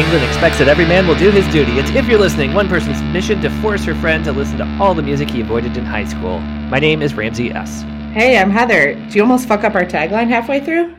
England 0.00 0.24
expects 0.24 0.56
that 0.58 0.66
every 0.66 0.86
man 0.86 1.06
will 1.06 1.14
do 1.14 1.30
his 1.30 1.46
duty. 1.52 1.72
It's 1.72 1.90
if 1.90 2.08
you're 2.08 2.18
listening, 2.18 2.54
one 2.54 2.70
person's 2.70 3.02
mission 3.12 3.42
to 3.42 3.50
force 3.60 3.84
her 3.84 3.94
friend 3.94 4.24
to 4.24 4.32
listen 4.32 4.56
to 4.56 4.78
all 4.80 4.94
the 4.94 5.02
music 5.02 5.28
he 5.28 5.42
avoided 5.42 5.76
in 5.76 5.84
high 5.84 6.06
school. 6.06 6.38
My 6.38 6.78
name 6.78 7.02
is 7.02 7.12
Ramsey 7.12 7.50
S. 7.50 7.82
Hey, 8.14 8.38
I'm 8.38 8.48
Heather. 8.48 8.94
Do 8.94 9.10
you 9.10 9.20
almost 9.20 9.46
fuck 9.46 9.62
up 9.62 9.74
our 9.74 9.84
tagline 9.84 10.28
halfway 10.28 10.64
through? 10.64 10.96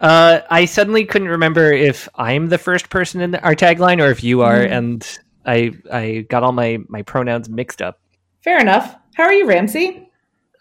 Uh, 0.00 0.40
I 0.50 0.64
suddenly 0.64 1.04
couldn't 1.04 1.28
remember 1.28 1.70
if 1.70 2.08
I'm 2.16 2.48
the 2.48 2.58
first 2.58 2.90
person 2.90 3.20
in 3.20 3.36
our 3.36 3.54
tagline 3.54 4.04
or 4.04 4.10
if 4.10 4.24
you 4.24 4.40
are, 4.42 4.58
mm. 4.58 4.72
and 4.72 5.18
I 5.46 5.70
I 5.92 6.26
got 6.28 6.42
all 6.42 6.50
my 6.50 6.78
my 6.88 7.02
pronouns 7.02 7.48
mixed 7.48 7.80
up. 7.80 8.00
Fair 8.42 8.58
enough. 8.58 8.96
How 9.14 9.22
are 9.22 9.32
you, 9.32 9.46
Ramsey? 9.46 10.10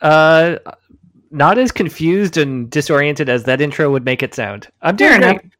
Uh, 0.04 0.58
not 1.32 1.58
as 1.58 1.72
confused 1.72 2.38
and 2.38 2.70
disoriented 2.70 3.28
as 3.28 3.46
that 3.46 3.60
intro 3.60 3.90
would 3.90 4.06
make 4.06 4.22
it 4.22 4.36
sound. 4.36 4.68
I'm 4.84 4.96
doing 4.96 5.14
Fair 5.14 5.20
great. 5.20 5.32
enough. 5.32 5.52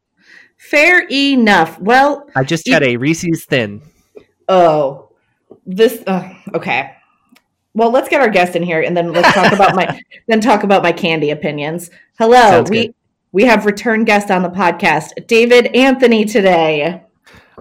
Fair 0.72 1.06
enough. 1.10 1.78
Well, 1.78 2.30
I 2.34 2.44
just 2.44 2.66
had 2.66 2.82
e- 2.82 2.94
a 2.94 2.96
Reese's 2.96 3.44
Thin. 3.44 3.82
Oh, 4.48 5.10
this. 5.66 6.02
Uh, 6.06 6.32
okay. 6.54 6.94
Well, 7.74 7.90
let's 7.90 8.08
get 8.08 8.22
our 8.22 8.30
guest 8.30 8.56
in 8.56 8.62
here, 8.62 8.80
and 8.80 8.96
then 8.96 9.12
let's 9.12 9.34
talk 9.34 9.52
about 9.52 9.74
my 9.74 10.00
then 10.28 10.40
talk 10.40 10.62
about 10.62 10.82
my 10.82 10.90
candy 10.90 11.28
opinions. 11.28 11.90
Hello, 12.18 12.40
Sounds 12.40 12.70
we 12.70 12.86
good. 12.86 12.94
we 13.32 13.44
have 13.44 13.66
return 13.66 14.04
guest 14.04 14.30
on 14.30 14.40
the 14.40 14.48
podcast, 14.48 15.26
David 15.26 15.66
Anthony 15.76 16.24
today. 16.24 17.02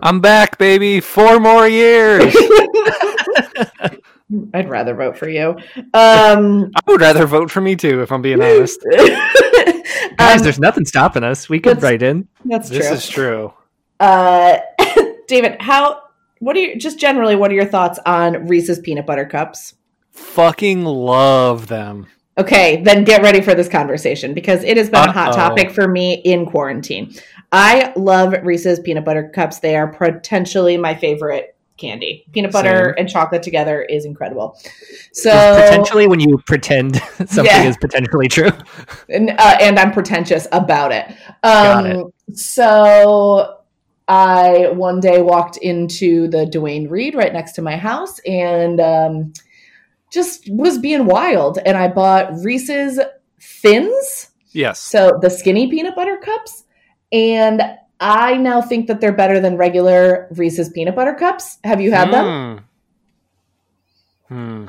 I'm 0.02 0.22
back, 0.22 0.58
baby. 0.58 1.02
Four 1.02 1.42
more 1.42 1.68
years. 1.68 2.34
I'd 4.53 4.70
rather 4.70 4.94
vote 4.95 5.17
for 5.17 5.30
you. 5.30 5.58
Um, 5.94 6.72
I 6.76 6.81
would 6.88 7.02
rather 7.02 7.26
vote 7.26 7.52
for 7.52 7.62
me 7.62 7.76
too, 7.76 8.02
if 8.02 8.12
I'm 8.12 8.22
being 8.22 8.41
honest. 8.41 8.80
Guys, 10.17 10.39
um, 10.39 10.44
there's 10.44 10.59
nothing 10.59 10.85
stopping 10.85 11.23
us. 11.23 11.49
We 11.49 11.59
could 11.59 11.81
write 11.81 12.02
in. 12.02 12.28
That's 12.45 12.69
true. 12.69 12.78
This 12.80 12.91
is 12.91 13.09
true. 13.09 13.53
Uh, 14.00 14.59
David, 15.28 15.61
how? 15.61 16.02
What 16.39 16.56
are 16.56 16.59
you? 16.59 16.78
Just 16.78 17.00
generally, 17.00 17.36
what 17.36 17.52
are 17.52 17.56
your 17.56 17.66
thoughts 17.66 18.00
on 18.06 18.47
Reese's 18.47 18.80
peanut 18.80 19.06
butter 19.06 19.25
cups? 19.25 19.75
Fucking 20.11 20.84
love 20.84 21.67
them. 21.67 22.08
Okay, 22.38 22.81
then 22.84 23.03
get 23.03 23.22
ready 23.22 23.41
for 23.41 23.53
this 23.53 23.67
conversation 23.67 24.34
because 24.34 24.63
it 24.63 24.78
has 24.78 24.89
been 24.89 25.02
Uh-oh. 25.02 25.09
a 25.09 25.13
hot 25.13 25.34
topic 25.34 25.72
for 25.72 25.88
me 25.88 26.13
in 26.13 26.45
quarantine. 26.45 27.13
I 27.52 27.91
love 27.95 28.34
Reese's 28.44 28.80
peanut 28.80 29.03
butter 29.03 29.30
cups. 29.34 29.59
They 29.59 29.75
are 29.75 29.88
potentially 29.88 30.78
my 30.78 30.95
favorite 30.95 31.50
candy. 31.82 32.26
Peanut 32.32 32.52
butter 32.52 32.94
Same. 32.96 33.06
and 33.06 33.10
chocolate 33.10 33.44
together 33.44 33.82
is 33.82 34.06
incredible. 34.06 34.58
So 35.12 35.32
potentially, 35.32 36.08
when 36.08 36.20
you 36.20 36.38
pretend 36.46 36.96
something 37.18 37.46
yeah. 37.46 37.64
is 37.64 37.78
potentially 37.78 38.28
true, 38.28 38.52
and, 39.10 39.32
uh, 39.32 39.58
and 39.60 39.80
I'm 39.80 39.92
pretentious 39.92 40.48
about 40.52 40.92
it. 40.92 41.08
Um, 41.44 41.86
it. 41.86 42.38
So 42.38 43.58
I 44.08 44.70
one 44.70 45.00
day 45.00 45.22
walked 45.22 45.58
into 45.58 46.28
the 46.28 46.46
Duane 46.46 46.88
Reade 46.88 47.16
right 47.16 47.34
next 47.34 47.54
to 47.54 47.62
my 47.62 47.76
house 47.76 48.20
and 48.20 48.80
um, 48.80 49.34
just 50.12 50.50
was 50.50 50.78
being 50.78 51.06
wild, 51.06 51.58
and 51.66 51.76
I 51.76 51.88
bought 51.88 52.32
Reese's 52.44 53.00
Thins. 53.42 54.30
Yes. 54.52 54.80
So 54.80 55.18
the 55.22 55.30
skinny 55.30 55.70
peanut 55.70 55.96
butter 55.96 56.18
cups. 56.18 56.66
And 57.12 57.62
I 58.02 58.35
now 58.35 58.61
think 58.61 58.88
that 58.88 58.99
they're 58.99 59.13
better 59.13 59.39
than 59.39 59.55
regular 59.57 60.27
Reese's 60.31 60.69
peanut 60.69 60.95
butter 60.95 61.13
cups. 61.13 61.59
Have 61.63 61.80
you 61.80 61.91
had 61.91 62.11
them? 62.11 62.66
Hmm. 64.27 64.35
hmm. 64.35 64.67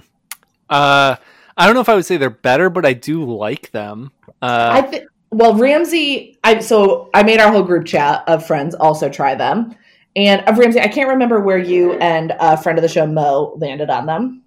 Uh, 0.69 1.17
I 1.57 1.67
don't 1.67 1.75
know 1.75 1.81
if 1.81 1.89
I 1.89 1.95
would 1.95 2.05
say 2.05 2.19
they're 2.19 2.31
better, 2.31 2.69
but 2.71 2.85
I 2.85 2.93
do 2.93 3.25
like 3.25 3.71
them. 3.73 4.13
Uh, 4.41 4.71
I 4.73 4.83
think. 4.83 5.07
Well, 5.31 5.55
Ramsey, 5.55 6.39
I 6.45 6.59
so 6.61 7.09
I 7.15 7.23
made 7.23 7.41
our 7.41 7.51
whole 7.51 7.63
group 7.63 7.87
chat 7.87 8.23
of 8.27 8.47
friends 8.47 8.75
also 8.75 9.09
try 9.09 9.35
them, 9.35 9.75
and 10.15 10.43
of 10.43 10.59
Ramsey, 10.59 10.81
I 10.81 10.89
can't 10.89 11.09
remember 11.09 11.41
where 11.41 11.59
you 11.59 11.95
and 11.95 12.35
a 12.39 12.57
friend 12.57 12.79
of 12.79 12.83
the 12.83 12.89
show 12.89 13.07
Mo 13.07 13.57
landed 13.57 13.89
on 13.89 14.05
them. 14.05 14.42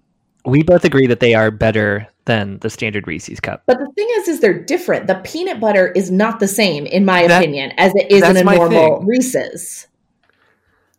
We 0.46 0.62
both 0.62 0.84
agree 0.84 1.06
that 1.08 1.20
they 1.20 1.34
are 1.34 1.50
better 1.50 2.08
than 2.24 2.58
the 2.58 2.70
standard 2.70 3.06
Reese's 3.06 3.40
cup. 3.40 3.62
But 3.66 3.78
the 3.78 3.90
thing 3.94 4.08
is, 4.12 4.28
is 4.28 4.40
they're 4.40 4.62
different. 4.62 5.06
The 5.06 5.16
peanut 5.16 5.60
butter 5.60 5.88
is 5.88 6.10
not 6.10 6.40
the 6.40 6.48
same, 6.48 6.86
in 6.86 7.04
my 7.04 7.26
that, 7.26 7.42
opinion, 7.42 7.72
as 7.78 7.92
it 7.94 8.10
is 8.10 8.22
in 8.22 8.36
a 8.36 8.44
normal 8.44 8.98
thing. 8.98 9.06
Reese's. 9.06 9.88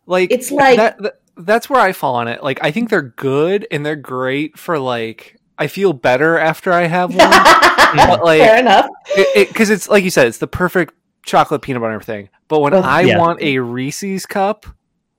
Like 0.06 0.30
it's 0.30 0.50
like 0.50 0.78
that, 0.78 1.02
that, 1.02 1.20
that's 1.36 1.68
where 1.68 1.80
I 1.80 1.92
fall 1.92 2.14
on 2.14 2.28
it. 2.28 2.42
Like 2.42 2.58
I 2.62 2.70
think 2.70 2.88
they're 2.88 3.02
good 3.02 3.66
and 3.70 3.84
they're 3.84 3.96
great 3.96 4.58
for 4.58 4.78
like 4.78 5.38
I 5.58 5.66
feel 5.66 5.92
better 5.92 6.38
after 6.38 6.72
I 6.72 6.86
have 6.86 7.10
one. 7.10 7.28
but 7.96 8.24
like, 8.24 8.40
Fair 8.40 8.58
enough. 8.58 8.88
Because 9.14 9.70
it, 9.70 9.74
it, 9.74 9.76
it's 9.76 9.88
like 9.88 10.04
you 10.04 10.10
said, 10.10 10.28
it's 10.28 10.38
the 10.38 10.46
perfect 10.46 10.94
chocolate 11.24 11.62
peanut 11.62 11.82
butter 11.82 12.00
thing. 12.00 12.30
But 12.48 12.60
when 12.60 12.74
I 12.74 13.02
yeah. 13.02 13.18
want 13.18 13.42
a 13.42 13.58
Reese's 13.58 14.24
cup, 14.24 14.66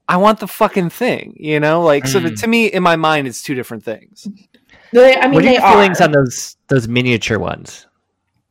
I 0.10 0.18
want 0.18 0.40
the 0.40 0.48
fucking 0.48 0.90
thing, 0.90 1.36
you 1.40 1.60
know? 1.60 1.84
Like, 1.84 2.06
mm. 2.06 2.08
so 2.08 2.28
to 2.28 2.48
me, 2.48 2.66
in 2.66 2.82
my 2.82 2.96
mind, 2.96 3.28
it's 3.28 3.44
two 3.44 3.54
different 3.54 3.84
things. 3.84 4.28
They, 4.92 5.16
I 5.16 5.28
mean, 5.28 5.36
what 5.36 5.46
are 5.46 5.52
your 5.52 5.62
feelings 5.62 6.02
are. 6.02 6.06
on 6.06 6.12
those 6.12 6.58
those 6.68 6.88
miniature 6.88 7.38
ones? 7.38 7.86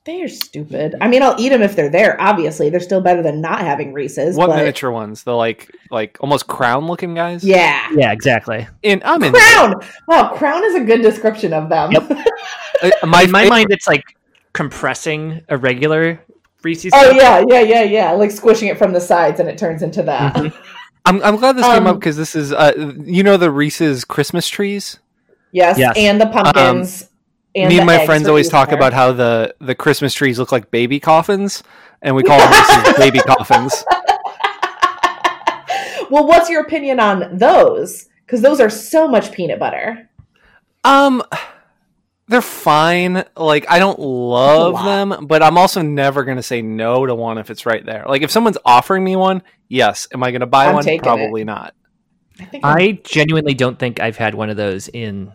They 0.04 0.22
are 0.22 0.28
stupid. 0.28 0.94
I 1.00 1.08
mean, 1.08 1.20
I'll 1.20 1.34
eat 1.38 1.48
them 1.48 1.60
if 1.60 1.74
they're 1.74 1.90
there. 1.90 2.18
Obviously, 2.20 2.70
they're 2.70 2.78
still 2.78 3.00
better 3.00 3.22
than 3.22 3.40
not 3.40 3.60
having 3.60 3.92
Reese's. 3.92 4.36
What 4.36 4.46
but... 4.46 4.56
miniature 4.56 4.92
ones? 4.92 5.24
The 5.24 5.34
like, 5.34 5.68
like 5.90 6.16
almost 6.20 6.46
crown 6.46 6.86
looking 6.86 7.12
guys. 7.14 7.42
Yeah, 7.42 7.88
yeah, 7.92 8.12
exactly. 8.12 8.68
In 8.84 9.02
I'm 9.04 9.20
in 9.24 9.32
crown. 9.32 9.74
Wow, 10.06 10.36
crown 10.36 10.64
is 10.64 10.76
a 10.76 10.84
good 10.84 11.02
description 11.02 11.52
of 11.52 11.68
them. 11.68 11.90
Yep. 11.90 12.10
uh, 12.82 13.06
my, 13.06 13.22
in 13.22 13.32
my 13.32 13.48
mind, 13.48 13.66
it's 13.70 13.88
like 13.88 14.04
compressing 14.52 15.42
a 15.48 15.58
regular 15.58 16.24
Reese's. 16.62 16.92
Oh 16.94 17.10
yeah, 17.10 17.44
yeah, 17.48 17.60
yeah, 17.60 17.82
yeah. 17.82 18.12
Like 18.12 18.30
squishing 18.30 18.68
it 18.68 18.78
from 18.78 18.92
the 18.92 19.00
sides, 19.00 19.40
and 19.40 19.48
it 19.48 19.58
turns 19.58 19.82
into 19.82 20.04
that. 20.04 20.34
Mm-hmm. 20.34 20.56
I'm 21.08 21.22
I'm 21.22 21.36
glad 21.36 21.56
this 21.56 21.64
um, 21.64 21.78
came 21.78 21.86
up 21.86 21.98
because 21.98 22.16
this 22.16 22.34
is 22.34 22.52
uh, 22.52 22.92
you 23.04 23.22
know 23.22 23.36
the 23.36 23.50
Reese's 23.50 24.04
Christmas 24.04 24.48
trees. 24.48 24.98
Yes, 25.52 25.78
yes. 25.78 25.94
and 25.96 26.20
the 26.20 26.26
pumpkins. 26.26 27.02
Um, 27.02 27.08
and 27.54 27.68
me 27.70 27.78
and 27.78 27.86
my 27.86 28.04
friends 28.04 28.28
always 28.28 28.48
talk 28.48 28.72
about 28.72 28.92
how 28.92 29.12
the 29.12 29.54
the 29.60 29.74
Christmas 29.74 30.12
trees 30.12 30.38
look 30.38 30.52
like 30.52 30.70
baby 30.70 31.00
coffins, 31.00 31.62
and 32.02 32.14
we 32.14 32.22
call 32.22 32.38
them 32.84 32.94
baby 32.96 33.20
coffins. 33.20 33.84
Well, 36.10 36.26
what's 36.26 36.48
your 36.48 36.62
opinion 36.62 37.00
on 37.00 37.36
those? 37.36 38.08
Because 38.24 38.40
those 38.40 38.60
are 38.60 38.70
so 38.70 39.06
much 39.06 39.32
peanut 39.32 39.58
butter. 39.58 40.08
Um, 40.84 41.22
they're 42.28 42.42
fine. 42.42 43.24
Like 43.36 43.66
I 43.68 43.78
don't 43.78 43.98
love 43.98 44.84
them, 44.84 45.26
but 45.26 45.42
I'm 45.42 45.58
also 45.58 45.82
never 45.82 46.24
gonna 46.24 46.42
say 46.42 46.62
no 46.62 47.06
to 47.06 47.14
one 47.14 47.38
if 47.38 47.50
it's 47.50 47.66
right 47.66 47.84
there. 47.84 48.04
Like 48.06 48.22
if 48.22 48.30
someone's 48.30 48.58
offering 48.64 49.02
me 49.02 49.16
one, 49.16 49.42
yes. 49.68 50.08
Am 50.12 50.22
I 50.22 50.30
gonna 50.30 50.46
buy 50.46 50.66
I'm 50.66 50.74
one? 50.74 50.98
Probably 50.98 51.42
it. 51.42 51.46
not. 51.46 51.74
I, 52.40 52.60
I 52.62 52.92
genuinely 53.02 53.54
don't 53.54 53.78
think 53.78 54.00
I've 54.00 54.16
had 54.16 54.34
one 54.34 54.50
of 54.50 54.56
those 54.56 54.88
in 54.88 55.32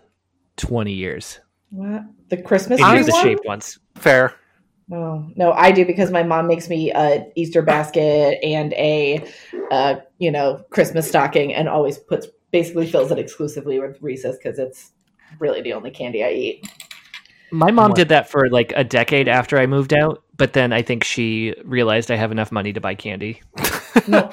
20 0.58 0.94
years. 0.94 1.40
What? 1.70 2.04
The 2.30 2.42
Christmas 2.42 2.80
tree 2.80 3.04
the 3.04 3.12
one? 3.12 3.24
shaped 3.24 3.46
ones. 3.46 3.80
Fair. 3.96 4.36
Oh 4.92 5.28
no, 5.36 5.52
I 5.54 5.72
do 5.72 5.86
because 5.86 6.12
my 6.12 6.24
mom 6.24 6.48
makes 6.48 6.70
me 6.70 6.92
a 6.92 7.26
Easter 7.36 7.62
basket 7.62 8.38
and 8.44 8.74
a, 8.74 9.26
uh, 9.72 9.96
you 10.20 10.32
know, 10.32 10.64
Christmas 10.70 11.08
stocking, 11.08 11.54
and 11.54 11.68
always 11.68 11.98
puts 11.98 12.28
basically 12.52 12.86
fills 12.86 13.12
it 13.12 13.18
exclusively 13.18 13.80
with 13.80 14.00
Reese's 14.02 14.38
because 14.38 14.60
it's 14.60 14.92
really 15.40 15.62
the 15.62 15.74
only 15.74 15.92
candy 15.92 16.24
I 16.24 16.32
eat. 16.32 16.68
My 17.54 17.70
mom 17.70 17.92
what? 17.92 17.96
did 17.96 18.10
that 18.10 18.32
for 18.32 18.50
like 18.50 18.74
a 18.76 18.84
decade 18.84 19.28
after 19.28 19.60
I 19.60 19.68
moved 19.68 19.94
out, 19.94 20.24
but 20.38 20.54
then 20.54 20.74
I 20.74 20.82
think 20.82 21.04
she 21.04 21.54
realized 21.64 22.10
I 22.10 22.16
have 22.16 22.32
enough 22.32 22.52
money 22.52 22.74
to 22.74 22.82
buy 22.82 22.96
candy. 22.96 23.44
no, 24.08 24.32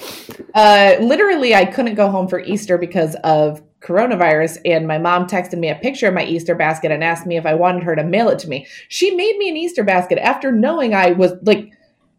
uh, 0.55 0.97
literally, 1.01 1.55
I 1.55 1.67
couldn't 1.67 1.97
go 1.97 2.09
home 2.09 2.29
for 2.29 2.41
Easter 2.41 2.79
because 2.79 3.17
of 3.17 3.61
coronavirus 3.83 4.61
and 4.65 4.87
my 4.87 4.97
mom 4.97 5.27
texted 5.27 5.59
me 5.59 5.69
a 5.69 5.75
picture 5.75 6.09
of 6.09 6.15
my 6.15 6.25
Easter 6.25 6.55
basket 6.55 6.91
and 6.93 7.05
asked 7.05 7.27
me 7.27 7.37
if 7.37 7.45
I 7.45 7.53
wanted 7.53 7.83
her 7.83 7.95
to 7.95 8.03
mail 8.03 8.31
it 8.31 8.39
to 8.39 8.49
me. 8.49 8.67
She 8.89 9.15
made 9.15 9.37
me 9.37 9.51
an 9.51 9.57
Easter 9.59 9.85
basket 9.85 10.17
after 10.19 10.51
knowing 10.51 10.95
I 10.95 11.13
was 11.13 11.35
like 11.43 11.71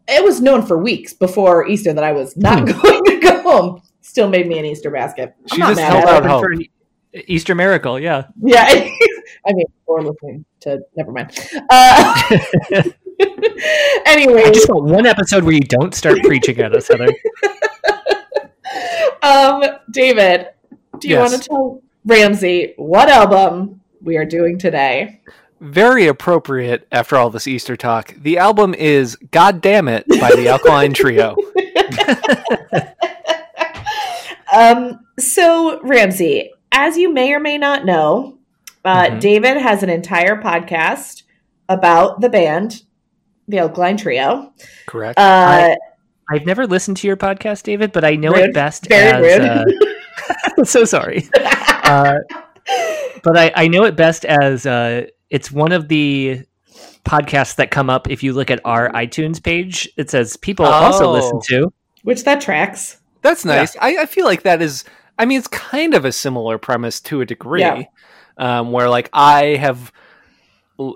it 0.08 0.24
was 0.24 0.40
known 0.40 0.64
for 0.64 0.78
weeks 0.78 1.14
before 1.14 1.68
Easter 1.68 1.94
that 1.94 2.04
I 2.04 2.12
was 2.12 2.38
not 2.38 2.60
hmm. 2.60 2.66
going 2.82 3.06
to 3.06 3.20
go 3.20 3.42
home. 3.42 3.82
Still 4.02 4.30
made 4.30 4.48
me 4.48 4.60
an 4.60 4.66
Easter 4.66 4.92
basket. 4.92 5.34
I'm 5.52 5.56
she 5.56 5.62
just 5.62 5.82
held 5.82 6.06
out 6.06 6.26
hope. 6.28 6.44
For 6.44 6.54
Easter 7.26 7.56
miracle, 7.56 8.00
yeah. 8.00 8.26
Yeah. 8.40 8.66
I 9.48 9.54
mean, 9.54 9.66
or 9.88 10.04
listening 10.04 10.46
to 10.62 10.80
never 10.96 11.12
mind. 11.12 11.38
Uh, 11.70 12.22
anyway, 14.06 14.44
I 14.46 14.52
just 14.52 14.70
want 14.70 14.86
one 14.86 15.06
episode 15.06 15.44
where 15.44 15.54
you 15.54 15.62
don't 15.62 15.94
start 15.94 16.20
preaching 16.24 16.60
at 16.60 16.74
us, 16.76 16.88
Heather. 16.88 17.08
um, 19.24 19.64
David, 19.92 20.48
do 21.00 21.08
you 21.08 21.16
yes. 21.16 21.32
want 21.32 21.44
to 21.44 21.50
tell 21.50 21.82
Ramsey 22.06 22.74
what 22.78 23.10
album 23.10 23.82
we 24.02 24.18
are 24.18 24.26
doing 24.26 24.58
today? 24.58 25.22
Very 25.60 26.08
appropriate 26.08 26.88
after 26.92 27.18
all 27.18 27.30
this 27.30 27.48
Easter 27.48 27.78
talk. 27.78 28.16
The 28.16 28.40
album 28.40 28.74
is 28.74 29.16
God 29.30 29.62
Damn 29.62 29.88
It 29.88 30.08
by 30.08 30.32
the 30.36 30.48
Alkaline 30.48 30.94
Trio. 30.94 31.36
um, 34.56 35.06
so, 35.20 35.80
Ramsey, 35.84 36.52
as 36.72 36.98
you 36.98 37.14
may 37.14 37.32
or 37.34 37.40
may 37.40 37.60
not 37.60 37.86
know, 37.86 38.40
uh, 38.86 39.06
mm-hmm. 39.06 39.20
David 39.20 39.58
has 39.58 39.84
an 39.84 39.90
entire 39.90 40.42
podcast 40.42 41.24
about 41.70 42.22
the 42.22 42.30
band, 42.30 42.84
the 43.48 43.60
Alkaline 43.60 43.98
Trio. 43.98 44.54
Correct. 44.88 45.18
Uh, 45.18 45.22
I, 45.22 45.78
I've 46.30 46.46
never 46.46 46.66
listened 46.68 46.98
to 46.98 47.08
your 47.08 47.18
podcast, 47.18 47.64
David, 47.64 47.92
but 47.92 48.04
I 48.04 48.16
know 48.16 48.32
Rude. 48.32 48.50
it 48.50 48.54
best 48.54 48.88
Very 48.88 49.32
as. 49.34 49.40
Uh, 49.42 50.64
so 50.64 50.86
sorry. 50.86 51.30
Uh, 51.36 52.16
but 53.24 53.38
I, 53.38 53.52
I 53.56 53.68
know 53.68 53.84
it 53.84 53.96
best 53.96 54.26
as 54.26 54.66
uh, 54.66 55.08
it's 55.30 55.52
one 55.52 55.72
of 55.72 55.88
the 55.88 56.44
podcasts 57.06 57.56
that 57.56 57.72
come 57.72 57.90
up 57.90 58.10
if 58.10 58.24
you 58.24 58.34
look 58.34 58.52
at 58.52 58.60
our 58.66 58.90
iTunes 58.92 59.42
page. 59.44 59.90
It 59.98 60.10
says 60.10 60.38
people 60.38 60.66
also 60.66 61.08
Oh. 61.08 61.12
listen 61.12 61.40
to. 61.50 61.74
Which 62.04 62.24
that 62.24 62.42
tracks. 62.42 62.98
That's 63.22 63.46
nice. 63.46 63.76
I, 63.80 63.98
I 63.98 64.06
feel 64.08 64.26
like 64.26 64.44
that 64.44 64.62
is. 64.62 64.84
I 65.20 65.26
mean, 65.26 65.38
it's 65.38 65.48
kind 65.48 65.94
of 65.94 66.06
a 66.06 66.12
similar 66.12 66.58
premise 66.58 67.00
to 67.02 67.22
a 67.22 67.26
degree, 67.26 67.62
Yeah. 67.62 67.84
Um, 68.38 68.72
where 68.72 68.90
like 68.90 69.10
I 69.14 69.56
have. 69.56 69.92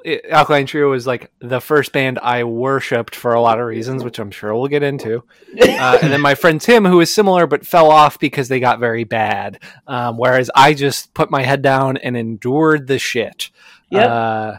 it- 0.04 0.26
Alkaline 0.30 0.66
Trio 0.66 0.90
was 0.90 1.06
like 1.06 1.32
the 1.40 1.62
first 1.62 1.92
band 1.92 2.18
I 2.18 2.44
worshipped 2.44 3.16
for 3.16 3.34
a 3.34 3.42
lot 3.42 3.60
of 3.60 3.68
reasons, 3.68 4.04
which 4.04 4.18
I'm 4.18 4.32
sure 4.32 4.54
we'll 4.56 4.68
get 4.68 4.82
into. 4.82 5.24
Uh, 5.62 6.00
and 6.02 6.12
then 6.12 6.22
my 6.22 6.34
friend 6.34 6.60
Tim, 6.60 6.86
who 6.86 7.00
is 7.02 7.14
similar 7.14 7.46
but 7.46 7.66
fell 7.68 7.92
off 7.92 8.18
because 8.18 8.48
they 8.48 8.60
got 8.60 8.80
very 8.80 9.04
bad. 9.04 9.60
Um, 9.86 10.18
whereas 10.18 10.50
I 10.56 10.74
just 10.74 11.14
put 11.14 11.30
my 11.30 11.44
head 11.44 11.62
down 11.62 11.98
and 11.98 12.18
endured 12.18 12.88
the 12.88 12.98
shit. 12.98 13.52
Yep. 13.92 14.10
Uh, 14.10 14.54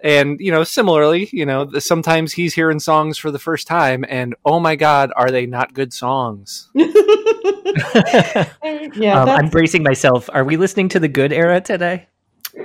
and 0.00 0.38
you 0.40 0.50
know, 0.50 0.64
similarly, 0.64 1.28
you 1.32 1.46
know, 1.46 1.70
sometimes 1.78 2.32
he's 2.32 2.54
hearing 2.54 2.78
songs 2.78 3.18
for 3.18 3.30
the 3.30 3.38
first 3.38 3.66
time, 3.66 4.04
and 4.08 4.34
oh 4.44 4.60
my 4.60 4.76
god, 4.76 5.12
are 5.16 5.30
they 5.30 5.46
not 5.46 5.74
good 5.74 5.92
songs? 5.92 6.70
yeah, 6.74 8.46
um, 9.14 9.28
I'm 9.28 9.48
bracing 9.48 9.82
myself. 9.82 10.28
Are 10.32 10.44
we 10.44 10.56
listening 10.56 10.88
to 10.90 11.00
the 11.00 11.08
good 11.08 11.32
era 11.32 11.60
today? 11.60 12.08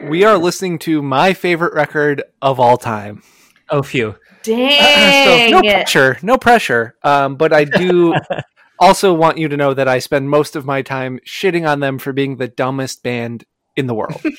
We 0.03 0.23
are 0.23 0.37
listening 0.37 0.79
to 0.79 1.01
my 1.01 1.33
favorite 1.33 1.73
record 1.73 2.23
of 2.41 2.59
all 2.59 2.77
time. 2.77 3.23
Oh, 3.69 3.81
phew. 3.81 4.15
so 4.43 4.51
dang 4.53 5.51
no 5.51 5.59
it. 5.59 5.73
pressure, 5.73 6.17
no 6.21 6.37
pressure. 6.37 6.95
Um, 7.03 7.35
but 7.35 7.53
I 7.53 7.65
do 7.65 8.15
also 8.79 9.13
want 9.13 9.37
you 9.37 9.47
to 9.47 9.55
know 9.55 9.73
that 9.73 9.87
I 9.87 9.99
spend 9.99 10.29
most 10.29 10.55
of 10.55 10.65
my 10.65 10.81
time 10.81 11.19
shitting 11.25 11.67
on 11.67 11.79
them 11.79 11.99
for 11.99 12.11
being 12.11 12.37
the 12.37 12.47
dumbest 12.47 13.03
band 13.03 13.45
in 13.75 13.87
the 13.87 13.95
world. 13.95 14.21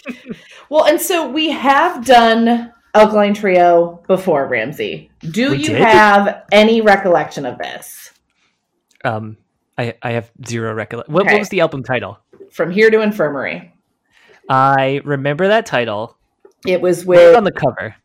Well, 0.68 0.86
and 0.86 0.98
so 0.98 1.28
we 1.28 1.50
have 1.50 2.06
done 2.06 2.72
Alkaline 2.94 3.34
Trio 3.34 4.02
before, 4.06 4.46
Ramsey. 4.46 5.10
Do 5.20 5.52
We 5.52 5.58
you 5.58 5.64
did? 5.68 5.80
have 5.80 6.44
any 6.52 6.80
recollection 6.82 7.46
of 7.46 7.58
this? 7.58 8.12
Um, 9.04 9.36
I, 9.78 9.94
I 10.02 10.12
have 10.12 10.30
zero 10.46 10.74
recollection. 10.74 11.12
What, 11.14 11.22
Okay. 11.22 11.34
what 11.34 11.38
was 11.40 11.48
the 11.48 11.60
album 11.60 11.82
title? 11.82 12.18
From 12.50 12.70
Here 12.70 12.90
to 12.90 13.00
Infirmary. 13.00 13.72
I 14.48 15.00
remember 15.04 15.48
that 15.48 15.64
title. 15.66 16.16
It 16.66 16.80
was 16.80 17.04
What 17.06 17.16
was 17.16 17.26
with 17.28 17.36
on 17.36 17.44
the 17.44 17.52
cover? 17.52 17.96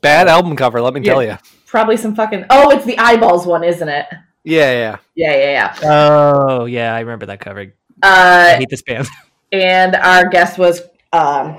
Bad 0.00 0.28
album 0.28 0.54
cover, 0.56 0.80
let 0.80 0.94
me 0.94 1.00
tell 1.00 1.22
you. 1.22 1.36
probably 1.66 1.96
some 1.96 2.14
fucking. 2.14 2.44
Oh, 2.50 2.70
it's 2.70 2.84
the 2.84 2.96
eyeballs 2.98 3.46
one, 3.46 3.64
isn't 3.64 3.88
it? 3.88 4.06
Yeah, 4.44 4.72
yeah. 4.72 4.96
Yeah, 5.16 5.32
yeah, 5.36 5.50
yeah. 5.82 5.90
Oh, 5.90 6.64
yeah, 6.66 6.94
I 6.94 7.00
remember 7.00 7.26
that 7.26 7.40
cover. 7.40 7.72
I 8.02 8.52
Uh, 8.54 8.56
hate 8.58 8.68
this 8.70 8.82
band. 8.86 9.08
and 9.50 9.96
our 9.96 10.28
guest 10.28 10.56
was 10.56 10.82
um, 11.12 11.58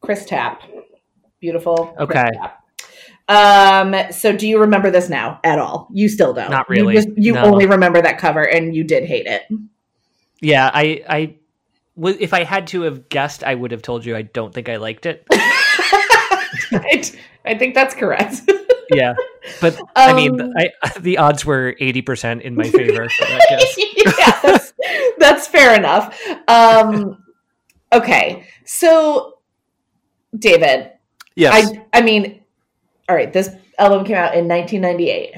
Chris 0.00 0.24
Tapp. 0.24 0.62
Beautiful. 1.40 1.94
Okay. 1.98 2.28
Um. 3.28 3.94
So, 4.12 4.36
do 4.36 4.46
you 4.48 4.58
remember 4.60 4.90
this 4.90 5.08
now 5.08 5.38
at 5.44 5.58
all? 5.58 5.88
You 5.92 6.08
still 6.08 6.32
don't. 6.34 6.50
Not 6.50 6.66
You, 6.68 6.74
really. 6.82 6.94
just, 6.94 7.08
you 7.16 7.34
No. 7.34 7.44
only 7.44 7.66
remember 7.66 8.02
that 8.02 8.18
cover, 8.18 8.42
and 8.42 8.74
you 8.74 8.82
did 8.84 9.04
hate 9.04 9.26
it. 9.26 9.42
Yeah, 10.40 10.70
I, 10.72 11.04
I, 11.08 11.34
w- 11.96 12.16
if 12.18 12.32
I 12.34 12.44
had 12.44 12.66
to 12.68 12.82
have 12.82 13.08
guessed, 13.08 13.44
I 13.44 13.54
would 13.54 13.70
have 13.72 13.82
told 13.82 14.04
you 14.04 14.16
I 14.16 14.22
don't 14.22 14.52
think 14.52 14.68
I 14.68 14.76
liked 14.76 15.06
it. 15.06 15.24
I, 15.30 17.04
I 17.44 17.56
think 17.58 17.74
that's 17.74 17.94
correct. 17.94 18.42
Yeah, 18.92 19.14
but 19.60 19.80
I 19.94 20.12
mean, 20.14 20.40
Um, 20.40 20.52
I, 20.58 20.70
the 20.98 21.18
odds 21.18 21.46
were 21.46 21.76
eighty 21.78 22.02
percent 22.02 22.42
in 22.42 22.56
my 22.56 22.68
favor. 22.68 23.06
Guess. 23.06 23.76
yeah, 24.18 24.40
that's, 24.42 24.72
that's 25.16 25.46
fair 25.46 25.76
enough. 25.76 26.20
Um, 26.48 27.22
okay, 27.92 28.48
so 28.64 29.34
David, 30.36 30.90
Yes. 31.36 31.70
I 31.92 31.98
I 31.98 32.02
mean, 32.02 32.40
all 33.08 33.16
right, 33.16 33.32
this 33.32 33.50
album 33.78 34.04
came 34.04 34.16
out 34.16 34.34
in 34.34 34.46
1998. 34.48 35.34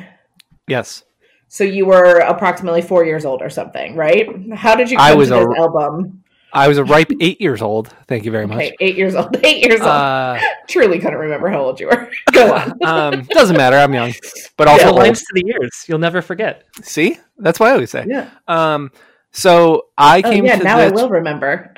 yes. 0.68 1.04
So 1.48 1.64
you 1.64 1.84
were 1.84 2.20
approximately 2.20 2.80
four 2.80 3.04
years 3.04 3.26
old 3.26 3.42
or 3.42 3.50
something, 3.50 3.94
right? 3.94 4.26
How 4.54 4.74
did 4.74 4.90
you 4.90 4.96
come 4.96 5.06
I 5.06 5.14
was 5.14 5.28
to 5.28 5.34
this 5.34 5.44
a- 5.44 5.60
album? 5.60 6.24
I 6.54 6.66
was 6.68 6.78
a 6.78 6.84
ripe 6.84 7.10
eight 7.20 7.40
years 7.42 7.60
old. 7.62 7.94
Thank 8.08 8.24
you 8.24 8.30
very 8.30 8.46
much. 8.46 8.56
Okay, 8.56 8.76
eight 8.80 8.96
years 8.96 9.14
old. 9.14 9.36
Eight 9.44 9.64
years 9.66 9.80
old. 9.80 9.88
Uh, 9.90 10.38
Truly 10.68 10.98
couldn't 10.98 11.18
remember 11.18 11.48
how 11.48 11.60
old 11.62 11.78
you 11.80 11.86
were. 11.88 12.10
Go 12.32 12.54
on. 12.54 12.82
um, 12.84 13.22
doesn't 13.30 13.56
matter. 13.56 13.76
I'm 13.76 13.92
young, 13.94 14.12
but 14.58 14.66
also 14.68 14.84
Yeah, 14.84 14.90
old. 14.90 14.98
lines 14.98 15.20
to 15.20 15.26
the 15.34 15.44
years. 15.46 15.84
You'll 15.88 15.98
never 15.98 16.20
forget. 16.22 16.64
See, 16.82 17.18
that's 17.38 17.58
what 17.60 17.70
I 17.70 17.72
always 17.72 17.90
say. 17.90 18.04
Yeah. 18.08 18.28
Um, 18.48 18.90
so 19.30 19.86
I 19.96 20.20
Oh 20.24 20.30
came 20.30 20.44
yeah. 20.46 20.56
to 20.56 20.64
Now 20.64 20.78
I 20.78 20.88
will 20.90 21.08
remember. 21.10 21.72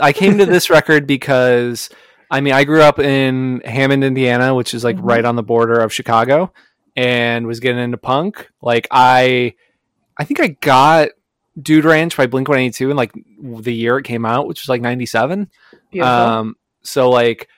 I 0.00 0.12
came 0.12 0.36
to 0.38 0.44
this 0.46 0.68
record 0.70 1.06
because 1.06 1.88
I 2.30 2.40
mean 2.40 2.52
I 2.52 2.64
grew 2.64 2.80
up 2.82 2.98
in 2.98 3.60
Hammond, 3.64 4.04
Indiana, 4.04 4.54
which 4.54 4.74
is 4.74 4.84
like 4.84 4.96
Mhm. 4.96 5.00
right 5.04 5.24
on 5.24 5.36
the 5.36 5.42
border 5.42 5.80
of 5.80 5.92
Chicago, 5.92 6.52
and 6.96 7.46
was 7.46 7.60
getting 7.60 7.80
into 7.82 7.96
punk. 7.98 8.48
Like 8.62 8.86
I, 8.90 9.54
I 10.16 10.24
think 10.24 10.40
I 10.40 10.48
got 10.48 11.08
Dude 11.60 11.84
Ranch 11.84 12.16
by 12.16 12.26
Blink 12.26 12.48
One 12.48 12.58
Eighty 12.58 12.72
Two 12.72 12.90
in 12.90 12.96
like 12.96 13.12
the 13.42 13.74
year 13.74 13.98
it 13.98 14.04
came 14.04 14.24
out, 14.24 14.46
which 14.46 14.62
was 14.62 14.68
like 14.68 14.80
ninety 14.80 15.06
seven. 15.06 15.50
Um, 16.00 16.56
so 16.82 17.10
like, 17.10 17.48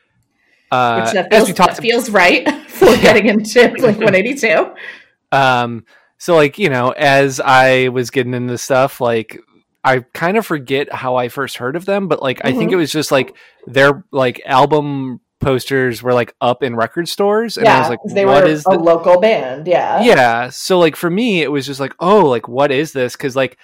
uh, 0.70 1.02
Which 1.02 1.12
that 1.14 1.32
as 1.32 1.44
feels, 1.46 1.56
talked 1.56 1.76
that 1.76 1.82
feels 1.82 2.08
right 2.10 2.48
for 2.69 2.96
getting 2.96 3.26
into 3.26 3.69
Blink 3.76 3.98
182. 3.98 4.72
Um, 5.32 5.86
so 6.19 6.34
like, 6.36 6.58
you 6.58 6.69
know, 6.69 6.90
as 6.90 7.40
I 7.40 7.88
was 7.88 8.10
getting 8.10 8.34
into 8.34 8.58
stuff, 8.58 9.00
like 9.00 9.40
I 9.84 10.00
kind 10.14 10.37
of 10.37 10.46
forget 10.46 10.93
how 10.93 11.17
I 11.17 11.29
first 11.29 11.56
heard 11.56 11.76
of 11.76 11.84
them, 11.84 12.08
but 12.08 12.23
like 12.23 12.40
I 12.44 12.52
think 12.52 12.70
Mhm. 12.70 12.75
it 12.75 12.76
was 12.76 12.93
just 12.93 13.11
like 13.11 13.34
their 13.67 14.05
like 14.12 14.40
album 14.46 15.20
posters 15.40 16.05
were 16.05 16.14
like 16.14 16.32
up 16.40 16.62
in 16.62 16.76
record 16.76 17.08
stores 17.08 17.56
and 17.56 17.67
I 17.67 17.73
Yeah, 17.73 17.81
was 17.81 17.88
like, 17.88 17.99
they 18.14 18.25
what 18.25 18.44
were 18.44 18.49
is 18.49 18.61
a 18.64 18.70
the 18.70 18.79
local 18.79 19.20
band. 19.20 19.67
Yeah. 19.67 20.00
yeah 20.00 20.50
so 20.50 20.79
like 20.79 20.94
for 20.94 21.11
me 21.11 21.43
it 21.43 21.50
was 21.50 21.67
just 21.67 21.81
like 21.81 21.94
oh 21.99 22.26
like 22.29 22.46
what 22.46 22.70
is 22.70 22.93
this 22.93 23.17
because 23.17 23.34
like 23.34 23.58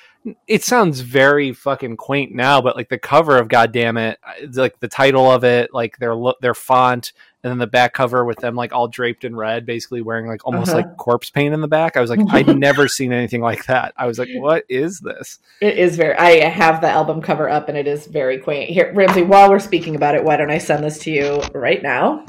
it 0.48 0.64
sounds 0.64 0.98
very 0.98 1.52
fucking 1.52 1.96
quaint 1.96 2.34
now 2.34 2.60
but 2.60 2.74
like 2.74 2.88
the 2.88 2.98
cover 2.98 3.38
of 3.38 3.46
goddamn 3.46 3.96
it 3.96 4.18
like 4.54 4.80
the 4.80 4.88
title 4.88 5.30
of 5.30 5.44
it 5.44 5.72
like 5.72 5.96
their 5.98 6.16
look 6.16 6.36
their 6.40 6.52
font 6.52 7.12
and 7.44 7.50
then 7.50 7.58
the 7.58 7.66
back 7.66 7.92
cover 7.94 8.24
with 8.24 8.38
them 8.38 8.54
like 8.56 8.72
all 8.72 8.88
draped 8.88 9.24
in 9.24 9.34
red 9.36 9.64
basically 9.64 10.02
wearing 10.02 10.26
like 10.26 10.44
almost 10.46 10.70
Uh-huh. 10.70 10.78
like 10.78 10.96
corpse 10.96 11.30
paint 11.30 11.54
in 11.54 11.60
the 11.60 11.68
back 11.68 11.96
i 11.96 12.00
was 12.00 12.10
like 12.10 12.20
i'd 12.30 12.58
never 12.68 12.88
seen 12.88 13.12
anything 13.12 13.40
like 13.40 13.64
that 13.66 13.94
i 13.96 14.06
was 14.06 14.18
like 14.18 14.28
what 14.38 14.64
is 14.68 14.98
this 15.00 15.38
It 15.60 15.78
is 15.78 15.96
very. 15.96 16.14
I 16.16 16.48
have 16.48 16.80
the 16.80 16.88
album 16.88 17.20
cover 17.22 17.48
up, 17.48 17.68
and 17.68 17.76
it 17.76 17.86
is 17.86 18.06
very 18.06 18.38
quaint. 18.38 18.70
Here, 18.70 18.92
Ramsey. 18.94 19.22
While 19.22 19.50
we're 19.50 19.58
speaking 19.58 19.96
about 19.96 20.14
it, 20.14 20.22
why 20.22 20.36
don't 20.36 20.50
I 20.50 20.58
send 20.58 20.84
this 20.84 20.98
to 21.00 21.10
you 21.10 21.40
right 21.54 21.82
now? 21.82 22.24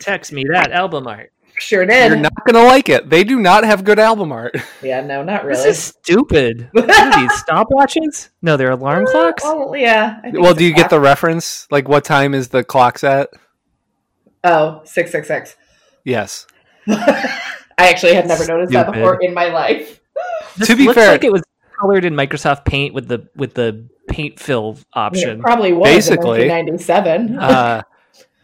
Text 0.00 0.32
me 0.32 0.44
that 0.52 0.72
album 0.72 1.06
art. 1.06 1.30
Sure 1.58 1.86
did. 1.86 2.10
you're 2.10 2.20
not 2.20 2.32
gonna 2.44 2.64
like 2.64 2.88
it 2.88 3.08
they 3.08 3.22
do 3.22 3.38
not 3.38 3.62
have 3.62 3.84
good 3.84 4.00
album 4.00 4.32
art 4.32 4.56
yeah, 4.82 5.00
no, 5.00 5.22
not 5.22 5.44
really. 5.44 5.62
This 5.62 5.78
is 5.78 5.84
stupid. 5.84 6.68
What 6.72 6.90
are 6.90 7.20
these 7.20 7.30
stopwatches? 7.44 8.30
No, 8.42 8.56
they're 8.56 8.72
alarm 8.72 9.06
clocks. 9.06 9.44
Oh, 9.46 9.72
yeah. 9.74 10.20
Well 10.32 10.52
do 10.54 10.64
a 10.64 10.68
you 10.68 10.74
get 10.74 10.90
the 10.90 10.98
reference 10.98 11.68
like 11.70 11.88
what 11.88 12.04
time 12.04 12.34
is 12.34 12.48
the 12.48 12.64
clock 12.64 12.98
set 12.98 13.28
Oh, 14.44 14.82
666. 14.84 15.56
yes 16.04 16.46
I 16.86 17.40
actually 17.78 18.14
had 18.14 18.28
never 18.28 18.46
noticed 18.46 18.72
that 18.72 18.92
before 18.92 19.18
in 19.22 19.34
my 19.34 19.46
life. 19.46 20.00
This 20.56 20.68
To 20.68 20.76
be 20.76 20.84
looks 20.84 20.96
fair- 20.98 21.10
like 21.12 21.24
it 21.24 21.32
was 21.32 21.42
colored 21.80 22.04
in 22.04 22.14
Microsoft 22.14 22.64
Paint 22.64 22.94
with 22.94 23.08
the 23.08 23.28
with 23.34 23.54
the 23.54 23.88
paint 24.06 24.38
fill 24.38 24.76
It 24.78 24.84
option. 24.92 25.40
probably 25.40 25.72
was 25.72 25.88
Basically. 25.90 26.42
in 26.42 26.48
1997. 26.50 27.38
uh, 27.38 27.82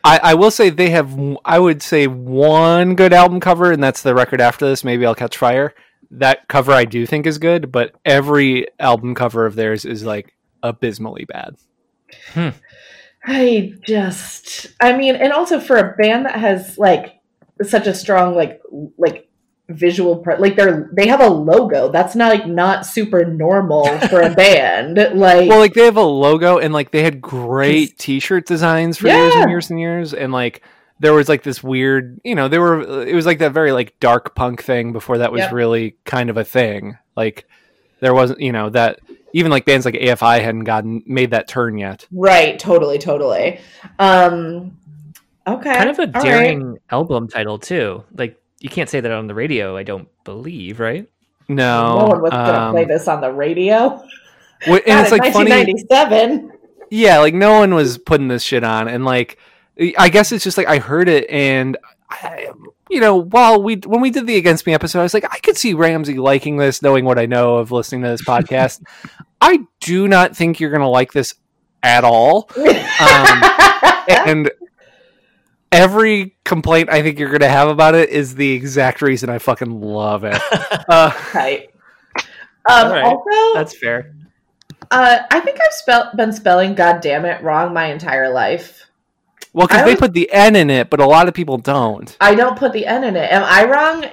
I, 0.02 0.20
I 0.22 0.34
will 0.34 0.50
say 0.50 0.70
they 0.70 0.90
have 0.90 1.16
I 1.44 1.58
would 1.58 1.82
say 1.82 2.06
one 2.06 2.94
good 2.96 3.12
album 3.12 3.38
cover 3.40 3.70
and 3.70 3.82
that's 3.84 4.02
the 4.02 4.14
record 4.14 4.40
after 4.40 4.66
this 4.66 4.82
maybe 4.82 5.04
I'll 5.06 5.14
catch 5.14 5.36
fire 5.36 5.74
that 6.12 6.48
cover 6.48 6.72
I 6.72 6.86
do 6.86 7.06
think 7.06 7.26
is 7.26 7.36
good 7.38 7.70
but 7.70 7.94
every 8.06 8.66
album 8.80 9.14
cover 9.14 9.44
of 9.46 9.54
theirs 9.54 9.84
is 9.84 10.02
like 10.02 10.34
abysmally 10.62 11.26
bad 11.26 11.56
I 13.24 13.74
just, 13.82 14.68
I 14.80 14.96
mean, 14.96 15.14
and 15.16 15.32
also 15.32 15.60
for 15.60 15.76
a 15.76 15.94
band 15.96 16.26
that 16.26 16.36
has 16.38 16.78
like 16.78 17.20
such 17.62 17.86
a 17.86 17.94
strong 17.94 18.34
like 18.34 18.62
like 18.96 19.28
visual 19.68 20.16
pre- 20.16 20.36
like 20.38 20.56
they're 20.56 20.90
they 20.92 21.06
have 21.06 21.20
a 21.20 21.28
logo. 21.28 21.90
That's 21.92 22.16
not 22.16 22.30
like 22.32 22.46
not 22.46 22.86
super 22.86 23.24
normal 23.24 23.86
for 24.08 24.20
a 24.22 24.34
band 24.34 24.96
like 24.96 25.48
well 25.48 25.58
like 25.60 25.74
they 25.74 25.84
have 25.84 25.96
a 25.96 26.02
logo 26.02 26.58
and 26.58 26.72
like 26.74 26.90
they 26.90 27.02
had 27.02 27.20
great 27.20 27.98
t-shirt 27.98 28.46
designs 28.46 28.96
for 28.98 29.08
years 29.08 29.34
and 29.34 29.50
years 29.50 29.70
and 29.70 29.78
years 29.78 30.12
and 30.14 30.32
like 30.32 30.62
there 30.98 31.12
was 31.14 31.28
like 31.28 31.42
this 31.44 31.62
weird 31.62 32.20
you 32.24 32.34
know 32.34 32.48
they 32.48 32.58
were 32.58 33.06
it 33.06 33.14
was 33.14 33.26
like 33.26 33.38
that 33.38 33.52
very 33.52 33.70
like 33.70 33.94
dark 34.00 34.34
punk 34.34 34.62
thing 34.62 34.92
before 34.92 35.18
that 35.18 35.30
was 35.30 35.40
Yep. 35.40 35.52
really 35.52 35.96
kind 36.04 36.30
of 36.30 36.36
a 36.36 36.44
thing. 36.44 36.96
Like 37.16 37.46
there 38.00 38.14
wasn't 38.14 38.40
you 38.40 38.50
know 38.52 38.70
that 38.70 38.98
even 39.32 39.50
like 39.50 39.64
bands 39.64 39.84
like 39.86 39.94
AFI 39.94 40.40
hadn't 40.42 40.64
gotten 40.64 41.02
made 41.06 41.30
that 41.30 41.48
turn 41.48 41.78
yet 41.78 42.06
right 42.12 42.58
totally 42.58 42.98
totally 42.98 43.60
um 43.98 44.76
okay 45.46 45.74
Kind 45.74 45.90
of 45.90 45.98
a 45.98 46.02
all 46.02 46.08
right. 46.12 46.22
daring 46.22 46.78
album 46.90 47.28
title 47.28 47.58
too. 47.58 48.04
Like 48.16 48.40
you 48.60 48.68
can't 48.68 48.88
say 48.90 49.00
that 49.00 49.10
on 49.10 49.26
the 49.26 49.34
radio. 49.34 49.76
I 49.76 49.82
don't 49.84 50.06
believe, 50.24 50.80
right? 50.80 51.08
No, 51.48 51.98
no 51.98 52.06
one 52.06 52.20
was 52.22 52.30
going 52.30 52.44
to 52.44 52.60
um, 52.60 52.72
play 52.72 52.84
this 52.84 53.08
on 53.08 53.20
the 53.22 53.32
radio. 53.32 53.96
wh- 54.64 54.84
and 54.86 55.00
it's 55.00 55.10
in 55.10 55.18
like 55.18 55.32
funny. 55.32 55.50
1997. 55.50 56.52
Yeah, 56.90 57.18
like 57.20 57.34
no 57.34 57.58
one 57.58 57.74
was 57.74 57.96
putting 57.98 58.28
this 58.28 58.42
shit 58.42 58.62
on, 58.62 58.86
and 58.86 59.04
like 59.04 59.38
I 59.98 60.10
guess 60.10 60.30
it's 60.30 60.44
just 60.44 60.58
like 60.58 60.66
I 60.68 60.78
heard 60.78 61.08
it, 61.08 61.28
and 61.30 61.78
I, 62.10 62.50
you 62.90 63.00
know, 63.00 63.16
while 63.16 63.62
we 63.62 63.76
when 63.76 64.00
we 64.00 64.10
did 64.10 64.26
the 64.26 64.36
Against 64.36 64.66
Me 64.66 64.74
episode, 64.74 65.00
I 65.00 65.02
was 65.02 65.14
like, 65.14 65.24
I 65.30 65.38
could 65.38 65.56
see 65.56 65.74
Ramsey 65.74 66.18
liking 66.18 66.56
this, 66.56 66.82
knowing 66.82 67.04
what 67.04 67.18
I 67.18 67.26
know 67.26 67.56
of 67.56 67.70
listening 67.72 68.02
to 68.02 68.08
this 68.08 68.22
podcast. 68.22 68.82
I 69.40 69.60
do 69.80 70.06
not 70.08 70.36
think 70.36 70.60
you're 70.60 70.70
gonna 70.70 70.88
like 70.90 71.12
this 71.12 71.34
at 71.82 72.04
all, 72.04 72.50
um, 72.56 73.42
and 74.08 74.50
every 75.72 76.36
complaint 76.44 76.90
I 76.90 77.02
think 77.02 77.18
you're 77.18 77.30
gonna 77.30 77.48
have 77.48 77.68
about 77.68 77.94
it 77.94 78.10
is 78.10 78.34
the 78.34 78.52
exact 78.52 79.02
reason 79.02 79.30
I 79.30 79.38
fucking 79.38 79.80
love 79.80 80.24
it. 80.24 80.40
Uh, 80.88 81.12
Right. 81.34 81.68
Um, 82.16 82.86
All 82.86 82.90
right. 82.92 83.04
Also, 83.04 83.54
That's 83.54 83.76
fair. 83.78 84.14
uh, 84.90 85.18
I 85.30 85.40
think 85.40 85.58
I've 85.64 85.72
spell- 85.72 86.10
been 86.16 86.32
spelling 86.32 86.74
"God 86.74 87.00
damn 87.00 87.24
it" 87.24 87.42
wrong 87.42 87.72
my 87.72 87.86
entire 87.86 88.28
life. 88.28 88.89
Well, 89.52 89.66
because 89.66 89.84
they 89.84 89.96
put 89.96 90.12
the 90.12 90.30
N 90.32 90.56
in 90.56 90.70
it, 90.70 90.90
but 90.90 91.00
a 91.00 91.06
lot 91.06 91.28
of 91.28 91.34
people 91.34 91.58
don't. 91.58 92.16
I 92.20 92.34
don't 92.34 92.58
put 92.58 92.72
the 92.72 92.86
N 92.86 93.04
in 93.04 93.16
it. 93.16 93.30
Am 93.32 93.42
I 93.44 93.64
wrong? 93.64 94.04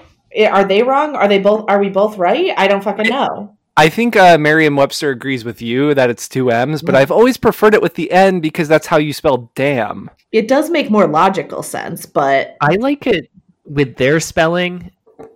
Are 0.52 0.66
they 0.66 0.84
wrong? 0.84 1.16
Are 1.16 1.28
they 1.28 1.40
both? 1.40 1.66
Are 1.70 1.80
we 1.80 1.90
both 1.90 2.18
right? 2.18 2.54
I 2.58 2.68
don't 2.68 2.84
fucking 2.84 3.08
know. 3.08 3.56
I 3.80 3.90
think 3.90 4.16
uh, 4.16 4.40
Merriam-Webster 4.40 5.12
agrees 5.12 5.46
with 5.46 5.62
you 5.62 5.94
that 5.94 6.10
it's 6.10 6.28
two 6.28 6.50
M's, 6.52 6.82
but 6.82 6.96
Yeah. 6.96 7.02
I've 7.02 7.12
always 7.12 7.38
preferred 7.38 7.76
it 7.76 7.82
with 7.82 7.94
the 7.94 8.12
N 8.12 8.40
because 8.40 8.68
that's 8.68 8.88
how 8.88 8.98
you 8.98 9.14
spell 9.14 9.52
damn. 9.54 10.10
It 10.32 10.48
does 10.48 10.72
make 10.72 10.90
more 10.90 11.08
logical 11.08 11.62
sense, 11.62 12.06
but 12.08 12.58
I 12.60 12.76
like 12.78 13.06
it 13.06 13.30
with 13.66 13.96
their 13.96 14.20
spelling 14.20 14.92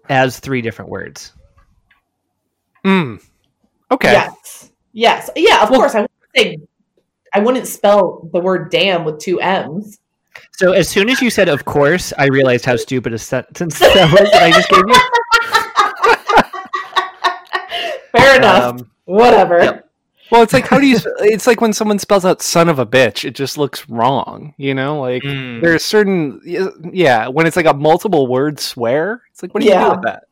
as 0.10 0.40
three 0.40 0.62
different 0.64 0.90
words. 0.90 1.34
Mm. 2.84 3.24
Okay. 3.92 4.12
yes, 4.12 4.72
yes, 4.94 5.30
yeah. 5.36 5.62
Of 5.64 5.70
Well- 5.70 5.82
course, 5.82 5.94
I 5.96 6.02
wouldn't 6.02 6.12
say 6.36 6.58
I 7.34 7.40
wouldn't 7.40 7.68
spell 7.68 8.30
the 8.34 8.40
word 8.40 8.70
"damn" 8.72 9.04
with 9.06 9.20
two 9.20 9.40
M's. 9.42 10.00
So 10.54 10.72
as 10.74 10.88
soon 10.90 11.10
as 11.10 11.22
you 11.22 11.30
said 11.30 11.50
"of 11.50 11.66
course," 11.66 12.14
I 12.18 12.28
realized 12.28 12.66
how 12.66 12.76
stupid 12.76 13.14
a 13.14 13.18
sentence 13.18 13.80
that 13.80 14.12
was 14.12 14.30
that 14.32 14.44
I 14.44 14.52
just 14.52 14.70
gave 14.70 14.84
you. 14.88 14.96
Fair 18.22 18.36
enough. 18.38 18.64
Um, 18.82 18.92
Whatever. 19.06 19.60
yep. 19.60 19.90
well, 20.32 20.42
it's 20.42 20.54
like 20.54 20.68
how 20.68 20.80
do 20.80 20.86
you? 20.88 20.98
It's 21.20 21.48
like 21.48 21.62
when 21.62 21.74
someone 21.74 22.00
spells 22.00 22.26
out 22.26 22.42
"son 22.42 22.70
of 22.70 22.80
a 22.80 22.86
bitch," 22.86 23.24
it 23.26 23.32
just 23.36 23.58
looks 23.58 23.90
wrong. 23.90 24.54
You 24.58 24.74
know, 24.74 25.00
like 25.02 25.24
Mm. 25.24 25.62
there's 25.62 25.84
certain 25.84 26.42
yeah. 26.94 27.28
When 27.28 27.48
it's 27.48 27.56
like 27.56 27.66
a 27.66 27.74
multiple 27.74 28.28
word 28.28 28.60
swear, 28.60 29.22
it's 29.32 29.42
like 29.42 29.54
what 29.54 29.62
do 29.62 29.68
you 29.68 29.74
do 29.74 29.80
Yeah. 29.80 29.90
with 29.96 30.02
that? 30.04 30.24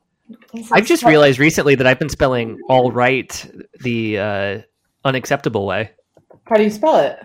I've 0.72 0.86
just 0.86 1.03
realized 1.03 1.39
recently 1.39 1.75
that 1.75 1.88
I've 1.88 2.00
been 2.00 2.10
spelling 2.10 2.60
"all 2.70 2.91
right" 2.91 3.51
the 3.82 4.20
uh, 4.20 4.60
unacceptable 5.06 5.65
way. 5.65 5.91
How 6.50 6.56
do 6.56 6.63
you 6.63 6.70
spell 6.72 6.98
it? 6.98 7.20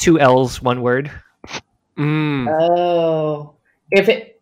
Two 0.00 0.18
L's, 0.18 0.62
one 0.62 0.80
word. 0.82 1.10
Mm. 1.98 2.48
Oh, 2.48 3.54
if 3.90 4.08
it 4.08 4.40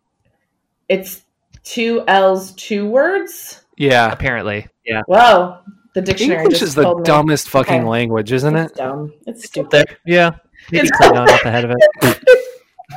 it's 0.87 1.23
two 1.63 2.03
L's, 2.07 2.53
two 2.53 2.87
words. 2.87 3.63
Yeah, 3.77 4.11
Apparently, 4.11 4.67
yeah. 4.85 5.01
Whoa, 5.07 5.59
the 5.93 6.01
dictionary 6.01 6.39
English 6.43 6.59
just 6.59 6.69
is 6.69 6.75
the 6.75 6.83
told 6.83 6.99
me. 6.99 7.03
dumbest 7.03 7.49
fucking 7.49 7.81
Okay. 7.81 7.83
language, 7.87 8.31
isn't 8.31 8.55
It's 8.55 8.71
it? 8.71 8.77
dumb. 8.77 9.13
It's 9.27 9.45
stupid. 9.45 9.71
There, 9.71 9.97
yeah. 10.05 10.31
Maybe 10.71 10.87
It's- 10.87 11.01
Klingon 11.01 11.27
up 11.29 11.43
ahead 11.45 11.65
of 11.65 11.71
it. 11.77 12.19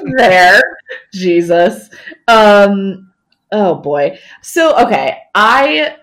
there, 0.17 0.61
Jesus. 1.13 1.91
Um. 2.29 3.13
Oh 3.51 3.75
boy. 3.77 4.19
So 4.43 4.77
okay, 4.87 5.19
I 5.35 5.97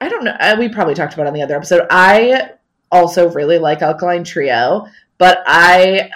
I 0.00 0.08
don't 0.08 0.24
know. 0.24 0.36
uh, 0.38 0.56
We 0.58 0.68
probably 0.68 0.94
talked 0.94 1.14
about 1.14 1.24
it 1.24 1.28
on 1.28 1.34
the 1.34 1.42
other 1.42 1.56
episode. 1.56 1.86
I 1.90 2.50
also 2.90 3.30
really 3.30 3.58
like 3.58 3.82
Alkaline 3.82 4.24
Trio, 4.24 4.86
but 5.18 5.42
I. 5.46 6.10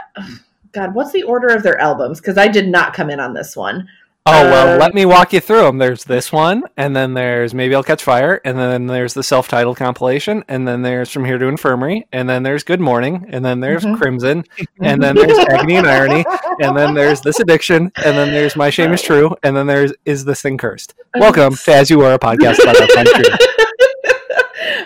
God, 0.72 0.94
what's 0.94 1.12
the 1.12 1.22
order 1.22 1.48
of 1.48 1.62
their 1.62 1.80
albums? 1.80 2.20
Because 2.20 2.36
I 2.36 2.46
did 2.46 2.68
not 2.68 2.92
come 2.92 3.08
in 3.10 3.20
on 3.20 3.32
this 3.32 3.56
one. 3.56 3.88
Oh 4.26 4.44
well, 4.44 4.74
Um, 4.74 4.78
let 4.78 4.92
me 4.92 5.06
walk 5.06 5.32
you 5.32 5.40
through 5.40 5.62
them. 5.62 5.78
There's 5.78 6.04
this 6.04 6.30
one, 6.30 6.64
and 6.76 6.94
then 6.94 7.14
there's 7.14 7.54
maybe 7.54 7.74
I'll 7.74 7.82
catch 7.82 8.04
fire, 8.04 8.42
and 8.44 8.58
then 8.58 8.86
there's 8.86 9.14
the 9.14 9.22
self-titled 9.22 9.78
compilation, 9.78 10.44
and 10.48 10.68
then 10.68 10.82
there's 10.82 11.08
from 11.10 11.24
here 11.24 11.38
to 11.38 11.46
infirmary, 11.46 12.06
and 12.12 12.28
then 12.28 12.42
there's 12.42 12.62
good 12.64 12.80
morning, 12.80 13.24
and 13.30 13.42
then 13.42 13.60
there's 13.60 13.84
Mhm. 13.84 13.96
crimson, 13.96 14.44
and 14.82 15.02
then 15.02 15.16
there's 15.16 15.38
agony 15.38 15.76
and 15.76 15.86
irony, 15.86 16.26
and 16.60 16.76
then 16.76 16.92
there's 16.92 17.22
this 17.22 17.40
addiction, 17.40 17.90
and 18.04 18.18
then 18.18 18.28
there's 18.30 18.54
my 18.54 18.68
shame 18.68 18.92
is 18.92 19.00
true, 19.00 19.34
and 19.42 19.56
then 19.56 19.66
there's 19.66 19.94
is 20.04 20.26
this 20.26 20.42
thing 20.42 20.58
cursed. 20.58 20.92
Welcome 21.18 21.54
to 21.56 21.72
As 21.74 21.88
You 21.88 22.02
Are, 22.02 22.12
a 22.12 22.18
podcast 22.18 22.58
about 22.62 22.76
country. 22.94 23.24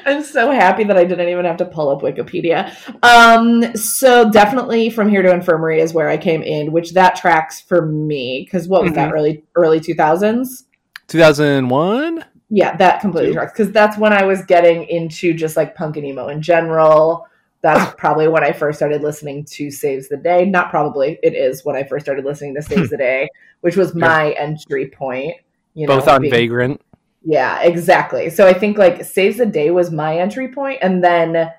I'm 0.06 0.23
so 0.23 0.50
happy 0.50 0.85
that 0.85 0.97
I 0.97 1.04
didn't 1.04 1.28
even 1.28 1.44
have 1.44 1.56
to 1.59 1.64
pull 1.64 1.88
up 1.90 2.02
Wikipedia. 2.02 2.73
Um, 3.02 3.75
so 3.76 4.30
definitely 4.30 4.90
from 4.90 5.09
here 5.09 5.23
to 5.23 5.32
infirmary 5.32 5.80
is 5.80 5.92
where 5.94 6.09
I 6.09 6.16
came 6.16 6.42
in, 6.42 6.73
which 6.73 6.92
that 6.94 7.16
tracks 7.16 7.61
for 7.61 7.87
me 7.87 8.42
because 8.44 8.68
what 8.68 8.82
was 8.82 8.92
that 8.92 9.12
early 9.12 9.44
early 9.56 9.80
2000s? 9.80 10.64
2001. 11.09 12.25
Yeah, 12.50 12.76
that 12.76 13.00
completely 13.00 13.30
Two. 13.30 13.35
tracks 13.35 13.52
because 13.52 13.73
that's 13.73 13.97
when 13.97 14.12
I 14.12 14.25
was 14.25 14.44
getting 14.44 14.85
into 14.85 15.32
just 15.32 15.56
like 15.56 15.75
punk 15.75 15.97
and 15.97 16.04
emo 16.06 16.28
in 16.28 16.42
general. 16.42 17.26
That's 17.62 17.94
probably 17.97 18.26
when 18.28 18.42
I 18.42 18.52
first 18.52 18.78
started 18.78 19.02
listening 19.02 19.44
to 19.44 19.71
Saves 19.71 20.09
the 20.09 20.16
Day. 20.16 20.44
Not 20.47 20.68
probably, 20.71 21.18
it 21.23 21.35
is 21.35 21.64
when 21.64 21.76
I 21.76 21.85
first 21.85 22.04
started 22.04 22.25
listening 22.25 22.54
to 22.56 22.62
Saves 22.62 22.90
the 22.90 22.97
Day, 22.97 23.28
which 23.61 23.76
was 23.76 23.94
my 23.94 24.32
entry 24.32 24.88
point. 24.88 25.37
You 25.75 25.87
know, 25.87 25.97
Both 25.99 26.09
on 26.09 26.23
being- 26.23 26.32
Vagrant. 26.32 26.80
Yeah, 27.24 27.60
exactly. 27.62 28.30
So 28.30 28.46
I 28.46 28.52
think 28.52 28.78
like 28.78 29.04
Saves 29.04 29.38
the 29.38 29.46
Day 29.46 29.70
was 29.70 29.90
my 29.90 30.18
entry 30.18 30.48
point, 30.48 30.78
and 30.82 31.02
then 31.02 31.50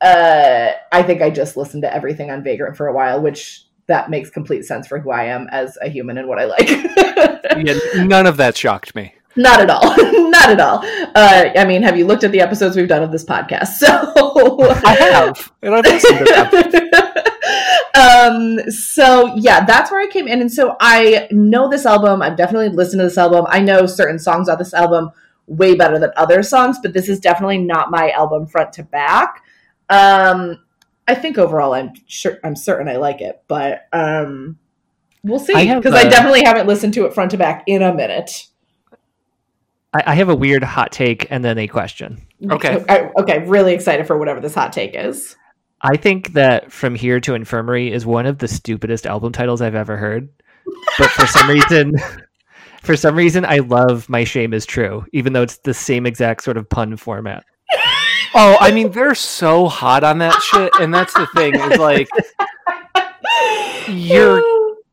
uh 0.00 0.70
I 0.92 1.02
think 1.02 1.22
I 1.22 1.30
just 1.30 1.56
listened 1.56 1.82
to 1.82 1.94
everything 1.94 2.30
on 2.30 2.44
Vagrant 2.44 2.76
for 2.76 2.86
a 2.86 2.92
while, 2.92 3.20
which 3.20 3.64
that 3.86 4.10
makes 4.10 4.30
complete 4.30 4.64
sense 4.64 4.86
for 4.86 4.98
who 4.98 5.10
I 5.10 5.24
am 5.24 5.48
as 5.50 5.76
a 5.82 5.88
human 5.88 6.18
and 6.18 6.28
what 6.28 6.38
I 6.38 6.44
like. 6.44 6.68
Yeah, 7.58 8.04
none 8.04 8.26
of 8.26 8.36
that 8.36 8.56
shocked 8.56 8.94
me. 8.94 9.14
Not 9.34 9.60
at 9.60 9.70
all. 9.70 9.82
Not 10.30 10.50
at 10.50 10.60
all. 10.60 10.80
Uh, 11.14 11.50
I 11.56 11.64
mean, 11.64 11.82
have 11.82 11.96
you 11.96 12.06
looked 12.06 12.24
at 12.24 12.30
the 12.30 12.40
episodes 12.40 12.76
we've 12.76 12.88
done 12.88 13.02
of 13.02 13.10
this 13.10 13.24
podcast? 13.24 13.78
So 13.78 14.60
I 14.84 14.94
have, 14.94 15.52
and 15.62 15.74
I've 15.74 15.84
listened 15.84 16.18
to 16.18 16.90
them. 16.92 17.07
Um 17.98 18.70
so 18.70 19.34
yeah 19.36 19.64
that's 19.64 19.90
where 19.90 20.00
i 20.00 20.06
came 20.10 20.28
in. 20.28 20.40
And 20.40 20.52
so 20.52 20.76
i 20.80 21.28
know 21.30 21.68
this 21.68 21.86
album. 21.86 22.22
I've 22.22 22.36
definitely 22.36 22.68
listened 22.70 23.00
to 23.00 23.04
this 23.04 23.18
album. 23.18 23.46
I 23.48 23.60
know 23.60 23.86
certain 23.86 24.18
songs 24.18 24.48
on 24.48 24.58
this 24.58 24.74
album 24.74 25.10
way 25.46 25.74
better 25.74 25.98
than 25.98 26.10
other 26.16 26.42
songs 26.42 26.78
but 26.82 26.92
this 26.92 27.08
is 27.08 27.20
definitely 27.20 27.58
not 27.58 27.90
my 27.90 28.10
album 28.10 28.46
front 28.46 28.72
to 28.74 28.82
back. 28.82 29.42
Um 29.88 30.58
i 31.08 31.14
think 31.14 31.38
overall 31.38 31.72
i'm 31.72 31.90
sure 32.06 32.38
i'm 32.44 32.54
certain 32.54 32.86
i 32.86 32.96
like 32.96 33.22
it 33.22 33.42
but 33.48 33.88
um 33.94 34.58
we'll 35.24 35.38
see 35.38 35.54
because 35.54 35.94
I, 35.94 36.08
definitely 36.08 36.44
haven't 36.44 36.66
listened 36.66 36.94
to 36.94 37.06
it 37.06 37.14
front 37.14 37.32
to 37.32 37.38
back 37.38 37.64
in 37.66 37.82
a 37.82 37.92
minute. 37.92 38.46
I, 39.92 40.02
I 40.06 40.14
have 40.16 40.28
a 40.28 40.34
weird 40.34 40.62
hot 40.62 40.92
take 40.92 41.26
and 41.30 41.42
then 41.44 41.58
a 41.58 41.66
question. 41.66 42.26
Okay. 42.50 42.84
I, 42.88 43.10
okay 43.18 43.44
really 43.46 43.72
excited 43.72 44.06
for 44.06 44.18
whatever 44.18 44.40
this 44.40 44.54
hot 44.54 44.72
take 44.72 44.94
is 44.94 45.34
I 45.80 45.96
think 45.96 46.32
that 46.32 46.72
From 46.72 46.94
Here 46.94 47.20
to 47.20 47.34
Infirmary 47.34 47.92
is 47.92 48.04
one 48.04 48.26
of 48.26 48.38
the 48.38 48.48
stupidest 48.48 49.06
album 49.06 49.32
titles 49.32 49.62
I've 49.62 49.74
ever 49.74 49.96
heard. 49.96 50.28
But 50.98 51.10
for 51.10 51.26
some 51.26 51.48
reason, 51.48 51.94
for 52.82 52.96
some 52.96 53.14
reason, 53.14 53.44
I 53.44 53.58
love 53.58 54.08
My 54.08 54.24
Shame 54.24 54.52
is 54.52 54.66
True, 54.66 55.04
even 55.12 55.32
though 55.32 55.42
it's 55.42 55.58
the 55.58 55.74
same 55.74 56.04
exact 56.06 56.42
sort 56.42 56.56
of 56.56 56.68
pun 56.68 56.96
format. 56.96 57.44
Oh, 58.34 58.56
I 58.60 58.72
mean, 58.72 58.90
they're 58.90 59.14
so 59.14 59.68
hot 59.68 60.04
on 60.04 60.18
that 60.18 60.40
shit, 60.42 60.70
and 60.80 60.92
that's 60.92 61.14
the 61.14 61.26
thing 61.28 61.54
is 61.54 61.78
like 61.78 62.08
You're- 63.88 64.42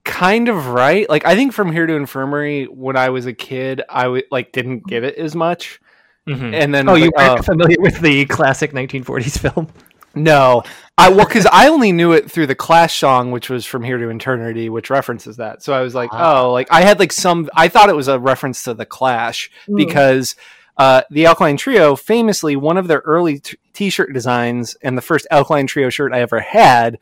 kind 0.03 0.47
of 0.47 0.67
right. 0.67 1.09
Like, 1.09 1.25
I 1.25 1.35
think 1.35 1.51
from 1.51 1.71
here 1.71 1.85
to 1.85 1.93
infirmary, 1.95 2.65
when 2.65 2.95
I 2.95 3.09
was 3.09 3.25
a 3.25 3.33
kid, 3.33 3.81
I 3.89 4.03
w- 4.03 4.23
like 4.31 4.51
didn't 4.51 4.87
get 4.87 5.03
it 5.03 5.15
as 5.17 5.35
much, 5.35 5.81
mm-hmm. 6.27 6.53
and 6.53 6.73
then 6.73 6.87
Oh, 6.87 6.95
you 6.95 7.11
like, 7.15 7.15
weren't 7.17 7.39
uh, 7.39 7.43
familiar 7.43 7.77
with 7.79 7.99
the 7.99 8.25
classic 8.25 8.71
1940s 8.71 9.39
film? 9.39 9.67
No, 10.15 10.63
I 10.97 11.09
well 11.09 11.25
because 11.25 11.45
I 11.51 11.67
only 11.67 11.91
knew 11.91 12.13
it 12.13 12.31
through 12.31 12.47
the 12.47 12.55
Clash 12.55 12.97
song, 12.97 13.31
which 13.31 13.49
was 13.49 13.65
from 13.65 13.83
Here 13.83 13.97
to 13.97 14.09
Eternity, 14.09 14.69
which 14.69 14.89
references 14.89 15.37
that. 15.37 15.61
So 15.61 15.73
I 15.73 15.81
was 15.81 15.93
like, 15.93 16.09
Ah. 16.13 16.41
oh, 16.43 16.51
like 16.53 16.71
I 16.71 16.81
had 16.81 16.99
like 16.99 17.11
some. 17.11 17.49
I 17.53 17.67
thought 17.67 17.89
it 17.89 17.95
was 17.95 18.07
a 18.07 18.19
reference 18.19 18.63
to 18.63 18.73
the 18.73 18.85
Clash 18.85 19.51
Mm. 19.67 19.75
because 19.77 20.35
uh, 20.77 21.01
the 21.09 21.25
Alkaline 21.25 21.57
Trio, 21.57 21.95
famously, 21.95 22.55
one 22.55 22.77
of 22.77 22.87
their 22.87 22.99
early 23.05 23.39
t- 23.39 23.57
T-shirt 23.73 24.11
designs 24.13 24.75
and 24.81 24.97
the 24.97 25.01
first 25.01 25.25
Alkaline 25.31 25.67
Trio 25.67 25.89
shirt 25.89 26.13
I 26.13 26.19
ever 26.21 26.39
had 26.41 26.97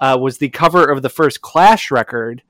uh, 0.00 0.16
was 0.20 0.38
the 0.38 0.48
cover 0.48 0.84
of 0.90 1.02
the 1.02 1.10
first 1.10 1.40
Clash 1.42 1.90
record. 1.90 2.42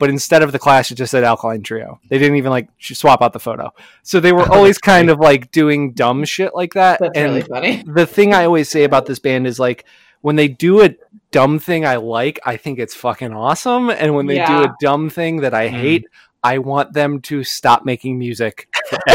But 0.00 0.10
instead 0.10 0.42
of 0.42 0.50
the 0.50 0.58
Clash, 0.58 0.90
it 0.90 0.96
just 0.96 1.12
said 1.12 1.22
Alkaline 1.22 1.62
Trio. 1.62 2.00
They 2.08 2.18
didn't 2.18 2.36
even 2.36 2.50
like 2.50 2.68
swap 2.80 3.22
out 3.22 3.32
the 3.32 3.38
photo. 3.38 3.72
So 4.02 4.18
they 4.18 4.32
were 4.32 4.48
always 4.52 4.78
kind 4.78 5.10
of 5.10 5.20
like 5.20 5.52
doing 5.52 5.92
dumb 5.92 6.24
shit 6.24 6.54
like 6.54 6.72
that. 6.74 6.98
that's 6.98 7.16
and 7.16 7.34
really 7.34 7.42
funny 7.42 7.84
the 7.86 8.06
thing 8.06 8.34
I 8.34 8.46
always 8.46 8.68
say 8.68 8.82
about 8.84 9.06
this 9.06 9.18
band 9.20 9.46
is 9.46 9.60
like 9.60 9.84
when 10.22 10.36
they 10.36 10.48
do 10.48 10.82
a 10.82 10.90
dumb 11.30 11.58
thing 11.58 11.84
I 11.86 11.96
like, 11.96 12.40
I 12.44 12.56
think 12.56 12.78
it's 12.78 12.94
fucking 12.94 13.32
awesome. 13.32 13.90
And 13.90 14.14
when 14.16 14.26
they 14.26 14.44
do 14.44 14.64
a 14.64 14.74
dumb 14.80 15.08
thing 15.10 15.42
that 15.42 15.54
I 15.54 15.68
Mm. 15.68 15.70
hate, 15.72 16.04
I 16.42 16.58
want 16.58 16.94
them 16.94 17.20
to 17.22 17.44
stop 17.44 17.84
making 17.84 18.18
music. 18.18 18.68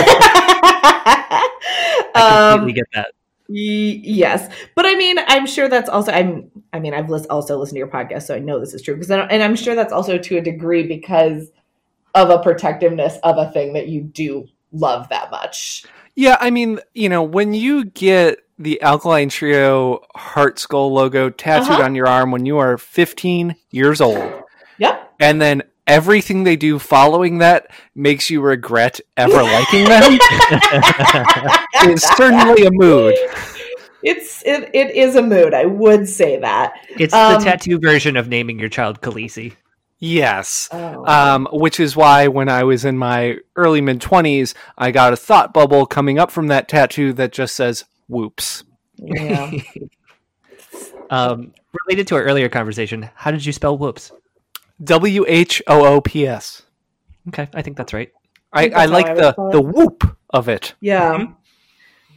I 2.15 2.49
completely 2.53 2.71
um, 2.71 2.75
get 2.75 2.85
that. 2.93 3.07
Yes, 3.47 4.51
but 4.75 4.85
I 4.85 4.95
mean, 4.95 5.17
I'm 5.27 5.45
sure 5.45 5.67
that's 5.67 5.89
also. 5.89 6.11
I'm. 6.11 6.49
I 6.73 6.79
mean, 6.79 6.93
I've 6.93 7.09
list- 7.09 7.27
also 7.29 7.57
listened 7.57 7.75
to 7.75 7.79
your 7.79 7.87
podcast, 7.87 8.23
so 8.23 8.35
I 8.35 8.39
know 8.39 8.59
this 8.59 8.73
is 8.73 8.81
true. 8.81 8.95
Because, 8.95 9.11
and 9.11 9.43
I'm 9.43 9.55
sure 9.55 9.75
that's 9.75 9.93
also 9.93 10.17
to 10.17 10.37
a 10.37 10.41
degree 10.41 10.87
because 10.87 11.51
of 12.15 12.29
a 12.29 12.39
protectiveness 12.39 13.17
of 13.23 13.37
a 13.37 13.51
thing 13.51 13.73
that 13.73 13.87
you 13.87 14.01
do 14.01 14.47
love 14.71 15.09
that 15.09 15.29
much. 15.29 15.85
Yeah, 16.15 16.37
I 16.39 16.49
mean, 16.49 16.79
you 16.93 17.09
know, 17.09 17.21
when 17.21 17.53
you 17.53 17.85
get 17.85 18.39
the 18.57 18.81
Alkaline 18.81 19.29
Trio 19.29 20.01
Heart 20.15 20.59
Skull 20.59 20.93
logo 20.93 21.29
tattooed 21.29 21.71
uh-huh. 21.71 21.83
on 21.83 21.95
your 21.95 22.07
arm 22.07 22.31
when 22.31 22.45
you 22.45 22.57
are 22.57 22.77
15 22.77 23.55
years 23.71 24.01
old. 24.01 24.43
Yep. 24.77 25.13
And 25.19 25.41
then 25.41 25.63
everything 25.87 26.43
they 26.43 26.55
do 26.55 26.79
following 26.79 27.39
that 27.39 27.71
makes 27.93 28.29
you 28.29 28.41
regret 28.41 28.99
ever 29.17 29.33
liking 29.43 29.85
them 29.85 30.19
is 31.89 32.03
certainly 32.03 32.65
a 32.65 32.71
mood. 32.71 33.15
It's 34.03 34.43
it, 34.45 34.69
it 34.73 34.95
is 34.95 35.15
a 35.15 35.21
mood. 35.21 35.53
I 35.53 35.65
would 35.65 36.07
say 36.07 36.37
that. 36.39 36.73
It's 36.99 37.13
um, 37.13 37.33
the 37.33 37.45
tattoo 37.45 37.79
version 37.79 38.17
of 38.17 38.27
naming 38.27 38.59
your 38.59 38.69
child 38.69 39.01
Khaleesi. 39.01 39.53
Yes. 39.97 40.69
Oh. 40.71 41.05
Um, 41.05 41.47
which 41.51 41.79
is 41.79 41.95
why 41.95 42.27
when 42.27 42.49
I 42.49 42.63
was 42.63 42.85
in 42.85 42.97
my 42.97 43.37
early 43.55 43.81
mid 43.81 44.01
20s, 44.01 44.53
I 44.77 44.91
got 44.91 45.13
a 45.13 45.17
thought 45.17 45.53
bubble 45.53 45.85
coming 45.85 46.19
up 46.19 46.31
from 46.31 46.47
that 46.47 46.67
tattoo 46.67 47.13
that 47.13 47.31
just 47.31 47.55
says 47.55 47.85
whoops. 48.07 48.63
Yeah. 48.97 49.51
um, 51.09 51.53
related 51.87 52.07
to 52.07 52.15
our 52.15 52.23
earlier 52.23 52.49
conversation, 52.49 53.09
how 53.15 53.31
did 53.31 53.45
you 53.45 53.53
spell 53.53 53.77
whoops? 53.77 54.11
W 54.83 55.25
H 55.27 55.61
O 55.67 55.85
O 55.85 56.01
P 56.01 56.27
S. 56.27 56.63
Okay, 57.29 57.47
I 57.53 57.61
think 57.61 57.77
that's 57.77 57.93
right. 57.93 58.11
I, 58.53 58.69
I, 58.69 58.83
I 58.83 58.85
like 58.85 59.07
I 59.07 59.13
the, 59.13 59.49
the 59.51 59.61
whoop 59.61 60.17
of 60.29 60.49
it. 60.49 60.75
Yeah. 60.79 61.17
Mm-hmm. 61.17 61.33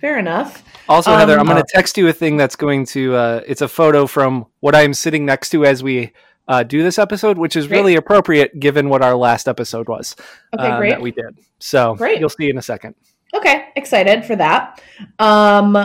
Fair 0.01 0.19
enough. 0.19 0.63
Also, 0.89 1.11
Heather, 1.17 1.35
um, 1.35 1.41
I'm 1.41 1.47
going 1.47 1.61
to 1.61 1.69
text 1.75 1.99
you 1.99 2.07
a 2.09 2.13
thing 2.13 2.37
that's 2.37 2.55
going 2.55 2.87
to. 2.87 3.15
Uh, 3.17 3.41
it's 3.47 3.63
a 3.63 3.69
photo 3.69 4.07
from 4.07 4.47
what 4.61 4.77
I'm 4.77 4.95
sitting 4.95 5.27
next 5.27 5.51
to 5.51 5.65
as 5.65 5.83
we 5.83 6.13
uh, 6.47 6.63
do 6.63 6.85
this 6.85 6.99
episode, 6.99 7.37
which 7.37 7.57
is 7.57 7.67
great. 7.67 7.79
really 7.79 7.97
appropriate 7.97 8.61
given 8.61 8.89
what 8.89 9.03
our 9.03 9.17
last 9.17 9.49
episode 9.49 9.89
was. 9.89 10.15
Okay, 10.57 10.69
um, 10.69 10.79
great. 10.79 10.91
That 10.91 11.01
we 11.01 11.11
did. 11.11 11.39
So 11.59 11.97
great. 11.97 12.21
you'll 12.21 12.29
see 12.29 12.49
in 12.49 12.59
a 12.59 12.63
second. 12.63 12.95
Okay, 13.35 13.69
excited 13.75 14.25
for 14.25 14.37
that. 14.37 14.81
Um, 15.19 15.77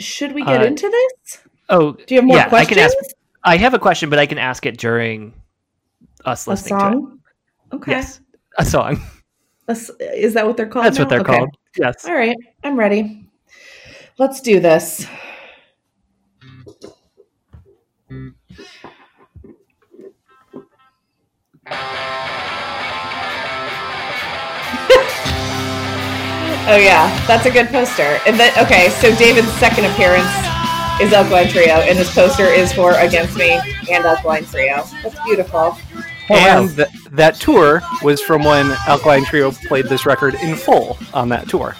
should 0.00 0.32
we 0.32 0.44
get 0.44 0.60
uh, 0.60 0.66
into 0.66 0.88
this? 0.88 1.38
Oh, 1.68 1.92
do 1.92 2.14
you 2.14 2.20
have 2.20 2.26
more 2.26 2.36
yeah, 2.36 2.48
questions? 2.48 2.78
I, 2.78 2.82
can 2.82 2.84
ask, 2.84 3.14
I 3.44 3.56
have 3.58 3.74
a 3.74 3.78
question, 3.78 4.10
but 4.10 4.18
I 4.18 4.26
can 4.26 4.38
ask 4.38 4.66
it 4.66 4.76
during 4.76 5.34
us 6.28 6.46
listening 6.46 6.78
to 6.78 6.86
it. 6.86 7.76
Okay. 7.76 7.92
Yes, 7.92 8.20
a 8.58 8.64
song. 8.64 9.00
A, 9.68 9.76
is 10.14 10.34
that 10.34 10.46
what 10.46 10.56
they're 10.56 10.66
called? 10.66 10.86
That's 10.86 10.98
now? 10.98 11.04
what 11.04 11.10
they're 11.10 11.20
okay. 11.20 11.38
called. 11.38 11.50
Yes. 11.76 12.04
All 12.04 12.14
right, 12.14 12.36
I'm 12.64 12.78
ready. 12.78 13.28
Let's 14.18 14.40
do 14.40 14.60
this. 14.60 15.06
oh 26.68 26.76
yeah, 26.76 27.26
that's 27.26 27.46
a 27.46 27.50
good 27.50 27.68
poster. 27.68 28.18
And 28.26 28.40
then 28.40 28.52
okay, 28.64 28.88
so 29.00 29.14
David's 29.16 29.52
second 29.54 29.84
appearance 29.84 30.28
is 31.00 31.12
Alkaline 31.12 31.48
Trio, 31.48 31.74
and 31.74 31.96
his 31.96 32.10
poster 32.10 32.46
is 32.46 32.72
for 32.72 32.94
Against 32.94 33.36
Me 33.36 33.60
and 33.90 34.04
Alkaline 34.04 34.44
Trio. 34.46 34.84
That's 35.02 35.22
beautiful. 35.24 35.76
And 36.30 36.76
th- 36.76 36.88
that 37.12 37.36
tour 37.36 37.80
was 38.02 38.20
from 38.20 38.44
when 38.44 38.70
Alkaline 38.86 39.24
Trio 39.24 39.50
played 39.50 39.86
this 39.86 40.04
record 40.04 40.34
in 40.34 40.54
full 40.56 40.98
on 41.14 41.28
that 41.30 41.48
tour. 41.48 41.74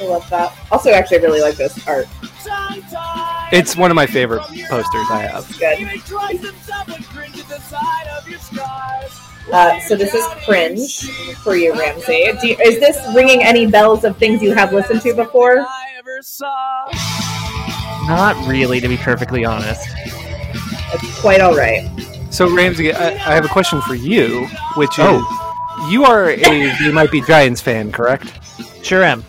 I 0.00 0.04
love 0.04 0.28
that. 0.30 0.56
Also, 0.70 0.90
actually, 0.90 1.18
I 1.18 1.22
really 1.22 1.40
like 1.40 1.56
this 1.56 1.86
art. 1.86 2.06
It's 3.52 3.76
one 3.76 3.90
of 3.90 3.94
my 3.94 4.06
favorite 4.06 4.42
posters 4.68 5.06
I 5.10 5.28
have. 5.30 5.48
Good. 5.58 5.78
Uh, 9.52 9.78
so 9.80 9.94
this 9.94 10.14
is 10.14 10.24
cringe 10.44 11.10
for 11.42 11.54
you, 11.54 11.72
Ramsey. 11.78 12.30
You, 12.42 12.56
is 12.64 12.80
this 12.80 12.98
ringing 13.14 13.42
any 13.42 13.66
bells 13.66 14.04
of 14.04 14.16
things 14.16 14.42
you 14.42 14.54
have 14.54 14.72
listened 14.72 15.02
to 15.02 15.14
before? 15.14 15.66
Not 18.06 18.36
really, 18.48 18.80
to 18.80 18.88
be 18.88 18.96
perfectly 18.96 19.44
honest. 19.44 19.86
It's 20.92 21.20
quite 21.20 21.40
all 21.40 21.54
right. 21.54 21.88
So 22.34 22.52
Ramsey, 22.52 22.92
I, 22.92 23.10
I 23.10 23.34
have 23.36 23.44
a 23.44 23.48
question 23.48 23.80
for 23.82 23.94
you, 23.94 24.48
which 24.74 24.98
is, 24.98 25.04
oh. 25.06 25.88
you 25.88 26.02
are 26.04 26.30
a 26.30 26.82
You 26.82 26.92
Might 26.92 27.12
Be 27.12 27.20
Giants 27.20 27.60
fan, 27.60 27.92
correct? 27.92 28.32
Sure 28.84 29.04
am. 29.04 29.24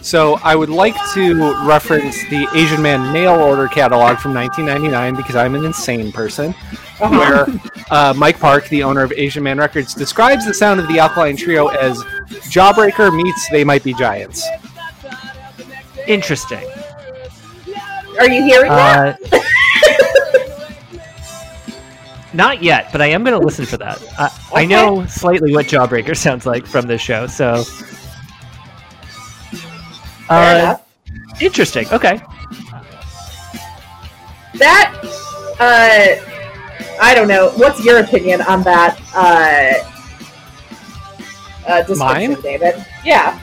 So 0.00 0.38
I 0.42 0.56
would 0.56 0.70
like 0.70 0.96
to 1.12 1.34
reference 1.66 2.16
the 2.30 2.48
Asian 2.54 2.80
Man 2.80 3.12
mail 3.12 3.34
order 3.34 3.68
catalog 3.68 4.16
from 4.20 4.32
1999 4.32 5.16
because 5.16 5.36
I'm 5.36 5.54
an 5.54 5.66
insane 5.66 6.10
person. 6.12 6.54
Uh-huh. 6.98 7.10
Where 7.10 7.60
uh, 7.90 8.14
Mike 8.16 8.40
Park, 8.40 8.66
the 8.70 8.82
owner 8.84 9.02
of 9.02 9.12
Asian 9.12 9.42
Man 9.42 9.58
Records, 9.58 9.92
describes 9.92 10.46
the 10.46 10.54
sound 10.54 10.80
of 10.80 10.88
the 10.88 10.98
Alkaline 10.98 11.36
Trio 11.36 11.66
as 11.66 12.02
Jawbreaker 12.48 13.14
meets 13.14 13.50
They 13.50 13.64
Might 13.64 13.84
Be 13.84 13.92
Giants. 13.92 14.42
Interesting. 16.06 16.66
Are 18.18 18.30
you 18.30 18.42
hearing 18.44 18.70
uh, 18.70 19.14
that? 19.20 19.42
Not 22.32 22.62
yet, 22.62 22.90
but 22.92 23.00
I 23.00 23.06
am 23.06 23.24
going 23.24 23.38
to 23.38 23.44
listen 23.44 23.66
for 23.66 23.76
that. 23.78 24.02
Uh, 24.18 24.30
okay. 24.50 24.62
I 24.62 24.64
know 24.64 25.04
slightly 25.06 25.52
what 25.52 25.66
Jawbreaker 25.66 26.16
sounds 26.26 26.46
like 26.46 26.66
from 26.66 26.86
this 26.86 27.02
show, 27.02 27.26
so 27.26 27.64
uh, 30.28 30.76
interesting. 31.40 31.86
Okay. 31.92 32.20
That, 34.54 34.94
uh, 35.60 37.00
I 37.00 37.14
don't 37.14 37.28
know. 37.28 37.50
What's 37.56 37.84
your 37.84 37.98
opinion 37.98 38.40
on 38.42 38.62
that? 38.62 38.98
Uh, 39.14 39.96
uh, 41.68 41.94
Mine? 41.96 42.40
David. 42.40 42.86
Yeah. 43.04 43.40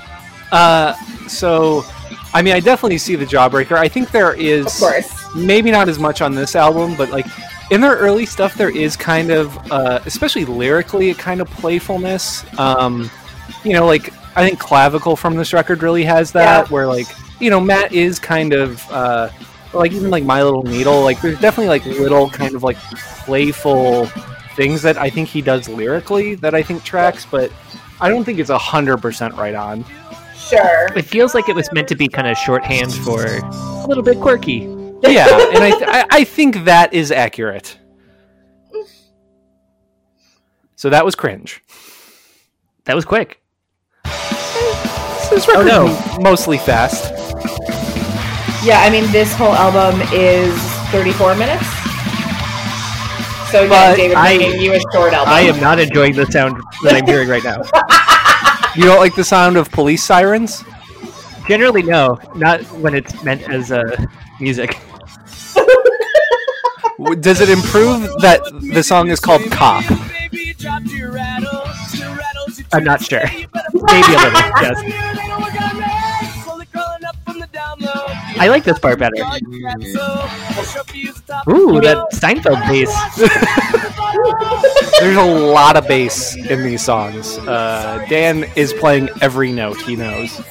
Uh, 0.51 0.93
so, 1.27 1.85
I 2.33 2.41
mean, 2.41 2.53
I 2.53 2.59
definitely 2.59 2.97
see 2.97 3.15
the 3.15 3.25
Jawbreaker. 3.25 3.77
I 3.77 3.87
think 3.87 4.11
there 4.11 4.33
is, 4.33 4.65
of 4.65 4.73
course, 4.73 5.35
maybe 5.35 5.71
not 5.71 5.87
as 5.87 5.99
much 5.99 6.21
on 6.21 6.33
this 6.33 6.55
album, 6.55 6.95
but 6.97 7.09
like 7.11 7.27
in 7.71 7.81
their 7.81 7.95
early 7.95 8.25
stuff, 8.25 8.55
there 8.55 8.75
is 8.75 8.95
kind 8.95 9.31
of, 9.31 9.71
uh, 9.71 9.99
especially 10.05 10.45
lyrically, 10.45 11.09
a 11.11 11.15
kind 11.15 11.41
of 11.41 11.49
playfulness. 11.49 12.45
Um, 12.59 13.09
you 13.63 13.73
know, 13.73 13.85
like 13.85 14.13
I 14.35 14.47
think 14.47 14.59
Clavicle 14.59 15.15
from 15.15 15.35
this 15.35 15.53
record 15.53 15.83
really 15.83 16.03
has 16.03 16.31
that, 16.33 16.65
yeah. 16.65 16.73
where 16.73 16.87
like 16.87 17.07
you 17.39 17.49
know 17.49 17.59
Matt 17.59 17.93
is 17.93 18.19
kind 18.19 18.53
of 18.53 18.83
uh, 18.91 19.29
like 19.73 19.91
even 19.91 20.09
like 20.09 20.23
My 20.23 20.43
Little 20.43 20.63
Needle, 20.63 21.01
like 21.01 21.21
there's 21.21 21.39
definitely 21.39 21.69
like 21.69 21.85
little 21.85 22.29
kind 22.29 22.55
of 22.55 22.63
like 22.63 22.77
playful 23.25 24.07
things 24.55 24.81
that 24.83 24.97
I 24.97 25.09
think 25.09 25.29
he 25.29 25.41
does 25.41 25.67
lyrically 25.67 26.35
that 26.35 26.53
I 26.53 26.61
think 26.61 26.83
tracks, 26.83 27.25
but 27.25 27.51
I 27.99 28.09
don't 28.09 28.23
think 28.23 28.39
it's 28.39 28.49
a 28.49 28.57
hundred 28.57 28.97
percent 28.97 29.33
right 29.35 29.55
on. 29.55 29.85
Sure, 30.35 30.89
it 30.95 31.03
feels 31.03 31.33
like 31.33 31.47
it 31.47 31.55
was 31.55 31.71
meant 31.71 31.87
to 31.87 31.95
be 31.95 32.07
kind 32.07 32.27
of 32.27 32.37
shorthand 32.37 32.93
for 32.93 33.25
a 33.25 33.85
little 33.87 34.03
bit 34.03 34.19
quirky. 34.19 34.72
Yeah, 35.03 35.27
and 35.53 35.63
I, 35.63 35.71
th- 35.71 35.83
I 35.83 36.05
I 36.09 36.23
think 36.23 36.65
that 36.65 36.93
is 36.93 37.11
accurate. 37.11 37.77
So 40.75 40.89
that 40.89 41.05
was 41.05 41.15
cringe. 41.15 41.61
That 42.85 42.95
was 42.95 43.05
quick. 43.05 43.41
This 45.29 45.47
record 45.47 45.67
oh, 45.69 46.15
no. 46.17 46.23
mostly 46.23 46.57
fast. 46.57 47.11
Yeah, 48.65 48.81
I 48.81 48.89
mean, 48.89 49.11
this 49.11 49.33
whole 49.33 49.53
album 49.53 49.99
is 50.13 50.53
34 50.91 51.35
minutes. 51.35 51.65
So, 53.49 53.63
yeah, 53.63 53.95
David, 53.95 54.15
I, 54.15 54.31
you 54.33 54.73
a 54.73 54.79
short 54.93 55.13
album. 55.13 55.33
I 55.33 55.41
am 55.41 55.59
not 55.59 55.79
enjoying 55.79 56.15
the 56.15 56.25
sound 56.27 56.61
that 56.83 56.95
I'm 56.95 57.05
hearing 57.05 57.29
right 57.29 57.43
now. 57.43 57.57
you 58.75 58.83
don't 58.83 58.99
like 58.99 59.15
the 59.15 59.23
sound 59.23 59.57
of 59.57 59.71
police 59.71 60.03
sirens? 60.03 60.63
Generally, 61.47 61.83
no. 61.83 62.19
Not 62.35 62.63
when 62.79 62.93
it's 62.93 63.23
meant 63.23 63.41
as 63.49 63.71
uh, 63.71 64.05
music. 64.39 64.77
Does 67.19 67.41
it 67.41 67.49
improve 67.49 68.01
that 68.21 68.41
the 68.73 68.83
song 68.83 69.09
is 69.09 69.19
called 69.19 69.41
Cop? 69.51 69.83
I'm 72.71 72.83
not 72.83 73.01
sure. 73.01 73.23
Maybe 73.23 74.13
a 74.13 74.17
little, 74.17 74.41
yes. 74.61 74.77
I 78.39 78.47
like 78.49 78.63
this 78.63 78.79
part 78.79 78.99
better. 78.99 79.15
Ooh, 81.49 81.79
that 81.81 82.07
Steinfeld 82.11 82.59
bass. 82.67 82.91
There's 84.99 85.17
a 85.17 85.23
lot 85.23 85.75
of 85.77 85.87
bass 85.87 86.35
in 86.35 86.63
these 86.63 86.83
songs. 86.83 87.37
Uh, 87.39 88.05
Dan 88.09 88.45
is 88.55 88.73
playing 88.73 89.09
every 89.21 89.51
note 89.51 89.77
he 89.81 89.95
knows. 89.95 90.41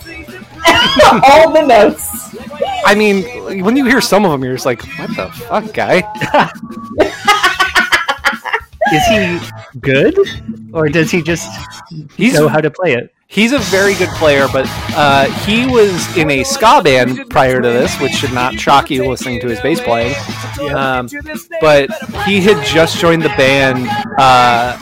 All 1.24 1.52
the 1.52 1.62
notes. 1.66 2.36
I 2.84 2.94
mean, 2.94 3.24
when 3.64 3.76
you 3.76 3.84
hear 3.84 4.00
some 4.00 4.24
of 4.24 4.30
them, 4.30 4.44
you're 4.44 4.54
just 4.54 4.66
like, 4.66 4.82
"What 4.98 5.16
the 5.16 5.28
fuck, 5.28 5.72
guy?" 5.72 6.02
is 8.92 9.06
he 9.06 9.78
good, 9.80 10.16
or 10.72 10.88
does 10.88 11.10
he 11.10 11.22
just 11.22 11.48
he's, 12.16 12.34
know 12.34 12.48
how 12.48 12.60
to 12.60 12.70
play 12.70 12.94
it? 12.94 13.14
He's 13.26 13.52
a 13.52 13.58
very 13.58 13.94
good 13.94 14.10
player, 14.10 14.46
but 14.52 14.66
uh, 14.94 15.24
he 15.46 15.66
was 15.66 16.16
in 16.18 16.30
a 16.30 16.44
ska 16.44 16.82
band 16.84 17.30
prior 17.30 17.62
to 17.62 17.68
this, 17.68 17.98
which 17.98 18.12
should 18.12 18.32
not 18.32 18.54
shock 18.60 18.90
you 18.90 19.08
listening 19.08 19.40
to 19.40 19.48
his 19.48 19.60
bass 19.60 19.80
playing. 19.80 20.14
Um, 20.74 21.08
but 21.60 21.90
he 22.26 22.42
had 22.42 22.62
just 22.66 22.98
joined 23.00 23.22
the 23.22 23.30
band 23.30 23.88
uh, 24.18 24.78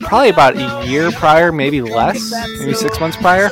probably 0.00 0.30
about 0.30 0.56
a 0.56 0.86
year 0.86 1.10
prior, 1.10 1.52
maybe 1.52 1.80
less, 1.80 2.32
maybe 2.58 2.74
six 2.74 2.98
months 3.00 3.16
prior. 3.16 3.50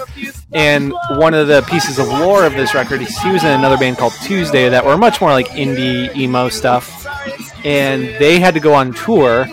And 0.53 0.93
one 1.11 1.35
of 1.35 1.49
the 1.49 1.63
pieces 1.63 1.99
of 1.99 2.09
lore 2.09 2.45
of 2.45 2.53
this 2.53 2.75
record 2.75 3.01
is 3.01 3.17
he 3.19 3.31
was 3.31 3.43
in 3.43 3.51
another 3.51 3.79
band 3.79 3.99
called 3.99 4.13
Tuesday 4.23 4.69
that 4.69 4.85
were 4.85 4.99
much 4.99 5.21
more 5.21 5.31
like 5.31 5.49
indie 5.49 6.15
emo 6.17 6.49
stuff. 6.49 7.07
And 7.65 8.05
they 8.19 8.39
had 8.41 8.55
to 8.55 8.61
go 8.61 8.75
on 8.75 8.93
tour 8.93 9.47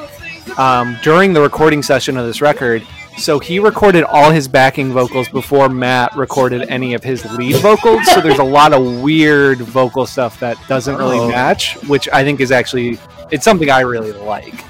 um, 0.58 0.97
during 1.04 1.34
the 1.34 1.41
recording 1.41 1.82
session 1.84 2.17
of 2.17 2.25
this 2.25 2.41
record. 2.41 2.86
So 3.17 3.38
he 3.38 3.60
recorded 3.60 4.04
all 4.06 4.32
his 4.32 4.47
backing 4.47 4.93
vocals 4.93 5.28
before 5.28 5.67
Matt 5.67 6.15
recorded 6.15 6.69
any 6.69 6.93
of 6.93 7.04
his 7.04 7.25
lead 7.34 7.58
vocals. 7.58 8.06
So 8.13 8.21
there's 8.21 8.39
a 8.39 8.43
lot 8.43 8.71
of 8.71 9.02
weird 9.02 9.60
vocal 9.60 10.06
stuff 10.06 10.39
that 10.39 10.58
doesn't 10.67 10.95
really 10.95 11.19
oh. 11.19 11.28
match, 11.28 11.75
which 11.88 12.08
I 12.10 12.23
think 12.23 12.39
is 12.39 12.52
actually 12.52 12.97
it's 13.30 13.43
something 13.43 13.69
I 13.69 13.82
really 13.82 14.13
like. 14.13 14.68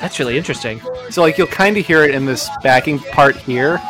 That's 0.00 0.18
really 0.18 0.36
interesting. 0.36 0.80
So 1.10 1.22
like 1.22 1.38
you'll 1.38 1.46
kind 1.46 1.76
of 1.76 1.86
hear 1.86 2.04
it 2.04 2.14
in 2.14 2.26
this 2.26 2.48
backing 2.62 2.98
part 2.98 3.36
here. 3.36 3.80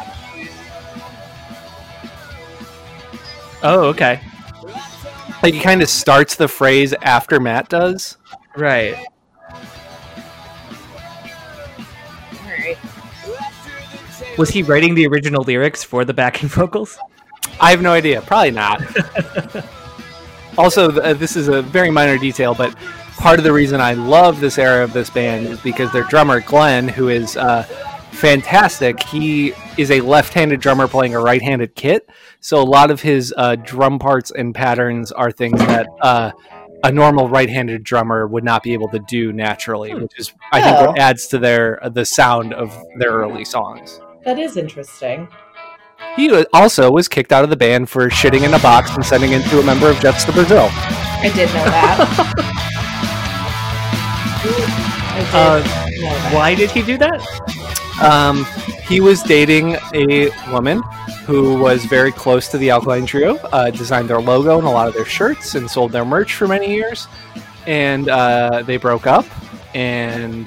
Oh, 3.62 3.86
okay. 3.88 4.20
Like 5.42 5.54
he 5.54 5.60
kind 5.60 5.82
of 5.82 5.88
starts 5.88 6.36
the 6.36 6.48
phrase 6.48 6.92
after 7.02 7.40
Matt 7.40 7.68
does. 7.68 8.16
Right. 8.56 8.96
Was 14.38 14.50
he 14.50 14.62
writing 14.62 14.94
the 14.94 15.06
original 15.06 15.42
lyrics 15.44 15.82
for 15.82 16.04
the 16.04 16.12
backing 16.12 16.48
vocals? 16.50 16.98
I 17.60 17.70
have 17.70 17.80
no 17.80 17.92
idea. 17.92 18.20
Probably 18.22 18.50
not. 18.50 18.82
also, 20.58 20.90
uh, 21.00 21.14
this 21.14 21.36
is 21.36 21.48
a 21.48 21.62
very 21.62 21.90
minor 21.90 22.18
detail, 22.18 22.54
but 22.54 22.74
part 23.16 23.38
of 23.38 23.44
the 23.44 23.52
reason 23.52 23.80
I 23.80 23.94
love 23.94 24.40
this 24.40 24.58
era 24.58 24.84
of 24.84 24.92
this 24.92 25.10
band 25.10 25.46
is 25.46 25.60
because 25.60 25.92
their 25.92 26.04
drummer 26.04 26.40
Glenn, 26.40 26.88
who 26.88 27.08
is 27.08 27.36
uh, 27.36 27.62
fantastic, 28.12 29.02
he 29.02 29.52
is 29.76 29.90
a 29.90 30.00
left-handed 30.00 30.60
drummer 30.60 30.88
playing 30.88 31.14
a 31.14 31.20
right-handed 31.20 31.74
kit. 31.74 32.08
So 32.40 32.60
a 32.60 32.64
lot 32.64 32.90
of 32.90 33.00
his 33.00 33.34
uh, 33.36 33.56
drum 33.56 33.98
parts 33.98 34.30
and 34.30 34.54
patterns 34.54 35.12
are 35.12 35.30
things 35.30 35.58
that 35.58 35.86
uh, 36.00 36.32
a 36.84 36.92
normal 36.92 37.28
right-handed 37.28 37.82
drummer 37.82 38.26
would 38.26 38.44
not 38.44 38.62
be 38.62 38.72
able 38.72 38.88
to 38.88 38.98
do 39.00 39.32
naturally, 39.32 39.90
hmm. 39.90 40.02
which 40.02 40.18
is 40.18 40.32
I 40.52 40.62
think 40.62 40.76
what 40.76 40.98
oh. 40.98 41.02
adds 41.02 41.26
to 41.28 41.38
their 41.38 41.80
the 41.90 42.04
sound 42.04 42.52
of 42.52 42.76
their 42.98 43.12
early 43.12 43.44
songs. 43.44 44.00
That 44.24 44.38
is 44.38 44.56
interesting. 44.56 45.28
He 46.16 46.44
also 46.52 46.90
was 46.90 47.08
kicked 47.08 47.32
out 47.32 47.44
of 47.44 47.50
the 47.50 47.56
band 47.56 47.88
for 47.88 48.08
shitting 48.08 48.44
in 48.44 48.54
a 48.54 48.58
box 48.58 48.94
and 48.94 49.04
sending 49.04 49.32
it 49.32 49.42
to 49.50 49.60
a 49.60 49.62
member 49.62 49.90
of 49.90 49.98
Jets 50.00 50.24
to 50.24 50.32
Brazil. 50.32 50.68
I 50.70 51.30
did 51.34 51.48
know 51.48 51.64
that. 51.64 52.62
uh. 55.32 55.62
Why 56.32 56.54
did 56.54 56.70
he 56.70 56.82
do 56.82 56.96
that? 56.98 57.20
Um, 58.02 58.44
he 58.86 59.00
was 59.00 59.22
dating 59.22 59.76
a 59.94 60.30
woman 60.50 60.82
who 61.24 61.58
was 61.58 61.84
very 61.86 62.12
close 62.12 62.48
to 62.48 62.58
the 62.58 62.70
Alkaline 62.70 63.06
Trio, 63.06 63.36
uh, 63.36 63.70
designed 63.70 64.08
their 64.08 64.20
logo 64.20 64.58
and 64.58 64.66
a 64.66 64.70
lot 64.70 64.86
of 64.86 64.94
their 64.94 65.04
shirts, 65.04 65.54
and 65.54 65.68
sold 65.68 65.92
their 65.92 66.04
merch 66.04 66.34
for 66.34 66.46
many 66.46 66.72
years. 66.72 67.08
And 67.66 68.08
uh, 68.08 68.62
they 68.64 68.76
broke 68.76 69.06
up, 69.06 69.26
and 69.74 70.46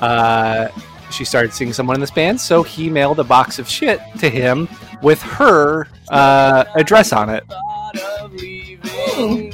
uh, 0.00 0.68
she 1.10 1.24
started 1.24 1.52
seeing 1.52 1.72
someone 1.72 1.96
in 1.96 2.00
this 2.00 2.10
band, 2.10 2.40
so 2.40 2.62
he 2.62 2.90
mailed 2.90 3.20
a 3.20 3.24
box 3.24 3.58
of 3.58 3.68
shit 3.68 4.00
to 4.18 4.28
him 4.28 4.68
with 5.02 5.22
her 5.22 5.86
uh, 6.10 6.64
address 6.74 7.12
on 7.12 7.30
it. 7.30 7.44
Hmm. 8.84 9.50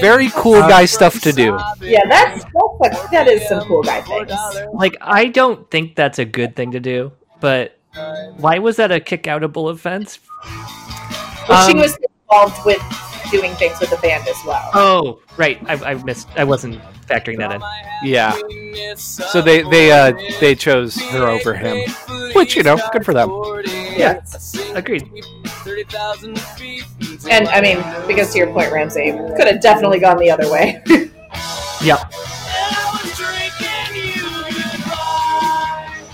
Very 0.00 0.30
cool 0.30 0.60
guy 0.60 0.84
stuff 0.84 1.20
to 1.22 1.32
do. 1.32 1.58
Yeah, 1.80 2.00
that's, 2.08 2.44
that's 2.44 2.54
like, 2.80 3.10
that 3.10 3.28
is 3.28 3.48
some 3.48 3.66
cool 3.66 3.82
guy 3.82 4.02
things. 4.02 4.32
Like, 4.72 4.96
I 5.00 5.26
don't 5.26 5.70
think 5.70 5.96
that's 5.96 6.18
a 6.18 6.24
good 6.24 6.56
thing 6.56 6.72
to 6.72 6.80
do, 6.80 7.12
but 7.40 7.78
why 8.36 8.58
was 8.58 8.76
that 8.76 8.90
a 8.92 9.00
kick-outable 9.00 9.70
offense? 9.70 10.18
Well, 11.48 11.62
um, 11.62 11.70
she 11.70 11.76
was 11.76 11.96
involved 12.28 12.64
with 12.64 12.82
doing 13.30 13.54
things 13.54 13.80
with 13.80 13.90
the 13.90 13.96
band 13.98 14.26
as 14.28 14.36
well. 14.46 14.70
Oh, 14.74 15.20
right. 15.36 15.58
I, 15.66 15.92
I 15.92 15.94
missed. 16.04 16.28
I 16.36 16.44
wasn't 16.44 16.80
factoring 17.06 17.38
that 17.38 17.52
in. 17.52 17.62
Yeah. 18.02 18.32
So 18.96 19.42
they 19.42 19.62
they 19.62 19.92
uh 19.92 20.12
they 20.40 20.54
chose 20.54 21.00
her 21.10 21.26
over 21.26 21.54
him, 21.54 21.88
which 22.34 22.56
you 22.56 22.62
know, 22.62 22.78
good 22.92 23.04
for 23.04 23.12
them. 23.12 23.30
Yeah, 23.96 24.20
agreed. 24.74 25.08
30000 25.46 26.38
And 27.30 27.48
I 27.48 27.60
mean, 27.60 27.82
because 28.06 28.32
to 28.32 28.38
your 28.38 28.52
point, 28.52 28.72
Ramsey 28.72 29.12
could 29.36 29.46
have 29.46 29.60
definitely 29.60 30.00
gone 30.00 30.18
the 30.18 30.30
other 30.30 30.50
way. 30.50 30.82
yep. 31.82 32.12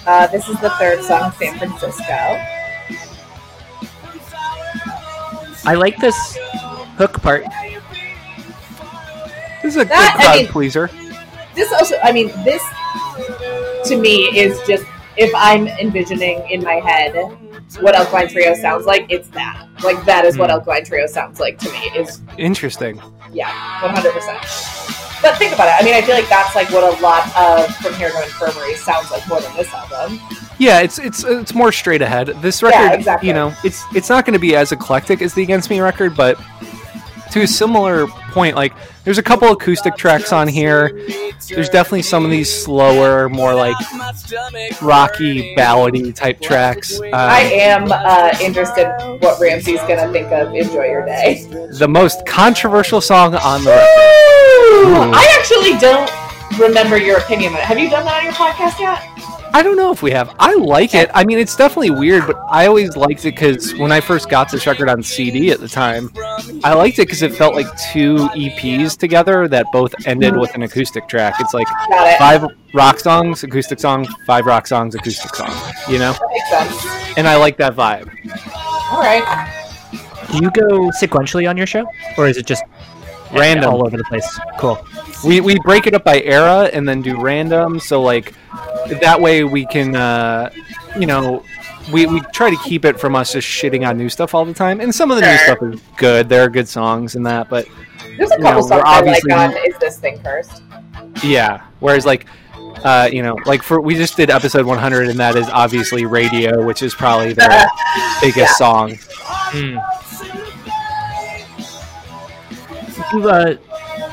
Uh, 0.07 0.27
this 0.29 0.49
is 0.49 0.59
the 0.61 0.71
third 0.71 1.03
song, 1.05 1.33
San 1.33 1.59
Francisco. 1.59 2.13
I 5.67 5.75
like 5.75 5.97
this 5.99 6.37
hook 6.97 7.21
part. 7.23 7.45
This 9.63 9.77
is 9.77 9.83
a 9.83 9.85
that, 9.85 10.15
good 10.17 10.23
crowd 10.23 10.35
I 10.35 10.43
mean, 10.43 10.47
pleaser. 10.49 10.91
This 11.55 11.73
also, 11.73 11.97
I 12.03 12.13
mean, 12.13 12.29
this 12.45 12.63
to 13.89 13.97
me 13.97 14.25
is 14.37 14.59
just 14.67 14.85
if 15.17 15.31
I'm 15.35 15.69
envisioning 15.69 16.49
in 16.51 16.63
my 16.63 16.77
head 16.77 17.15
what 17.79 17.95
Alkaline 17.95 18.29
Trio 18.29 18.55
sounds 18.55 18.87
like, 18.87 19.07
it's 19.09 19.29
that. 19.29 19.67
Like 19.83 20.05
that 20.05 20.25
is 20.25 20.37
mm. 20.37 20.41
what 20.41 20.51
hmm. 20.51 20.55
Alkaline 20.57 20.85
Trio 20.85 21.07
sounds 21.07 21.41
like 21.41 21.59
to 21.59 21.71
me. 21.71 21.79
Is 21.97 22.21
interesting. 22.39 23.01
Yeah, 23.33 23.83
one 23.83 23.95
hundred 23.95 24.13
percent. 24.13 24.39
But 25.23 25.37
think 25.37 25.53
about 25.53 25.69
it. 25.69 25.75
I 25.81 25.85
mean, 25.85 25.95
I 25.95 26.01
feel 26.01 26.15
like 26.15 26.29
that's 26.29 26.55
like 26.55 26.71
what 26.71 26.83
a 26.83 27.03
lot 27.03 27.25
of 27.37 27.75
From 27.77 27.95
Here 27.95 28.11
to 28.11 28.23
Infirmary 28.23 28.75
sounds 28.75 29.11
like 29.11 29.27
more 29.29 29.41
than 29.41 29.55
this 29.55 29.73
album. 29.73 30.19
Yeah, 30.59 30.81
it's 30.81 30.99
it's 30.99 31.25
it's 31.25 31.55
more 31.55 31.73
straight 31.73 32.03
ahead. 32.03 32.29
This 32.43 32.63
record, 32.63 32.77
yeah, 32.77 32.93
exactly. 32.93 33.29
you 33.29 33.35
know, 33.35 33.55
it's 33.63 33.85
it's 33.95 34.09
not 34.09 34.25
going 34.25 34.35
to 34.35 34.41
be 34.41 34.57
as 34.57 34.73
eclectic 34.73 35.21
as 35.23 35.35
the 35.35 35.43
Against 35.43 35.69
Me 35.71 35.81
record, 35.81 36.17
but 36.17 36.39
to 37.33 37.43
a 37.43 37.47
similar 37.47 38.07
point, 38.33 38.57
like 38.57 38.73
there's 39.05 39.19
a 39.19 39.23
couple 39.23 39.51
acoustic 39.51 39.97
tracks 39.97 40.33
on 40.33 40.49
here. 40.49 40.91
There's 41.49 41.69
definitely 41.69 42.03
some 42.03 42.25
of 42.25 42.31
these 42.31 42.53
slower, 42.53 43.29
more 43.29 43.55
like 43.55 43.77
rocky, 44.83 45.55
ballady 45.57 46.15
type 46.15 46.41
tracks. 46.41 47.01
Um, 47.01 47.11
I 47.13 47.41
am 47.41 47.91
uh, 47.91 48.37
interested 48.41 48.89
what 49.21 49.41
Ramsey's 49.41 49.81
gonna 49.81 50.11
think 50.13 50.31
of 50.33 50.55
"Enjoy 50.55 50.85
Your 50.85 51.05
Day." 51.05 51.47
The 51.79 51.89
most 51.89 52.27
controversial 52.27 53.01
song 53.01 53.35
on 53.35 53.65
the 53.65 53.71
record. 53.71 55.15
I 55.15 55.37
actually 55.39 55.79
don't 55.79 56.11
remember 56.61 56.97
your 56.97 57.19
opinion 57.19 57.53
on 57.55 57.61
it. 57.61 57.65
Have 57.65 57.79
you 57.79 57.91
done 57.91 58.05
that 58.05 58.19
on 58.19 58.25
your 58.25 58.33
podcast 58.33 58.79
yet? 58.79 59.40
I 59.53 59.63
don't 59.63 59.77
know 59.77 59.91
if 59.91 60.03
we 60.03 60.11
have. 60.13 60.35
I 60.39 60.55
like 60.55 60.95
it. 60.95 61.11
I 61.13 61.25
mean, 61.25 61.39
it's 61.39 61.57
definitely 61.57 61.91
weird, 61.91 62.27
but 62.27 62.37
I 62.49 62.67
always 62.67 62.97
liked 62.97 63.25
it 63.25 63.33
because 63.33 63.75
when 63.75 63.91
I 63.91 64.01
first 64.01 64.29
got 64.29 64.51
this 64.51 64.67
record 64.67 64.89
on 64.89 65.03
CD 65.03 65.51
at 65.51 65.61
the 65.61 65.69
time, 65.69 66.11
I 66.63 66.75
liked 66.75 66.99
it 66.99 67.07
because 67.07 67.23
it 67.23 67.35
felt 67.35 67.55
like 67.55 67.67
two 67.93 68.17
EPs 68.17 68.97
together 68.97 69.49
that 69.49 69.67
both 69.73 69.95
ended 70.07 70.37
with 70.37 70.55
an 70.55 70.63
acoustic 70.63 71.09
track. 71.09 71.35
It's 71.41 71.53
like 71.53 71.67
it. 71.69 72.19
five 72.19 72.45
rock 72.75 73.01
songs, 73.01 73.43
acoustic 73.43 73.81
song, 73.81 74.07
five 74.27 74.47
rock 74.47 74.67
songs, 74.67 74.95
acoustic 74.95 75.35
song. 75.35 75.53
You 75.89 75.99
know? 75.99 76.15
And 77.17 77.27
I 77.27 77.37
like 77.37 77.57
that 77.57 77.75
vibe. 77.75 78.09
All 78.93 79.01
right. 79.01 79.57
Do 80.31 80.39
you 80.39 80.51
go 80.53 80.91
sequentially 80.91 81.49
on 81.49 81.57
your 81.57 81.67
show, 81.67 81.85
or 82.17 82.29
is 82.29 82.37
it 82.37 82.47
just 82.47 82.63
random 83.33 83.73
all 83.73 83.85
over 83.85 83.97
the 83.97 84.05
place? 84.05 84.39
Cool. 84.59 84.85
We 85.25 85.41
we 85.41 85.59
break 85.61 85.87
it 85.87 85.95
up 85.95 86.05
by 86.05 86.21
era 86.23 86.71
and 86.73 86.89
then 86.89 87.03
do 87.03 87.21
random. 87.21 87.81
So 87.81 88.01
like 88.01 88.33
that 89.01 89.21
way 89.21 89.45
we 89.45 89.67
can, 89.67 89.97
uh, 89.97 90.51
you 90.99 91.07
know, 91.07 91.45
we, 91.93 92.07
we 92.07 92.21
try 92.33 92.51
to 92.51 92.57
keep 92.65 92.85
it 92.85 93.01
from 93.01 93.17
us 93.17 93.33
just 93.33 93.49
shitting 93.49 93.89
on 93.89 93.97
new 93.97 94.09
stuff 94.09 94.35
all 94.35 94.45
the 94.45 94.55
time. 94.55 94.81
And 94.81 94.95
some 94.95 95.11
of 95.11 95.19
the 95.19 95.27
new 95.27 95.37
stuff 95.39 95.63
is 95.63 95.81
good. 95.97 96.29
There 96.29 96.45
are 96.45 96.49
good 96.49 96.69
songs 96.69 97.15
in 97.15 97.23
that, 97.25 97.49
but 97.49 97.67
there's 98.17 98.31
a 98.31 98.37
couple 98.39 98.63
know, 98.63 98.69
songs 98.69 98.83
I 98.85 99.01
like 99.01 99.33
on 99.33 99.57
"Is 99.67 99.79
This 99.79 99.99
Thing 99.99 100.19
Cursed. 100.23 100.63
Yeah. 101.23 101.63
Whereas 101.81 102.07
like. 102.07 102.27
Uh, 102.83 103.11
you 103.13 103.23
know, 103.23 103.37
like 103.45 103.63
for 103.63 103.79
we 103.79 103.95
just 103.95 104.17
did 104.17 104.31
episode 104.31 104.65
100, 104.65 105.09
and 105.09 105.21
that 105.21 105.37
is 105.37 105.47
obviously 105.51 106.07
"Radio," 106.07 106.65
which 106.65 106.83
is 106.83 106.95
probably 106.95 107.33
their 107.35 107.67
biggest 108.23 108.39
yeah. 108.39 108.47
song. 108.55 108.93
Mm. 109.51 109.77
Uh, 113.13 113.57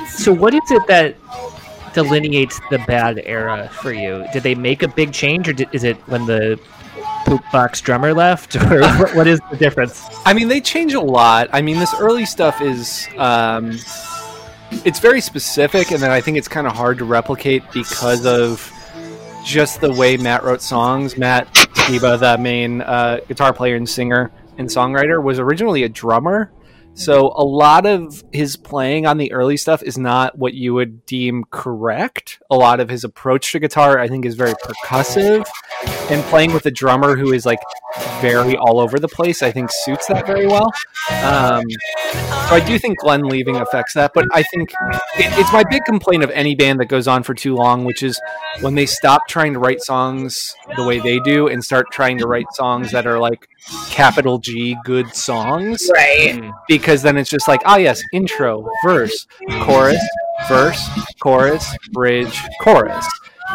so, 0.10 0.34
what 0.34 0.54
is 0.54 0.70
it 0.70 0.86
that 0.88 1.16
delineates 2.04 2.60
the 2.70 2.78
bad 2.80 3.20
era 3.26 3.70
for 3.82 3.92
you? 3.92 4.24
Did 4.32 4.44
they 4.44 4.54
make 4.54 4.84
a 4.84 4.88
big 4.88 5.12
change, 5.14 5.50
or 5.50 5.54
did, 5.54 5.68
is 5.72 5.84
it 5.84 5.98
when 6.08 6.28
the 6.28 6.60
poop 7.26 7.42
box 7.52 7.82
drummer 7.82 8.14
left, 8.14 8.56
or 8.72 9.08
what 9.16 9.26
is 9.26 9.40
the 9.50 9.58
difference? 9.58 10.06
I 10.24 10.34
mean, 10.34 10.48
they 10.48 10.62
change 10.62 10.94
a 10.94 11.02
lot. 11.02 11.50
I 11.52 11.62
mean, 11.62 11.80
this 11.80 11.94
early 12.00 12.26
stuff 12.26 12.62
is. 12.62 13.08
Um, 13.18 13.80
it's 14.86 15.00
very 15.00 15.22
specific, 15.22 15.92
and 15.92 16.02
then 16.02 16.12
I 16.12 16.22
think 16.22 16.38
it's 16.38 16.48
kind 16.48 16.68
of 16.68 16.74
hard 16.74 16.98
to 17.00 17.06
replicate 17.06 17.64
because 17.72 18.26
of 18.26 18.72
just 19.44 19.82
the 19.82 19.92
way 19.94 20.18
Matt 20.18 20.44
wrote 20.44 20.62
songs. 20.62 21.18
Matt 21.18 21.52
Skiba, 21.54 22.20
the 22.20 22.38
main 22.38 22.82
uh, 22.82 23.22
guitar 23.28 23.54
player 23.54 23.76
and 23.76 23.90
singer 23.90 24.30
and 24.58 24.68
songwriter, 24.68 25.24
was 25.24 25.40
originally 25.40 25.84
a 25.84 25.90
drummer 25.90 26.52
so 26.98 27.32
a 27.36 27.46
lot 27.46 27.86
of 27.86 28.24
his 28.32 28.56
playing 28.56 29.06
on 29.06 29.18
the 29.18 29.32
early 29.32 29.56
stuff 29.56 29.84
is 29.84 29.98
not 29.98 30.38
what 30.38 30.54
you 30.54 30.74
would 30.74 31.06
deem 31.06 31.46
correct. 31.52 32.42
A 32.50 32.56
lot 32.56 32.80
of 32.80 32.90
his 32.90 33.04
approach 33.04 33.52
to 33.52 33.60
guitar, 33.60 34.00
I 34.00 34.08
think, 34.08 34.26
is 34.26 34.36
very 34.36 34.54
percussive, 34.54 35.48
and 36.10 36.24
playing 36.26 36.54
with 36.54 36.66
a 36.66 36.72
drummer 36.72 37.16
who 37.16 37.34
is 37.34 37.46
like 37.46 37.60
very 38.20 38.58
all 38.58 38.80
over 38.80 39.00
the 39.00 39.08
place, 39.08 39.44
I 39.44 39.52
think 39.52 39.70
suits 39.72 40.08
that 40.08 40.26
very 40.26 40.48
well. 40.48 40.72
Um, 41.24 41.64
so 42.48 42.56
I 42.56 42.64
do 42.66 42.80
think 42.80 42.98
Glenn 43.00 43.24
leaving 43.24 43.58
affects 43.58 43.94
that, 43.94 44.12
but 44.14 44.26
I 44.34 44.42
think 44.44 44.72
it, 45.18 45.38
it's 45.38 45.52
my 45.54 45.64
big 45.70 45.84
complaint 45.86 46.24
of 46.24 46.32
any 46.32 46.56
band 46.56 46.80
that 46.80 46.86
goes 46.86 47.08
on 47.08 47.24
for 47.24 47.34
too 47.34 47.56
long, 47.56 47.86
which 47.86 48.02
is 48.04 48.20
when 48.62 48.76
they 48.76 48.86
stop 48.86 49.28
trying 49.28 49.54
to 49.54 49.60
write 49.60 49.82
songs 49.82 50.56
the 50.76 50.84
way 50.84 51.00
they 51.00 51.20
do 51.20 51.48
and 51.48 51.64
start 51.64 51.88
trying 51.92 52.18
to 52.20 52.28
write 52.28 52.48
songs 52.54 52.92
that 52.92 53.06
are 53.06 53.20
like 53.20 53.48
capital 53.90 54.40
G 54.40 54.78
good 54.84 55.14
songs. 55.14 55.90
Right. 55.94 56.42
Because 56.68 56.87
then 56.96 57.18
it's 57.18 57.30
just 57.30 57.48
like, 57.48 57.62
ah, 57.66 57.74
oh, 57.74 57.78
yes, 57.78 58.02
intro, 58.14 58.66
verse, 58.84 59.28
chorus, 59.62 60.02
verse, 60.48 60.90
chorus, 61.20 61.78
bridge, 61.92 62.42
chorus. 62.62 63.06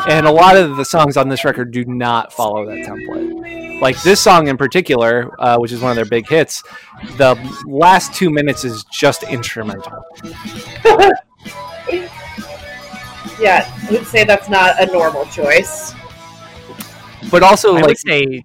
And 0.09 0.27
a 0.27 0.31
lot 0.31 0.57
of 0.57 0.77
the 0.77 0.85
songs 0.85 1.17
on 1.17 1.29
this 1.29 1.45
record 1.45 1.71
do 1.71 1.85
not 1.85 2.33
follow 2.33 2.67
that 2.67 2.79
template. 2.87 3.81
Like 3.81 4.01
this 4.03 4.21
song 4.21 4.49
in 4.49 4.57
particular, 4.57 5.31
uh, 5.41 5.59
which 5.59 5.73
is 5.73 5.81
one 5.81 5.91
of 5.91 5.97
their 5.97 6.05
big 6.05 6.29
hits, 6.29 6.63
the 7.17 7.37
last 7.67 8.15
two 8.15 8.31
minutes 8.31 8.65
is 8.65 8.85
just 8.85 9.23
instrumental. 9.25 10.05
yeah, 13.41 13.69
I 13.69 13.89
would 13.91 14.07
say 14.07 14.25
that's 14.25 14.49
not 14.49 14.81
a 14.81 14.87
normal 14.87 15.27
choice. 15.27 15.95
But 17.31 17.43
also, 17.43 17.71
I 17.71 17.81
like, 17.81 17.87
would 17.87 17.99
say 17.99 18.45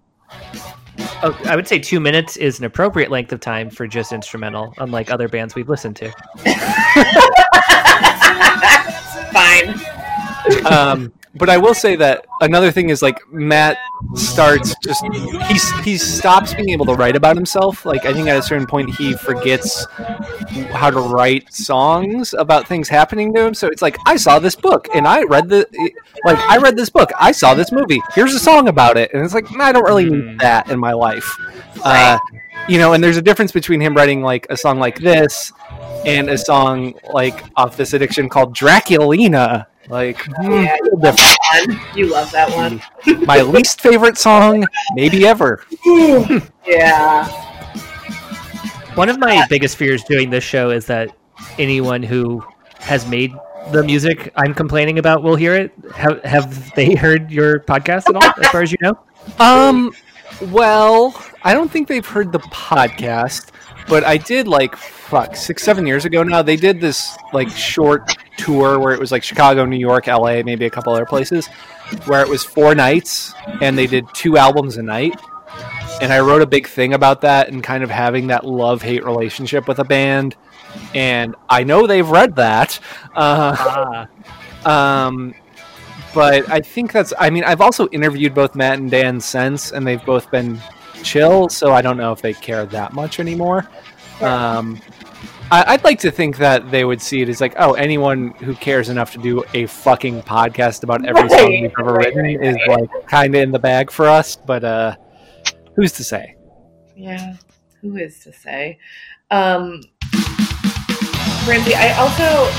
Oh, 1.23 1.39
I 1.45 1.56
would 1.56 1.67
say 1.67 1.80
two 1.80 1.99
minutes 1.99 2.38
is 2.38 2.60
an 2.60 2.65
appropriate 2.65 3.10
length 3.10 3.32
of 3.32 3.39
time 3.39 3.71
for 3.71 3.88
just 3.88 4.12
instrumental, 4.12 4.73
unlike 4.77 5.10
other 5.10 5.27
bands 5.27 5.56
we've 5.56 5.67
listened 5.67 5.95
to. 5.95 6.12
Fine. 9.34 9.73
Um, 10.71 11.12
but 11.38 11.50
I 11.50 11.58
will 11.58 11.73
say 11.73 11.95
that 11.95 12.26
another 12.41 12.71
thing 12.71 12.89
is 12.89 13.02
like 13.02 13.19
Matt 13.32 13.78
starts 14.15 14.76
just 14.84 15.04
he 15.04 15.60
he 15.84 15.97
stops 15.97 16.54
being 16.54 16.69
able 16.69 16.86
to 16.86 16.93
write 16.93 17.15
about 17.15 17.36
himself. 17.36 17.86
Like 17.86 18.06
I 18.06 18.13
think 18.13 18.28
at 18.28 18.38
a 18.38 18.41
certain 18.41 18.67
point 18.67 18.93
he 18.95 19.13
forgets 19.13 19.86
how 20.71 20.89
to 20.89 21.00
write 21.00 21.54
songs 21.54 22.34
about 22.34 22.67
things 22.67 22.89
happening 22.89 23.34
to 23.34 23.47
him. 23.47 23.54
So 23.54 23.67
it's 23.67 23.82
like 23.82 23.97
I 24.06 24.17
saw 24.17 24.39
this 24.39 24.56
book 24.56 24.88
and 24.93 25.08
I 25.08 25.23
read 25.23 25.50
the 25.50 25.67
like 26.26 26.38
I 26.39 26.58
read 26.58 26.76
this 26.76 26.89
book. 26.89 27.12
I 27.19 27.32
saw 27.32 27.54
this 27.54 27.71
movie. 27.71 28.02
Here's 28.13 28.34
a 28.34 28.39
song 28.39 28.67
about 28.67 28.97
it, 28.97 29.13
and 29.13 29.23
it's 29.23 29.34
like 29.34 29.45
I 29.60 29.71
don't 29.71 29.84
really 29.84 30.10
need 30.10 30.32
hmm. 30.32 30.38
that 30.38 30.69
in 30.69 30.80
my 30.80 30.93
life. 30.93 31.36
Uh, 31.84 32.17
you 32.67 32.78
know, 32.78 32.93
and 32.93 33.04
there's 33.04 33.17
a 33.17 33.21
difference 33.21 33.52
between 33.52 33.80
him 33.80 33.95
writing 33.95 34.21
like 34.21 34.47
a 34.50 34.58
song 34.58 34.80
like 34.80 35.00
this 35.00 35.52
and 36.06 36.30
a 36.30 36.38
song 36.38 36.93
like 37.13 37.43
off 37.56 37.78
this 37.78 37.93
addiction 37.93 38.30
called 38.30 38.56
Draculina 38.56 39.67
like, 39.89 40.26
yeah, 40.41 40.76
you 40.84 40.91
love 40.97 41.15
that 41.15 41.38
one. 41.67 41.80
You 41.95 42.12
love 42.12 42.32
that 42.32 42.52
one. 42.52 42.82
My 43.26 43.41
least 43.41 43.82
favorite 43.82 44.17
song, 44.17 44.65
maybe 44.93 45.26
ever. 45.26 45.63
yeah. 46.65 47.28
One 48.95 49.10
of 49.10 49.19
my 49.19 49.45
biggest 49.47 49.78
fears 49.78 50.04
doing 50.04 50.32
this 50.32 50.43
show 50.43 50.71
is 50.71 50.88
that 50.88 51.15
anyone 51.60 52.02
who 52.02 52.43
has 52.80 53.08
made 53.08 53.32
the 53.71 53.84
music 53.84 54.34
I'm 54.36 54.56
complaining 54.56 54.97
about 54.97 55.21
will 55.21 55.36
hear 55.36 55.54
it. 55.54 55.71
Have 55.93 56.23
have 56.23 56.73
they 56.73 56.95
heard 56.95 57.30
your 57.30 57.60
podcast 57.60 58.10
at 58.10 58.15
all, 58.15 58.43
as 58.43 58.47
far 58.47 58.63
as 58.63 58.71
you 58.71 58.78
know? 58.82 58.97
Um, 59.39 59.93
well, 60.50 61.13
I 61.43 61.54
don't 61.54 61.69
think 61.69 61.88
they've 61.88 62.06
heard 62.06 62.32
the 62.32 62.39
podcast, 62.39 63.52
but 63.88 64.04
I 64.04 64.17
did 64.17 64.47
like 64.47 64.76
fuck 65.08 65.38
six 65.38 65.63
seven 65.63 65.88
years 65.88 66.06
ago 66.06 66.22
now. 66.22 66.41
They 66.41 66.58
did 66.58 66.82
this 66.82 67.17
like 67.32 67.50
short 67.50 68.17
tour 68.38 68.78
where 68.80 68.93
it 68.93 69.00
was 69.00 69.12
like 69.12 69.24
Chicago, 69.24 69.65
New 69.65 69.78
York, 69.78 70.08
L.A., 70.08 70.43
maybe 70.43 70.65
a 70.65 70.70
couple 70.70 70.93
other 70.93 71.06
places, 71.06 71.48
where 72.06 72.22
it 72.22 72.28
was 72.28 72.43
four 72.43 72.76
nights 72.76 73.34
and 73.62 73.78
they 73.78 73.88
did 73.88 74.06
two 74.13 74.38
albums 74.38 74.78
a 74.78 74.84
night. 74.84 75.20
And 76.02 76.13
I 76.13 76.20
wrote 76.20 76.41
a 76.41 76.46
big 76.46 76.67
thing 76.67 76.93
about 76.93 77.22
that 77.22 77.50
and 77.50 77.63
kind 77.63 77.84
of 77.84 77.89
having 77.89 78.28
that 78.28 78.46
love 78.46 78.82
hate 78.82 79.04
relationship 79.04 79.67
with 79.67 79.80
a 79.80 79.84
band. 79.84 80.36
And 80.93 81.36
I 81.50 81.63
know 81.63 81.88
they've 81.88 82.08
read 82.08 82.36
that. 82.36 82.80
Uh, 83.15 84.08
ah. 84.65 85.08
um, 85.08 85.34
but 86.13 86.50
I 86.50 86.60
think 86.60 86.91
that's. 86.91 87.13
I 87.17 87.30
mean, 87.30 87.43
I've 87.43 87.62
also 87.62 87.88
interviewed 87.89 88.36
both 88.36 88.56
Matt 88.56 88.80
and 88.80 88.91
Dan 88.91 89.20
since, 89.20 89.72
and 89.72 89.88
they've 89.88 90.04
both 90.06 90.30
been 90.30 90.60
chill. 91.04 91.50
So 91.50 91.74
I 91.74 91.82
don't 91.82 91.98
know 91.98 92.12
if 92.12 92.22
they 92.22 92.34
care 92.34 92.65
that 92.67 92.93
much 92.93 93.20
anymore. 93.20 93.67
Um, 94.22 94.80
I, 95.49 95.75
would 95.75 95.83
like 95.83 95.99
to 95.99 96.12
think 96.12 96.38
that 96.38 96.71
they 96.71 96.83
would 96.83 97.01
see 97.01 97.21
it 97.21 97.29
as 97.29 97.39
like, 97.39 97.53
oh, 97.57 97.73
anyone 97.73 98.31
who 98.31 98.53
cares 98.55 98.89
enough 98.89 99.13
to 99.13 99.17
do 99.17 99.43
a 99.53 99.65
fucking 99.65 100.23
podcast 100.23 100.83
about 100.83 101.05
every 101.05 101.21
right, 101.21 101.31
song 101.31 101.62
we've 101.62 101.71
ever 101.79 101.93
right, 101.93 102.07
written 102.07 102.23
right, 102.23 102.43
is 102.43 102.57
like 102.67 102.89
kind 103.07 103.33
of 103.33 103.41
in 103.41 103.51
the 103.51 103.60
bag 103.60 103.89
for 103.89 104.07
us. 104.07 104.36
But 104.36 104.63
uh, 104.63 104.95
who's 105.75 105.93
to 105.93 106.03
say? 106.03 106.36
Yeah, 106.95 107.36
who 107.81 107.95
is 107.95 108.19
to 108.21 108.33
say? 108.33 108.77
Um, 109.31 109.81
Ramsey, 111.47 111.75
I 111.75 111.95
also 111.97 112.51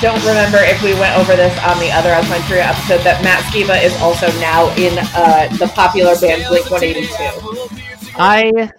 don't 0.00 0.20
remember 0.26 0.58
if 0.60 0.82
we 0.82 0.94
went 0.94 1.16
over 1.18 1.36
this 1.36 1.56
on 1.64 1.78
the 1.78 1.90
other 1.92 2.08
Alkaline 2.10 2.42
Trio 2.42 2.62
episode 2.62 3.02
that 3.02 3.22
Matt 3.22 3.44
Skiba 3.44 3.82
is 3.84 3.94
also 4.00 4.26
now 4.40 4.68
in 4.76 4.96
uh, 5.14 5.54
the 5.58 5.70
popular 5.74 6.18
band 6.18 6.44
Blink 6.48 6.70
182. 6.70 8.12
I 8.16 8.72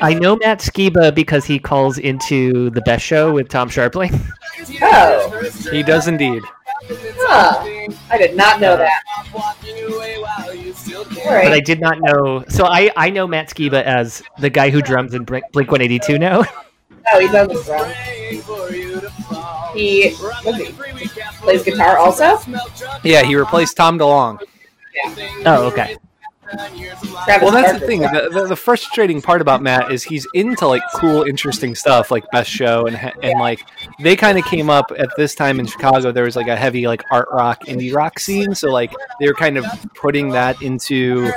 I 0.00 0.14
know 0.14 0.36
Matt 0.36 0.60
Skiba 0.60 1.14
because 1.14 1.44
he 1.44 1.58
calls 1.58 1.98
into 1.98 2.70
the 2.70 2.80
Best 2.82 3.04
Show 3.04 3.32
with 3.32 3.48
Tom 3.48 3.68
Scharpling. 3.68 4.20
Oh, 4.82 5.50
he 5.70 5.82
does 5.82 6.08
indeed. 6.08 6.42
Huh. 6.86 7.64
I 8.10 8.18
did 8.18 8.36
not 8.36 8.60
know 8.60 8.76
that. 8.76 9.00
But 11.24 11.52
I 11.52 11.60
did 11.60 11.80
not 11.80 12.00
know. 12.00 12.44
So 12.48 12.66
I, 12.66 12.90
I 12.96 13.10
know 13.10 13.26
Matt 13.26 13.48
Skiba 13.48 13.82
as 13.82 14.22
the 14.38 14.50
guy 14.50 14.70
who 14.70 14.82
drums 14.82 15.14
in 15.14 15.24
Blink 15.24 15.44
182 15.54 16.18
now. 16.18 16.44
Oh, 17.12 17.20
he 17.20 17.26
doesn't 17.28 17.64
drum. 17.64 17.90
He, 19.74 20.08
he 20.08 21.08
plays 21.40 21.62
guitar 21.64 21.98
also. 21.98 22.38
Yeah, 23.02 23.22
he 23.22 23.36
replaced 23.36 23.76
Tom 23.76 23.98
DeLonge. 23.98 24.40
Yeah. 24.94 25.42
Oh, 25.46 25.66
okay. 25.66 25.96
Well, 27.40 27.50
that's 27.50 27.78
the 27.80 27.86
thing. 27.86 28.00
The, 28.00 28.30
the, 28.32 28.46
the, 28.48 28.56
frustrating 28.56 29.20
part 29.20 29.40
about 29.40 29.62
Matt 29.62 29.90
is 29.90 30.02
he's 30.02 30.26
into 30.34 30.66
like 30.66 30.82
cool, 30.94 31.22
interesting 31.22 31.74
stuff 31.74 32.10
like 32.10 32.24
Best 32.30 32.50
Show 32.50 32.86
and 32.86 32.96
and 33.22 33.40
like 33.40 33.60
they 34.00 34.16
kind 34.16 34.38
of 34.38 34.44
came 34.44 34.70
up 34.70 34.90
at 34.98 35.08
this 35.16 35.34
time 35.34 35.60
in 35.60 35.66
Chicago. 35.66 36.12
There 36.12 36.24
was 36.24 36.36
like 36.36 36.48
a 36.48 36.56
heavy 36.56 36.86
like 36.86 37.02
art 37.10 37.28
rock, 37.32 37.64
indie 37.66 37.94
rock 37.94 38.18
scene, 38.18 38.54
so 38.54 38.70
like 38.70 38.92
they 39.20 39.26
were 39.26 39.34
kind 39.34 39.56
of 39.56 39.64
putting 39.94 40.30
that 40.30 40.60
into 40.62 41.30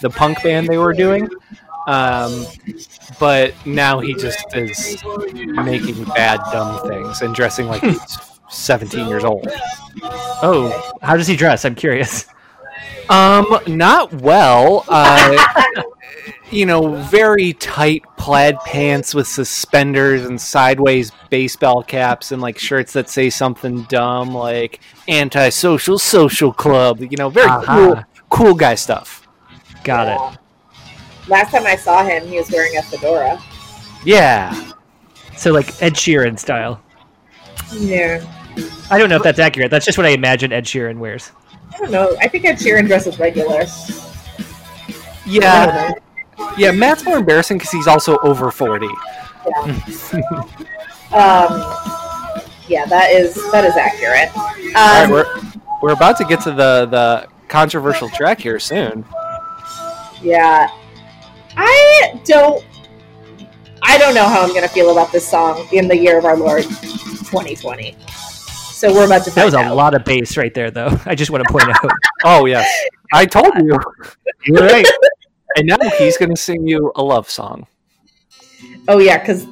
the 0.00 0.10
punk 0.10 0.42
band 0.42 0.68
they 0.68 0.78
were 0.78 0.92
doing. 0.92 1.28
Um, 1.86 2.46
but 3.20 3.54
now 3.64 4.00
he 4.00 4.14
just 4.14 4.44
is 4.54 5.02
making 5.34 6.04
bad, 6.04 6.40
dumb 6.50 6.88
things 6.88 7.22
and 7.22 7.34
dressing 7.34 7.66
like 7.66 7.82
he's 7.82 8.18
17 8.48 9.06
years 9.08 9.24
old. 9.24 9.46
Oh, 10.42 10.92
how 11.02 11.16
does 11.16 11.26
he 11.26 11.36
dress? 11.36 11.64
I'm 11.64 11.74
curious. 11.74 12.26
Um, 13.08 13.58
not 13.66 14.12
well. 14.14 14.84
Uh, 14.88 15.82
you 16.50 16.66
know, 16.66 16.96
very 17.02 17.52
tight 17.54 18.02
plaid 18.16 18.58
pants 18.60 19.14
with 19.14 19.26
suspenders 19.26 20.24
and 20.24 20.40
sideways 20.40 21.12
baseball 21.30 21.82
caps 21.82 22.32
and 22.32 22.40
like 22.42 22.58
shirts 22.58 22.92
that 22.94 23.08
say 23.08 23.30
something 23.30 23.82
dumb 23.84 24.34
like 24.34 24.80
anti-social 25.08 25.98
social 25.98 26.52
club. 26.52 27.00
You 27.00 27.16
know, 27.16 27.28
very 27.28 27.48
uh-huh. 27.48 27.74
cool, 27.74 28.04
cool 28.28 28.54
guy 28.54 28.74
stuff. 28.74 29.26
Got 29.84 30.06
yeah. 30.06 30.32
it. 30.32 30.38
Last 31.28 31.50
time 31.50 31.66
I 31.66 31.76
saw 31.76 32.04
him, 32.04 32.26
he 32.26 32.38
was 32.38 32.50
wearing 32.50 32.76
a 32.76 32.82
fedora. 32.82 33.40
Yeah. 34.04 34.72
So 35.36 35.52
like 35.52 35.82
Ed 35.82 35.94
Sheeran 35.94 36.38
style. 36.38 36.80
Yeah. 37.72 38.24
I 38.90 38.98
don't 38.98 39.10
know 39.10 39.16
if 39.16 39.22
that's 39.22 39.38
accurate. 39.38 39.70
That's 39.70 39.84
just 39.84 39.98
what 39.98 40.06
I 40.06 40.10
imagine 40.10 40.52
Ed 40.52 40.64
Sheeran 40.64 40.98
wears. 40.98 41.32
I 41.74 41.78
don't 41.78 41.90
know. 41.90 42.16
I 42.20 42.28
think 42.28 42.44
I'd 42.44 42.58
cheer 42.58 42.76
Ed 42.76 42.84
Sheeran 42.84 42.86
dresses 42.86 43.18
regular. 43.18 43.64
Yeah. 45.26 45.92
Yeah, 46.56 46.70
Matt's 46.70 47.04
more 47.04 47.18
embarrassing 47.18 47.58
because 47.58 47.70
he's 47.70 47.86
also 47.86 48.18
over 48.18 48.50
40. 48.50 48.86
Yeah. 48.86 49.62
um, 51.12 51.76
yeah, 52.68 52.84
that 52.86 53.10
is 53.12 53.34
that 53.52 53.64
is 53.64 53.76
accurate. 53.76 54.36
Um, 54.36 54.76
All 54.76 55.02
right, 55.02 55.10
we're 55.10 55.52
we're 55.82 55.92
about 55.92 56.16
to 56.18 56.24
get 56.24 56.40
to 56.42 56.50
the 56.50 56.86
the 56.86 57.28
controversial 57.48 58.08
track 58.08 58.40
here 58.40 58.58
soon. 58.58 59.04
Yeah, 60.20 60.68
I 61.56 62.20
don't. 62.24 62.64
I 63.82 63.98
don't 63.98 64.14
know 64.14 64.24
how 64.24 64.42
I'm 64.42 64.48
going 64.48 64.62
to 64.62 64.68
feel 64.68 64.90
about 64.90 65.12
this 65.12 65.28
song 65.28 65.68
in 65.70 65.86
the 65.86 65.96
year 65.96 66.18
of 66.18 66.24
our 66.24 66.36
Lord 66.36 66.64
2020. 66.64 67.94
So 68.76 68.92
we're 68.92 69.06
about 69.06 69.24
to. 69.24 69.30
That 69.30 69.46
was 69.46 69.54
a 69.54 69.72
lot 69.72 69.94
of 69.94 70.04
bass 70.04 70.36
right 70.36 70.52
there, 70.52 70.70
though. 70.70 71.00
I 71.06 71.14
just 71.14 71.30
want 71.30 71.42
to 71.46 71.50
point 71.50 71.70
out. 71.70 71.90
oh 72.24 72.44
yes. 72.44 72.68
I 73.10 73.24
told 73.24 73.54
you. 73.56 73.74
You're 74.44 74.66
right. 74.66 74.86
and 75.56 75.66
now 75.66 75.78
he's 75.96 76.18
going 76.18 76.28
to 76.28 76.36
sing 76.36 76.68
you 76.68 76.92
a 76.94 77.02
love 77.02 77.30
song. 77.30 77.66
Oh 78.86 78.98
yeah, 78.98 79.16
because 79.16 79.46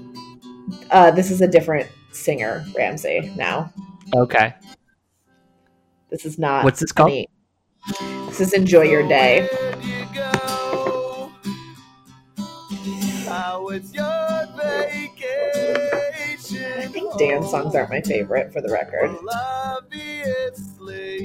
uh, 0.91 1.11
this 1.11 1.31
is 1.31 1.41
a 1.41 1.49
different 1.49 1.89
singer, 2.13 2.67
Ramsey. 2.77 3.33
Now. 3.35 3.73
Okay. 4.15 4.53
This 6.11 6.27
is 6.27 6.39
not. 6.39 6.63
What's 6.63 6.81
this 6.81 6.93
called? 6.93 7.11
Me. 7.11 7.27
This 8.27 8.43
is 8.43 8.53
"Enjoy 8.53 8.83
Your 8.83 9.09
Day." 9.09 9.49
I 17.15 17.17
think 17.17 17.31
Dan's 17.31 17.51
songs 17.51 17.75
aren't 17.75 17.91
my 17.91 18.01
favorite, 18.01 18.53
for 18.53 18.61
the 18.61 18.71
record. 18.71 19.11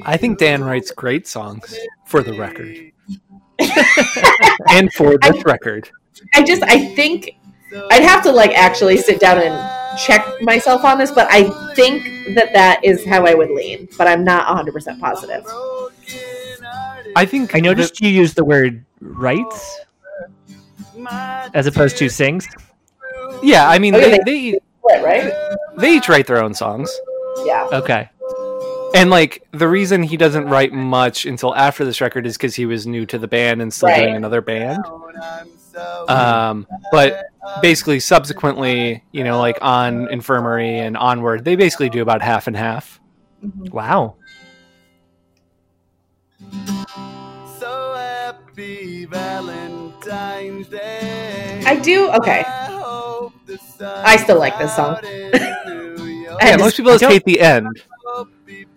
I 0.02 0.16
think 0.16 0.38
Dan 0.38 0.62
writes 0.62 0.90
great 0.90 1.26
songs, 1.26 1.76
for 2.06 2.22
the 2.22 2.34
record, 2.34 2.92
and 4.70 4.92
for 4.92 5.18
this 5.18 5.36
I, 5.36 5.42
record. 5.44 5.90
I 6.34 6.42
just, 6.42 6.62
I 6.62 6.94
think 6.94 7.38
I'd 7.90 8.02
have 8.02 8.22
to 8.24 8.32
like 8.32 8.52
actually 8.52 8.98
sit 8.98 9.20
down 9.20 9.38
and 9.38 9.98
check 9.98 10.24
myself 10.42 10.84
on 10.84 10.98
this, 10.98 11.10
but 11.10 11.26
I 11.30 11.44
think 11.74 12.04
that 12.34 12.52
that 12.52 12.84
is 12.84 13.04
how 13.04 13.26
I 13.26 13.34
would 13.34 13.50
lean, 13.50 13.88
but 13.98 14.06
I'm 14.06 14.24
not 14.24 14.46
100% 14.46 15.00
positive. 15.00 15.44
I 17.16 17.26
think 17.26 17.56
I 17.56 17.60
noticed 17.60 17.94
that, 17.94 18.06
you 18.06 18.10
use 18.10 18.34
the 18.34 18.44
word 18.44 18.84
writes 19.00 19.80
as 21.54 21.66
opposed 21.66 21.96
to 21.98 22.08
sings. 22.08 22.48
Yeah, 23.42 23.68
I 23.68 23.78
mean, 23.78 23.94
they, 23.94 24.18
they, 24.24 24.60
split, 24.80 25.02
right? 25.04 25.32
They 25.76 25.96
each 25.96 26.08
write 26.08 26.26
their 26.26 26.42
own 26.42 26.54
songs. 26.54 26.90
Yeah. 27.44 27.68
Okay. 27.72 28.08
And 28.94 29.08
like 29.08 29.46
the 29.52 29.68
reason 29.68 30.02
he 30.02 30.16
doesn't 30.16 30.46
write 30.46 30.72
much 30.72 31.24
until 31.24 31.54
after 31.54 31.84
this 31.84 32.00
record 32.00 32.26
is 32.26 32.36
because 32.36 32.56
he 32.56 32.66
was 32.66 32.86
new 32.86 33.06
to 33.06 33.18
the 33.18 33.28
band 33.28 33.62
and 33.62 33.72
still 33.72 33.88
right. 33.88 34.02
doing 34.02 34.16
another 34.16 34.40
band. 34.40 34.84
Um, 36.08 36.66
but 36.90 37.26
basically, 37.62 38.00
subsequently, 38.00 39.04
you 39.12 39.22
know, 39.22 39.38
like 39.38 39.58
on 39.62 40.10
Infirmary 40.10 40.78
and 40.78 40.96
onward, 40.96 41.44
they 41.44 41.54
basically 41.54 41.88
do 41.88 42.02
about 42.02 42.20
half 42.20 42.48
and 42.48 42.56
half. 42.56 43.00
Mm-hmm. 43.44 43.72
Wow. 43.74 44.16
So 47.58 47.94
happy 47.94 49.04
Valentine's 49.06 50.66
Day. 50.68 51.62
I 51.64 51.76
do. 51.76 52.10
Okay. 52.10 52.44
I 53.80 54.16
still 54.16 54.38
like 54.38 54.58
this 54.58 54.74
song. 54.74 54.98
yeah, 55.04 56.56
most 56.58 56.76
people 56.76 56.92
just 56.96 57.04
hate 57.04 57.24
the 57.24 57.40
end. 57.40 57.82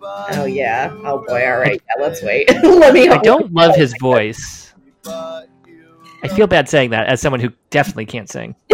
Oh 0.02 0.44
yeah. 0.44 0.92
Oh 1.04 1.24
boy. 1.26 1.46
All 1.46 1.58
right. 1.58 1.80
Yeah, 1.96 2.02
let's 2.02 2.22
wait. 2.22 2.50
Let 2.62 2.94
me. 2.94 3.08
I 3.08 3.18
don't 3.18 3.52
love 3.52 3.74
his 3.74 3.94
voice. 4.00 4.72
I 5.06 6.28
feel 6.28 6.46
bad 6.46 6.68
saying 6.68 6.90
that 6.90 7.06
as 7.06 7.20
someone 7.20 7.40
who 7.40 7.50
definitely 7.70 8.06
can't 8.06 8.30
sing. 8.30 8.54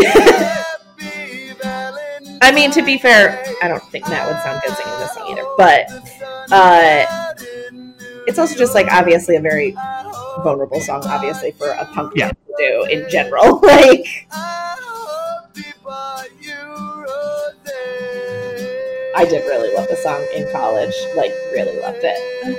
I 2.43 2.53
mean, 2.55 2.71
to 2.71 2.83
be 2.83 2.97
fair, 2.97 3.45
I 3.63 3.69
don't 3.69 3.83
think 3.91 4.09
Matt 4.09 4.27
would 4.29 4.41
sound 4.43 4.63
good 4.65 4.77
singing 4.77 4.99
this 4.99 5.13
song 5.15 5.29
either. 5.31 5.45
But 5.59 5.91
uh, 6.53 7.07
it's 8.27 8.39
also 8.39 8.57
just 8.57 8.75
like 8.75 8.87
obviously 8.91 9.37
a 9.37 9.41
very 9.41 9.73
vulnerable 10.43 10.81
song, 10.81 11.03
obviously 11.07 11.51
for 11.53 11.71
a 11.71 11.85
punk 11.87 12.13
yeah. 12.15 12.29
to 12.29 12.37
do 12.57 12.85
in 12.91 13.09
general. 13.11 13.61
like, 13.61 14.29
I 19.17 19.25
did 19.29 19.45
really 19.47 19.75
love 19.75 19.89
the 19.89 19.97
song 19.97 20.25
in 20.35 20.51
college. 20.53 20.95
Like, 21.17 21.33
really 21.53 21.79
loved 21.81 21.99
it. 22.03 22.57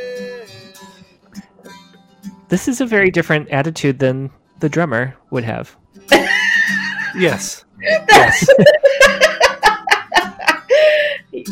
This 2.49 2.67
is 2.67 2.81
a 2.81 2.85
very 2.85 3.09
different 3.09 3.49
attitude 3.49 3.99
than 3.99 4.29
the 4.59 4.67
drummer 4.69 5.15
would 5.29 5.43
have. 5.43 5.75
yes. 7.17 7.63
yes. 7.81 8.47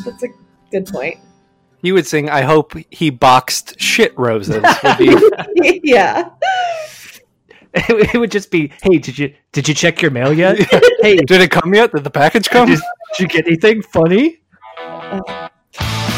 That's 0.06 0.24
a 0.24 0.28
good 0.72 0.86
point. 0.88 1.18
He 1.82 1.92
would 1.94 2.06
sing, 2.06 2.30
I 2.30 2.42
hope 2.42 2.74
he 2.90 3.10
boxed 3.10 3.80
shit 3.80 4.14
roses. 4.18 4.64
yeah. 5.84 6.30
It, 7.90 8.20
would 8.20 8.32
just 8.32 8.50
be, 8.52 8.72
hey, 8.82 8.98
did 8.98 9.18
you 9.18 9.34
did 9.52 9.68
you 9.68 9.74
check 9.74 10.02
your 10.02 10.12
mail 10.12 10.34
yet? 10.34 10.58
hey, 11.02 11.18
did 11.18 11.42
it 11.42 11.52
come 11.52 11.74
yet? 11.74 11.92
Did 11.92 12.04
the 12.04 12.10
package 12.10 12.50
come? 12.50 12.68
Did, 12.68 12.80
did 13.18 13.22
you 13.22 13.28
get 13.28 13.46
anything 13.48 13.82
funny? 13.84 14.42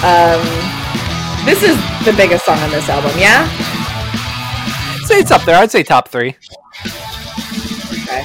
Um, 0.04 0.42
this 1.46 1.64
is 1.64 1.76
the 2.06 2.14
biggest 2.16 2.46
song 2.46 2.58
on 2.60 2.72
this 2.72 2.88
album, 2.88 3.12
yeah. 3.18 3.48
I'd 3.50 5.06
say 5.06 5.20
it's 5.20 5.32
up 5.32 5.44
there. 5.44 5.58
I'd 5.58 5.72
say 5.72 5.84
top 5.84 6.08
three. 6.08 6.36
Okay. 8.12 8.24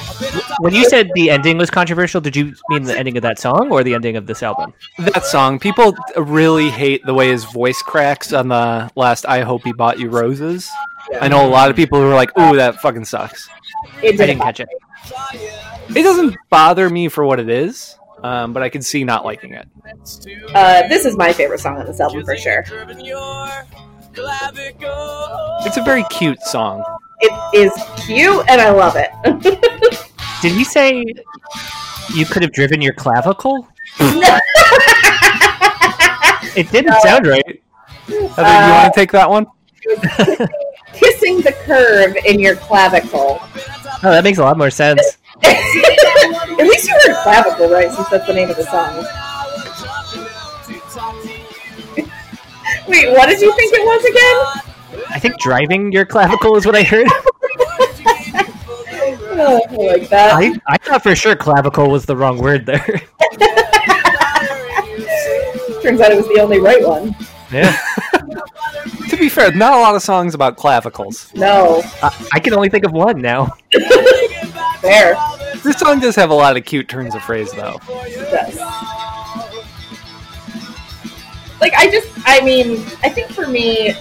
When 0.59 0.73
you 0.73 0.89
said 0.89 1.11
the 1.15 1.29
ending 1.29 1.57
was 1.57 1.69
controversial, 1.69 2.19
did 2.19 2.35
you 2.35 2.53
mean 2.69 2.83
the 2.83 2.97
ending 2.97 3.15
of 3.17 3.23
that 3.23 3.39
song 3.39 3.71
or 3.71 3.83
the 3.83 3.93
ending 3.93 4.15
of 4.15 4.25
this 4.25 4.43
album? 4.43 4.73
That 4.99 5.25
song. 5.25 5.59
People 5.59 5.95
really 6.15 6.69
hate 6.69 7.05
the 7.05 7.13
way 7.13 7.29
his 7.29 7.45
voice 7.45 7.81
cracks 7.81 8.33
on 8.33 8.47
the 8.49 8.89
last 8.95 9.25
"I 9.25 9.41
Hope 9.41 9.63
He 9.63 9.73
Bought 9.73 9.99
You 9.99 10.09
Roses." 10.09 10.69
Yeah. 11.11 11.23
I 11.23 11.27
know 11.27 11.47
a 11.47 11.49
lot 11.49 11.69
of 11.69 11.75
people 11.75 11.99
who 11.99 12.07
are 12.09 12.15
like, 12.15 12.37
"Ooh, 12.37 12.55
that 12.55 12.81
fucking 12.81 13.05
sucks." 13.05 13.49
It 14.01 14.11
didn't 14.17 14.21
I 14.21 14.25
didn't 14.25 14.41
catch 14.41 14.59
it. 14.59 14.69
It 15.95 16.03
doesn't 16.03 16.35
bother 16.49 16.89
me 16.89 17.07
for 17.07 17.23
what 17.23 17.39
it 17.39 17.49
is 17.49 17.97
um, 18.23 18.53
but 18.53 18.63
I 18.63 18.69
can 18.69 18.81
see 18.81 19.03
not 19.03 19.25
liking 19.25 19.53
it. 19.53 19.67
Uh, 20.53 20.87
this 20.87 21.05
is 21.05 21.15
my 21.17 21.33
favorite 21.33 21.59
song 21.59 21.77
on 21.77 21.85
this 21.85 21.99
album 21.99 22.25
for 22.25 22.35
sure. 22.35 22.63
It's 25.65 25.77
a 25.77 25.83
very 25.83 26.03
cute 26.09 26.41
song. 26.41 26.83
It 27.19 27.55
is 27.55 27.71
cute, 28.05 28.45
and 28.49 28.61
I 28.61 28.71
love 28.71 28.95
it. 28.95 29.11
Did 30.41 30.51
he 30.51 30.63
say 30.63 31.03
you 32.13 32.25
could 32.25 32.41
have 32.43 32.51
driven 32.51 32.81
your 32.81 32.93
clavicle? 32.93 33.67
it 36.55 36.71
didn't 36.71 36.91
no. 36.91 36.99
sound 37.01 37.27
right. 37.27 37.63
Uh, 38.09 38.11
you 38.11 38.23
want 38.71 38.93
to 38.93 38.99
take 38.99 39.11
that 39.11 39.29
one? 39.29 39.45
Kissing 40.97 41.41
the 41.41 41.51
curve 41.65 42.15
in 42.25 42.39
your 42.39 42.55
clavicle. 42.55 43.39
Oh, 44.03 44.11
that 44.11 44.23
makes 44.23 44.37
a 44.37 44.43
lot 44.43 44.57
more 44.57 44.69
sense. 44.69 45.17
At 45.43 46.57
least 46.57 46.87
you 46.87 46.93
heard 47.05 47.15
clavicle, 47.23 47.69
right? 47.69 47.91
Since 47.91 48.09
that's 48.09 48.27
the 48.27 48.33
name 48.33 48.49
of 48.49 48.57
the 48.57 48.65
song. 48.65 48.97
Wait, 52.87 53.11
what 53.11 53.27
did 53.27 53.41
you 53.41 53.53
think 53.55 53.73
it 53.73 53.85
was 53.85 54.05
again? 54.05 54.45
I 55.09 55.19
think 55.19 55.37
driving 55.39 55.91
your 55.91 56.05
clavicle 56.05 56.55
is 56.55 56.65
what 56.65 56.75
I 56.75 56.83
heard. 56.83 57.07
oh, 59.39 59.61
I 59.69 59.75
like 59.75 60.09
that. 60.09 60.33
I, 60.35 60.59
I 60.67 60.77
thought 60.77 61.03
for 61.03 61.15
sure 61.15 61.35
clavicle 61.35 61.89
was 61.89 62.05
the 62.05 62.15
wrong 62.15 62.39
word 62.39 62.65
there. 62.65 62.79
Turns 65.81 66.01
out 66.01 66.11
it 66.11 66.17
was 66.17 66.27
the 66.27 66.39
only 66.41 66.59
right 66.59 66.85
one. 66.85 67.15
Yeah. 67.51 67.77
To 69.09 69.17
be 69.17 69.29
fair, 69.29 69.51
not 69.51 69.73
a 69.73 69.77
lot 69.77 69.95
of 69.95 70.01
songs 70.01 70.33
about 70.33 70.57
clavicles. 70.57 71.31
No. 71.33 71.81
I, 72.01 72.27
I 72.33 72.39
can 72.39 72.53
only 72.53 72.69
think 72.69 72.85
of 72.85 72.91
one 72.91 73.21
now. 73.21 73.53
Fair. 74.81 75.15
This 75.63 75.77
song 75.79 75.99
does 75.99 76.15
have 76.15 76.29
a 76.29 76.33
lot 76.33 76.55
of 76.55 76.65
cute 76.65 76.87
turns 76.87 77.15
of 77.15 77.23
phrase, 77.23 77.51
though. 77.51 77.79
It 77.89 78.31
does. 78.31 78.57
Like, 81.59 81.73
I 81.73 81.89
just, 81.89 82.09
I 82.25 82.41
mean, 82.41 82.85
I 83.01 83.09
think 83.09 83.31
for 83.31 83.47
me, 83.47 83.95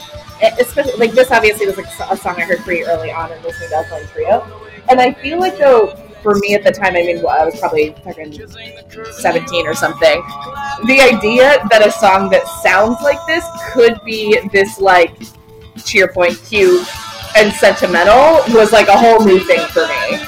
especially, 0.60 0.94
like, 0.98 1.12
this 1.12 1.30
obviously 1.30 1.66
was 1.66 1.76
like 1.76 1.86
a 1.86 2.16
song 2.16 2.36
I 2.36 2.42
heard 2.42 2.58
pretty 2.58 2.84
early 2.84 3.10
on 3.10 3.32
in 3.32 3.42
listening 3.42 3.70
to 3.70 3.76
Alkaline 3.76 4.06
Trio. 4.08 4.60
And 4.88 5.00
I 5.00 5.14
feel 5.14 5.40
like, 5.40 5.56
though, 5.58 6.05
for 6.26 6.34
me 6.40 6.54
at 6.54 6.64
the 6.64 6.72
time, 6.72 6.96
I 6.96 7.02
mean, 7.02 7.22
well, 7.22 7.40
I 7.40 7.44
was 7.44 7.56
probably 7.60 7.94
fucking 8.02 8.32
17 8.32 9.66
or 9.66 9.74
something. 9.74 10.22
The 10.86 11.00
idea 11.00 11.64
that 11.70 11.86
a 11.86 11.90
song 11.92 12.30
that 12.30 12.48
sounds 12.48 13.01
like 13.01 13.24
this 13.28 13.44
could 13.70 14.01
be 14.05 14.40
this, 14.53 14.80
like, 14.80 15.16
to 15.84 15.98
your 15.98 16.12
point, 16.12 16.36
cute 16.44 16.84
and 17.36 17.53
sentimental 17.53 18.42
was 18.57 18.72
like 18.72 18.88
a 18.88 18.98
whole 18.98 19.24
new 19.24 19.38
thing 19.38 19.64
for 19.68 19.86
me. 19.86 20.18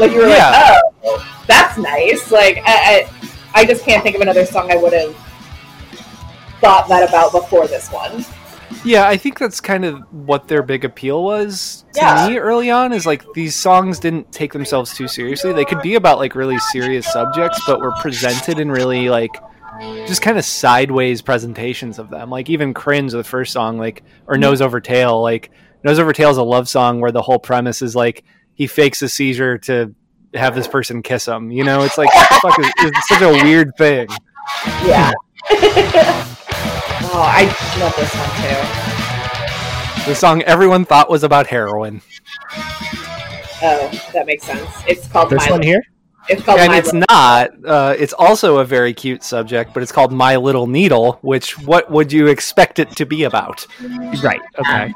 Like 0.00 0.10
you 0.10 0.22
were 0.22 0.28
yeah. 0.28 0.50
like, 0.50 0.82
oh, 1.04 1.44
that's 1.46 1.78
nice. 1.78 2.32
Like 2.32 2.58
I, 2.64 3.06
I, 3.54 3.60
I 3.60 3.64
just 3.64 3.84
can't 3.84 4.02
think 4.02 4.16
of 4.16 4.22
another 4.22 4.46
song 4.46 4.72
I 4.72 4.76
would 4.76 4.92
have 4.92 5.14
thought 6.60 6.88
that 6.88 7.08
about 7.08 7.30
before 7.30 7.68
this 7.68 7.90
one. 7.90 8.24
Yeah, 8.84 9.08
I 9.08 9.16
think 9.16 9.38
that's 9.38 9.60
kind 9.60 9.84
of 9.84 10.00
what 10.12 10.46
their 10.46 10.62
big 10.62 10.84
appeal 10.84 11.24
was 11.24 11.84
to 11.94 12.00
yeah. 12.00 12.28
me 12.28 12.38
early 12.38 12.70
on. 12.70 12.92
Is 12.92 13.06
like 13.06 13.24
these 13.32 13.56
songs 13.56 13.98
didn't 13.98 14.30
take 14.30 14.52
themselves 14.52 14.94
too 14.94 15.08
seriously. 15.08 15.52
They 15.52 15.64
could 15.64 15.80
be 15.80 15.94
about 15.94 16.18
like 16.18 16.34
really 16.34 16.58
serious 16.58 17.10
subjects, 17.10 17.60
but 17.66 17.80
were 17.80 17.92
presented 18.00 18.58
in 18.58 18.70
really 18.70 19.08
like 19.08 19.30
just 20.06 20.20
kind 20.20 20.36
of 20.36 20.44
sideways 20.44 21.22
presentations 21.22 21.98
of 21.98 22.10
them. 22.10 22.28
Like 22.28 22.50
even 22.50 22.74
cringe 22.74 23.12
the 23.12 23.24
first 23.24 23.52
song, 23.52 23.78
like 23.78 24.04
or 24.26 24.36
nose 24.36 24.60
over 24.60 24.80
tail, 24.80 25.22
like 25.22 25.50
nose 25.82 25.98
over 25.98 26.12
tail 26.12 26.30
is 26.30 26.36
a 26.36 26.42
love 26.42 26.68
song 26.68 27.00
where 27.00 27.12
the 27.12 27.22
whole 27.22 27.38
premise 27.38 27.80
is 27.80 27.96
like 27.96 28.22
he 28.54 28.66
fakes 28.66 29.00
a 29.00 29.08
seizure 29.08 29.56
to 29.58 29.94
have 30.34 30.54
this 30.54 30.68
person 30.68 31.02
kiss 31.02 31.26
him. 31.26 31.50
You 31.50 31.64
know, 31.64 31.82
it's 31.84 31.96
like 31.96 32.10
fuck 32.42 32.58
is, 32.58 32.70
it's 32.78 33.08
such 33.08 33.22
a 33.22 33.30
weird 33.30 33.72
thing. 33.78 34.08
Yeah. 34.84 35.12
oh, 37.14 37.22
I 37.22 37.44
love 37.80 37.94
this 37.96 38.14
one 38.14 40.04
too. 40.04 40.10
The 40.10 40.14
song 40.14 40.42
everyone 40.42 40.84
thought 40.84 41.08
was 41.08 41.22
about 41.24 41.46
heroin. 41.46 42.02
Oh, 43.62 43.90
that 44.12 44.26
makes 44.26 44.44
sense. 44.44 44.68
It's 44.86 45.08
called 45.08 45.30
This 45.30 45.46
My 45.46 45.52
one 45.52 45.62
here? 45.62 45.82
It's 46.28 46.42
called 46.42 46.58
and 46.60 46.70
My 46.72 46.78
it's 46.78 46.92
Little- 46.92 47.06
not. 47.08 47.50
Uh, 47.64 47.94
it's 47.98 48.12
also 48.12 48.58
a 48.58 48.64
very 48.64 48.92
cute 48.92 49.22
subject, 49.22 49.72
but 49.72 49.82
it's 49.82 49.92
called 49.92 50.12
My 50.12 50.36
Little 50.36 50.66
Needle. 50.66 51.18
Which 51.22 51.58
what 51.58 51.90
would 51.90 52.12
you 52.12 52.26
expect 52.26 52.78
it 52.78 52.90
to 52.96 53.06
be 53.06 53.24
about? 53.24 53.66
Right. 54.22 54.40
Okay. 54.58 54.92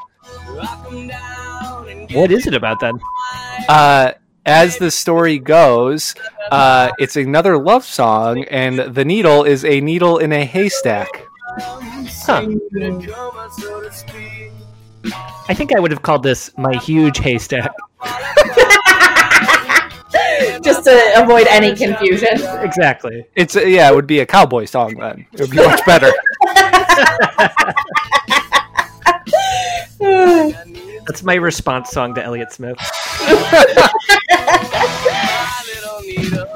What 2.14 2.30
is 2.30 2.46
it 2.46 2.54
about 2.54 2.80
then? 2.80 2.98
Uh, 3.68 4.12
as 4.44 4.78
the 4.78 4.90
story 4.90 5.38
goes, 5.38 6.14
uh, 6.50 6.90
it's 6.98 7.16
another 7.16 7.58
love 7.58 7.84
song, 7.84 8.44
and 8.44 8.78
the 8.78 9.04
needle 9.04 9.44
is 9.44 9.64
a 9.64 9.80
needle 9.80 10.18
in 10.18 10.32
a 10.32 10.44
haystack. 10.44 11.26
Huh. 12.28 12.46
I 15.48 15.54
think 15.54 15.74
I 15.74 15.80
would 15.80 15.90
have 15.90 16.02
called 16.02 16.22
this 16.22 16.50
my 16.58 16.76
huge 16.76 17.16
haystack. 17.16 17.74
just 20.62 20.84
to 20.84 21.12
avoid 21.16 21.46
any 21.46 21.74
confusion. 21.74 22.34
Exactly. 22.60 23.24
It's 23.34 23.54
yeah, 23.54 23.90
it 23.90 23.94
would 23.94 24.06
be 24.06 24.20
a 24.20 24.26
cowboy 24.26 24.66
song 24.66 24.96
then. 24.96 25.26
It 25.32 25.40
would 25.40 25.50
be 25.50 25.56
much 25.56 25.82
better. 25.86 26.12
That's 31.06 31.22
my 31.22 31.36
response 31.36 31.88
song 31.88 32.14
to 32.14 32.22
Elliott 32.22 32.52
Smith. 32.52 32.76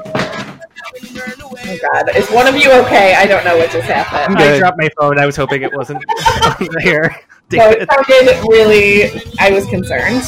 God, 1.91 2.15
is 2.15 2.29
one 2.29 2.47
of 2.47 2.55
you 2.55 2.71
okay? 2.83 3.15
I 3.15 3.25
don't 3.25 3.43
know 3.43 3.57
what 3.57 3.69
just 3.71 3.87
happened. 3.87 4.37
I 4.37 4.57
dropped 4.57 4.77
my 4.77 4.89
phone. 4.97 5.19
I 5.19 5.25
was 5.25 5.35
hoping 5.35 5.63
it 5.63 5.73
wasn't 5.75 6.03
on 6.45 6.67
there. 6.83 7.19
No, 7.51 7.69
it 7.69 7.87
sounded 7.87 8.47
really. 8.49 9.11
I 9.39 9.51
was 9.51 9.67
concerned. 9.67 10.23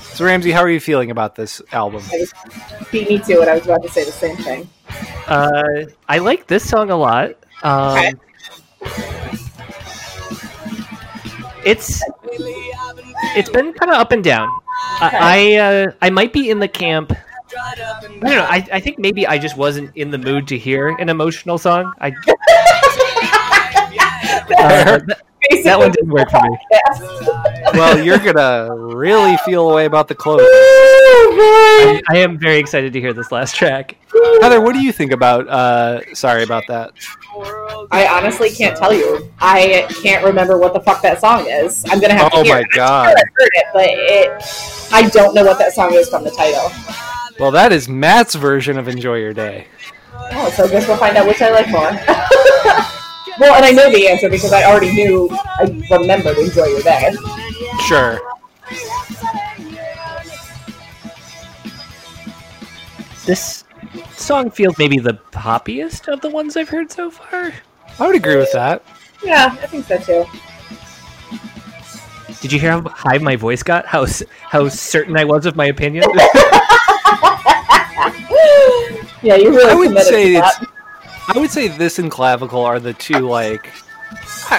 So 0.00 0.24
Ramsey, 0.26 0.50
how 0.50 0.60
are 0.60 0.70
you 0.70 0.80
feeling 0.80 1.10
about 1.10 1.34
this 1.36 1.62
album? 1.72 2.02
I 2.12 2.18
was 2.18 2.32
beat 2.90 3.08
me 3.08 3.18
to 3.18 3.32
it. 3.42 3.48
I 3.48 3.54
was 3.54 3.64
about 3.64 3.82
to 3.82 3.88
say 3.88 4.04
the 4.04 4.12
same 4.12 4.36
thing. 4.36 4.68
Uh, 5.26 5.84
I 6.08 6.18
like 6.18 6.46
this 6.48 6.68
song 6.68 6.90
a 6.90 6.96
lot. 6.96 7.36
Um, 7.62 7.98
Okay. 7.98 8.12
It's 11.64 12.02
it's 13.36 13.48
been 13.50 13.72
kind 13.72 13.92
of 13.92 13.98
up 13.98 14.10
and 14.10 14.22
down. 14.24 14.48
I 15.00 15.10
I, 15.12 15.56
uh, 15.56 15.92
I 16.00 16.10
might 16.10 16.32
be 16.32 16.50
in 16.50 16.58
the 16.58 16.68
camp. 16.68 17.12
I 17.60 17.74
don't 17.74 18.22
know. 18.22 18.46
I, 18.48 18.66
I 18.72 18.80
think 18.80 18.98
maybe 18.98 19.26
I 19.26 19.38
just 19.38 19.56
wasn't 19.56 19.94
in 19.96 20.10
the 20.10 20.18
mood 20.18 20.48
to 20.48 20.58
hear 20.58 20.88
an 20.88 21.08
emotional 21.08 21.58
song. 21.58 21.92
I 22.00 22.08
uh, 24.58 24.98
th- 24.98 25.64
that 25.64 25.78
one 25.78 25.90
didn't 25.90 26.10
work 26.10 26.30
for 26.30 26.40
me. 26.42 26.56
Well, 27.74 28.02
you're 28.02 28.18
gonna 28.18 28.74
really 28.74 29.36
feel 29.38 29.70
a 29.70 29.74
way 29.74 29.84
about 29.86 30.08
the 30.08 30.14
close. 30.14 30.40
Oh, 30.42 32.02
I, 32.10 32.16
I 32.16 32.18
am 32.18 32.38
very 32.38 32.58
excited 32.58 32.92
to 32.92 33.00
hear 33.00 33.12
this 33.12 33.32
last 33.32 33.54
track. 33.56 33.96
Heather, 34.40 34.60
what 34.60 34.74
do 34.74 34.80
you 34.82 34.92
think 34.92 35.12
about? 35.12 35.48
Uh, 35.48 36.14
sorry 36.14 36.42
about 36.42 36.64
that. 36.68 36.92
I 37.90 38.06
honestly 38.06 38.50
can't 38.50 38.76
tell 38.76 38.92
you. 38.92 39.30
I 39.40 39.86
can't 40.02 40.24
remember 40.24 40.58
what 40.58 40.72
the 40.72 40.80
fuck 40.80 41.02
that 41.02 41.20
song 41.20 41.46
is. 41.46 41.84
I'm 41.90 42.00
gonna 42.00 42.14
have 42.14 42.30
Oh 42.32 42.38
to 42.38 42.44
hear 42.44 42.54
my 42.54 42.60
it. 42.60 42.66
god! 42.74 43.08
I 43.16 43.20
heard 43.36 43.50
it, 43.54 43.66
but 43.72 43.86
it. 43.88 44.92
I 44.92 45.08
don't 45.08 45.34
know 45.34 45.44
what 45.44 45.58
that 45.58 45.72
song 45.72 45.92
is 45.94 46.08
from 46.08 46.24
the 46.24 46.30
title. 46.30 46.70
Well, 47.38 47.50
that 47.50 47.72
is 47.72 47.88
Matt's 47.88 48.34
version 48.34 48.78
of 48.78 48.88
"Enjoy 48.88 49.16
Your 49.16 49.32
Day." 49.32 49.66
Oh, 50.32 50.50
so 50.50 50.64
I 50.64 50.68
guess 50.68 50.86
we'll 50.86 50.96
find 50.96 51.16
out 51.16 51.26
which 51.26 51.42
I 51.42 51.50
like 51.50 51.68
more. 51.68 51.80
well, 53.40 53.54
and 53.54 53.64
I 53.64 53.70
know 53.72 53.90
the 53.90 54.06
answer 54.08 54.28
because 54.28 54.52
I 54.52 54.64
already 54.64 54.92
knew. 54.94 55.28
I 55.32 55.64
remembered 55.90 56.36
"Enjoy 56.38 56.66
Your 56.66 56.82
Day." 56.82 57.14
Sure. 57.86 58.20
This 63.26 63.64
song 64.16 64.50
feels 64.50 64.78
maybe 64.78 64.98
the 64.98 65.14
poppiest 65.30 66.12
of 66.12 66.20
the 66.20 66.28
ones 66.30 66.56
I've 66.56 66.68
heard 66.68 66.90
so 66.90 67.10
far. 67.10 67.52
I 67.98 68.06
would 68.06 68.16
agree 68.16 68.36
with 68.36 68.52
that. 68.52 68.82
Yeah, 69.24 69.56
I 69.62 69.66
think 69.66 69.86
so 69.86 69.98
too. 69.98 70.24
Did 72.40 72.52
you 72.52 72.58
hear 72.58 72.72
how 72.72 72.82
high 72.88 73.18
my 73.18 73.36
voice 73.36 73.62
got? 73.62 73.86
How 73.86 74.06
how 74.42 74.68
certain 74.68 75.16
I 75.16 75.24
was 75.24 75.46
of 75.46 75.54
my 75.56 75.66
opinion? 75.66 76.04
Yeah, 79.24 79.36
you 79.36 79.50
really 79.50 79.70
I 79.70 79.74
would 79.74 79.96
say 80.02 80.32
to 80.32 80.38
it's. 80.40 80.58
that. 80.58 80.68
I 81.32 81.38
would 81.38 81.50
say 81.50 81.68
this 81.68 82.00
and 82.00 82.10
clavicle 82.10 82.64
are 82.64 82.80
the 82.80 82.92
two 82.92 83.20
like 83.20 83.70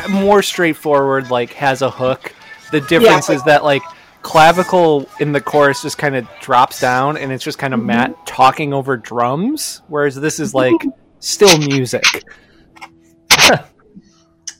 more 0.10 0.42
straightforward. 0.42 1.30
Like 1.30 1.52
has 1.54 1.82
a 1.82 1.90
hook. 1.92 2.34
The 2.72 2.80
difference 2.80 3.28
Yeah. 3.28 3.36
is 3.36 3.44
that 3.44 3.66
like 3.66 3.82
clavicle 4.22 5.10
in 5.20 5.34
the 5.34 5.42
chorus 5.42 5.82
just 5.82 5.98
kind 5.98 6.16
of 6.16 6.26
drops 6.40 6.80
down, 6.80 7.18
and 7.18 7.30
it's 7.34 7.44
just 7.44 7.58
kind 7.60 7.74
of 7.74 7.82
Mm-hmm. 7.82 7.88
Matt 7.88 8.26
talking 8.26 8.74
over 8.74 8.96
drums, 8.96 9.82
whereas 9.90 10.16
this 10.16 10.40
is 10.40 10.54
like 10.54 10.82
still 11.20 11.58
music. 11.58 12.06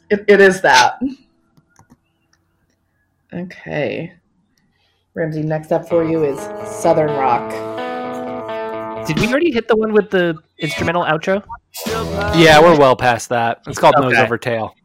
It, 0.10 0.26
it 0.28 0.42
is 0.42 0.62
that. 0.62 1.00
Okay. 3.34 4.14
Ramsey, 5.16 5.42
next 5.42 5.72
up 5.72 5.88
for 5.88 6.04
you 6.04 6.24
is 6.24 6.40
Southern 6.70 7.10
Rock. 7.12 7.52
Did 9.08 9.20
we 9.20 9.28
already 9.28 9.52
hit 9.52 9.68
the 9.68 9.76
one 9.76 9.92
with 9.92 10.10
the 10.10 10.38
instrumental 10.60 11.04
outro? 11.04 11.44
Yeah, 12.36 12.62
we're 12.62 12.78
well 12.78 12.96
past 12.96 13.30
that. 13.30 13.62
It's 13.68 13.80
called 13.80 13.96
Nose 14.00 14.18
Over 14.18 14.38
Tail. 14.38 14.76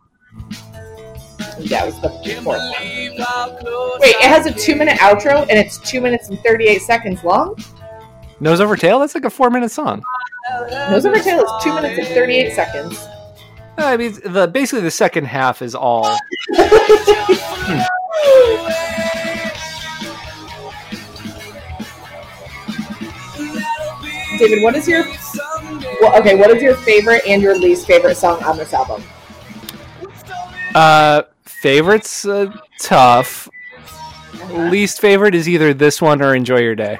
Yeah, 1.60 1.84
it 1.84 1.86
was 1.86 2.00
the 2.00 2.10
fourth 2.42 2.44
one. 2.44 2.72
Wait, 4.00 4.16
it 4.16 4.22
has 4.22 4.46
a 4.46 4.52
two 4.52 4.76
minute 4.76 4.98
outro 4.98 5.42
and 5.42 5.58
it's 5.58 5.78
two 5.78 6.00
minutes 6.00 6.28
and 6.30 6.38
38 6.40 6.80
seconds 6.80 7.22
long? 7.22 7.56
Nose 8.40 8.60
Over 8.60 8.76
Tail. 8.76 9.00
That's 9.00 9.14
like 9.14 9.24
a 9.24 9.30
four 9.30 9.50
minute 9.50 9.70
song. 9.70 10.02
Nose 10.70 11.04
Over 11.04 11.20
Tail 11.20 11.44
is 11.44 11.50
two 11.62 11.74
minutes 11.74 11.98
and 11.98 12.08
38 12.08 12.54
seconds. 12.54 13.08
I 13.78 13.96
mean, 13.96 14.18
the 14.24 14.48
basically 14.48 14.82
the 14.82 14.90
second 14.90 15.26
half 15.26 15.62
is 15.62 15.74
all. 15.74 16.04
David, 24.38 24.62
what 24.62 24.76
is 24.76 24.86
your 24.86 25.04
well, 26.00 26.18
okay? 26.20 26.36
What 26.36 26.50
is 26.50 26.62
your 26.62 26.74
favorite 26.76 27.22
and 27.26 27.42
your 27.42 27.58
least 27.58 27.86
favorite 27.86 28.16
song 28.16 28.42
on 28.44 28.56
this 28.56 28.72
album? 28.72 29.02
Uh, 30.74 31.22
favorites 31.44 32.24
uh, 32.24 32.52
tough. 32.80 33.48
Least 34.50 35.00
favorite 35.00 35.34
is 35.34 35.48
either 35.48 35.74
this 35.74 36.00
one 36.00 36.22
or 36.22 36.34
Enjoy 36.34 36.58
Your 36.58 36.74
Day. 36.74 36.98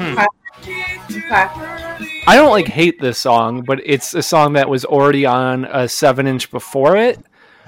Okay. 0.00 1.81
I 2.26 2.36
don't 2.36 2.50
like 2.50 2.66
hate 2.66 3.00
this 3.00 3.18
song, 3.18 3.62
but 3.62 3.80
it's 3.84 4.14
a 4.14 4.22
song 4.22 4.52
that 4.54 4.68
was 4.68 4.84
already 4.84 5.26
on 5.26 5.64
a 5.66 5.88
seven 5.88 6.26
inch 6.26 6.50
before 6.50 6.96
it, 6.96 7.18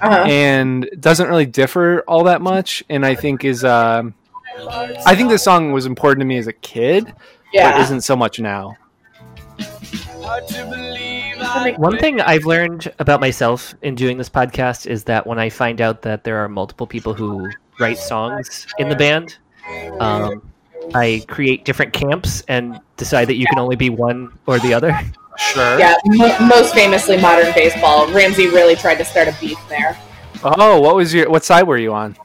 Uh-huh. 0.01 0.23
and 0.27 0.89
doesn't 0.99 1.27
really 1.27 1.45
differ 1.45 2.03
all 2.07 2.23
that 2.25 2.41
much. 2.41 2.83
And 2.89 3.05
I 3.05 3.15
think 3.15 3.43
is 3.45 3.63
um, 3.63 4.13
I 5.05 5.15
think 5.15 5.29
this 5.29 5.43
song 5.43 5.71
was 5.71 5.85
important 5.85 6.21
to 6.21 6.25
me 6.25 6.37
as 6.37 6.47
a 6.47 6.53
kid, 6.53 7.13
but 7.53 7.81
isn't 7.81 8.01
so 8.01 8.15
much 8.15 8.39
now. 8.39 8.75
One 11.77 11.97
thing 11.97 12.19
I've 12.21 12.45
learned 12.45 12.91
about 12.99 13.19
myself 13.21 13.75
in 13.81 13.95
doing 13.95 14.17
this 14.17 14.29
podcast 14.29 14.87
is 14.87 15.03
that 15.05 15.25
when 15.27 15.39
I 15.39 15.49
find 15.49 15.79
out 15.81 16.01
that 16.03 16.23
there 16.23 16.37
are 16.43 16.49
multiple 16.49 16.87
people 16.87 17.13
who 17.13 17.49
write 17.79 17.97
songs 17.97 18.65
in 18.77 18.89
the 18.89 18.95
band, 18.95 19.37
um, 19.99 20.41
I 20.93 21.23
create 21.27 21.65
different 21.65 21.93
camps 21.93 22.43
and 22.47 22.79
decide 22.97 23.25
that 23.29 23.35
you 23.35 23.45
can 23.47 23.59
only 23.59 23.75
be 23.75 23.89
one 23.89 24.31
or 24.47 24.59
the 24.59 24.73
other. 24.73 24.97
Sure. 25.37 25.77
Yeah, 25.79 25.95
mo 26.05 26.37
most 26.39 26.73
famously 26.73 27.17
modern 27.17 27.53
baseball. 27.53 28.07
Ramsey 28.11 28.47
really 28.47 28.75
tried 28.75 28.95
to 28.95 29.05
start 29.05 29.27
a 29.27 29.35
beef 29.39 29.57
there. 29.69 29.97
Oh, 30.43 30.79
what 30.79 30.95
was 30.95 31.13
your 31.13 31.29
what 31.29 31.43
side 31.43 31.63
were 31.63 31.77
you 31.77 31.93
on? 31.93 32.15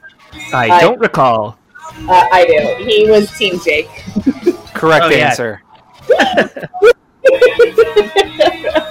I 0.52 0.68
I- 0.70 0.80
don't 0.80 0.98
recall. 1.00 1.56
Uh, 2.08 2.28
I 2.32 2.46
do. 2.46 2.84
He 2.84 3.10
was 3.10 3.30
Team 3.36 3.58
Jake. 3.64 3.88
Correct 4.74 5.04
Oh, 5.06 5.08
yeah. 5.10 5.28
answer. 5.28 5.62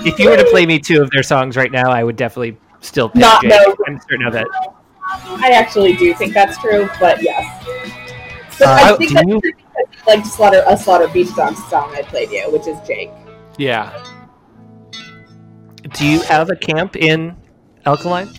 If 0.02 0.18
you 0.20 0.30
were 0.30 0.38
to 0.38 0.46
play 0.52 0.66
me 0.66 0.80
two 0.80 1.02
of 1.02 1.10
their 1.12 1.24
songs 1.24 1.58
right 1.58 1.72
now, 1.72 1.90
I 1.92 2.04
would 2.04 2.16
definitely 2.16 2.58
still 2.82 3.10
pick 3.10 3.22
Not 3.22 3.42
Jake. 3.42 3.52
know. 3.52 3.76
I'm 3.88 4.00
certain 4.10 4.26
of 4.28 4.36
it. 4.36 4.48
I 5.04 5.52
actually 5.52 5.96
do 5.96 6.14
think 6.14 6.34
that's 6.34 6.58
true, 6.60 6.90
but 7.00 7.22
yes. 7.22 7.66
But 8.58 8.68
Uh, 8.68 8.72
I 8.72 8.98
think 8.98 9.10
do 9.10 9.14
that's 9.16 9.28
you- 9.28 9.42
true 9.42 9.52
you 9.58 9.66
like 10.08 10.26
Slaughter 10.26 10.64
a 10.68 10.78
Slaughter 10.78 11.08
Beach 11.08 11.34
Dogs 11.36 11.64
song 11.70 11.94
I 11.96 12.02
played 12.04 12.32
you, 12.32 12.52
which 12.52 12.68
is 12.68 12.78
Jake. 12.88 13.12
Yeah. 13.58 14.04
Do 15.94 16.06
you 16.06 16.22
have 16.22 16.50
a 16.50 16.56
camp 16.56 16.96
in 16.96 17.36
Alkaline? 17.86 18.30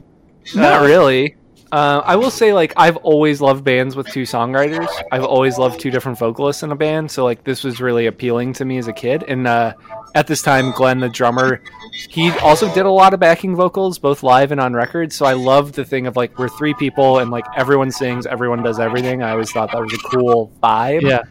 Not 0.55 0.83
really. 0.83 1.37
Uh, 1.73 2.03
I 2.05 2.17
will 2.17 2.33
say, 2.33 2.53
like, 2.53 2.73
I've 2.77 2.97
always 2.97 3.41
loved 3.41 3.63
bands 3.63 3.95
with 3.95 4.09
two 4.09 4.23
songwriters. 4.23 4.89
I've 5.13 5.25
always 5.25 5.57
loved 5.57 5.79
two 5.79 5.93
different 5.93 6.19
vocalists 6.19 6.65
in 6.65 6.73
a 6.73 6.77
band. 6.77 7.09
So, 7.11 7.23
like, 7.23 7.45
this 7.45 7.63
was 7.63 7.81
really 7.81 8.07
appealing 8.07 8.55
to 8.55 8.65
me 8.65 8.79
as 8.79 8.89
a 8.89 8.93
kid. 8.93 9.23
And 9.29 9.47
uh, 9.47 9.75
at 10.17 10.27
this 10.27 10.43
time, 10.43 10.73
Glenn, 10.73 10.99
the 10.99 11.09
drummer, 11.09 11.63
he 12.09 12.33
also 12.39 12.73
did 12.75 12.87
a 12.87 12.91
lot 12.91 13.15
of 13.15 13.21
backing 13.21 13.55
vocals, 13.55 14.01
both 14.01 14.25
live 14.25 14.51
and 14.51 14.61
on 14.61 14.75
record. 14.75 15.13
So 15.13 15.27
I 15.27 15.35
loved 15.35 15.75
the 15.75 15.85
thing 15.85 16.09
of, 16.09 16.17
like, 16.17 16.37
we're 16.41 16.49
three 16.49 16.75
people 16.75 17.21
and, 17.21 17.31
like, 17.31 17.45
everyone 17.57 17.93
sings, 17.93 18.27
everyone 18.27 18.65
does 18.65 18.81
everything. 18.81 19.23
I 19.23 19.31
always 19.31 19.53
thought 19.53 19.71
that 19.71 19.81
was 19.81 19.95
a 19.95 19.99
cool 19.99 20.51
vibe. 20.61 21.03
Yeah. 21.03 21.23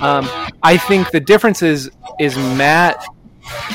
Um, 0.00 0.28
I 0.62 0.76
think 0.76 1.10
the 1.10 1.20
difference 1.20 1.62
is, 1.62 1.90
is 2.18 2.36
Matt 2.36 3.04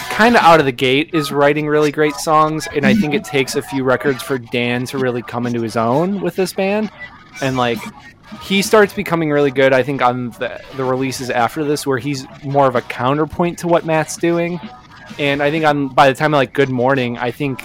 kind 0.09 0.35
of 0.35 0.41
out 0.41 0.59
of 0.59 0.65
the 0.65 0.71
gate 0.71 1.11
is 1.13 1.31
writing 1.31 1.67
really 1.67 1.91
great 1.91 2.15
songs, 2.15 2.67
and 2.75 2.85
I 2.85 2.93
think 2.93 3.13
it 3.13 3.23
takes 3.23 3.55
a 3.55 3.61
few 3.61 3.83
records 3.83 4.21
for 4.21 4.37
Dan 4.37 4.85
to 4.87 4.97
really 4.97 5.21
come 5.21 5.47
into 5.47 5.61
his 5.61 5.77
own 5.77 6.21
with 6.21 6.35
this 6.35 6.53
band, 6.53 6.91
and 7.41 7.57
like 7.57 7.79
he 8.41 8.61
starts 8.61 8.93
becoming 8.93 9.31
really 9.31 9.51
good. 9.51 9.73
I 9.73 9.83
think 9.83 10.01
on 10.01 10.31
the, 10.31 10.61
the 10.75 10.83
releases 10.83 11.29
after 11.29 11.63
this, 11.63 11.87
where 11.87 11.97
he's 11.97 12.25
more 12.43 12.67
of 12.67 12.75
a 12.75 12.81
counterpoint 12.81 13.59
to 13.59 13.67
what 13.67 13.85
Matt's 13.85 14.17
doing, 14.17 14.59
and 15.17 15.41
I 15.41 15.49
think 15.49 15.65
on 15.65 15.87
by 15.87 16.09
the 16.09 16.15
time 16.15 16.31
like 16.31 16.53
Good 16.53 16.69
Morning, 16.69 17.17
I 17.17 17.31
think 17.31 17.63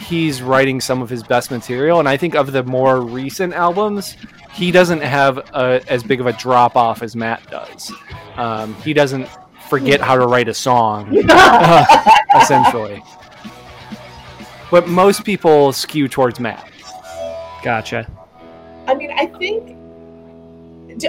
he's 0.00 0.42
writing 0.42 0.80
some 0.80 1.02
of 1.02 1.08
his 1.08 1.22
best 1.22 1.50
material, 1.50 1.98
and 1.98 2.08
I 2.08 2.16
think 2.16 2.34
of 2.34 2.52
the 2.52 2.62
more 2.62 3.00
recent 3.00 3.54
albums, 3.54 4.16
he 4.58 4.72
doesn't 4.72 5.02
have 5.02 5.38
a, 5.54 5.80
as 5.86 6.02
big 6.02 6.20
of 6.20 6.26
a 6.26 6.32
drop 6.32 6.74
off 6.74 7.00
as 7.00 7.14
Matt 7.14 7.48
does. 7.48 7.92
Um, 8.36 8.74
he 8.82 8.92
doesn't 8.92 9.28
forget 9.70 10.00
how 10.00 10.16
to 10.16 10.26
write 10.26 10.48
a 10.48 10.54
song, 10.54 11.16
essentially. 12.36 13.00
But 14.68 14.88
most 14.88 15.24
people 15.24 15.72
skew 15.72 16.08
towards 16.08 16.40
Matt. 16.40 16.68
Gotcha. 17.62 18.10
I 18.88 18.94
mean, 18.94 19.12
I 19.12 19.26
think. 19.26 19.76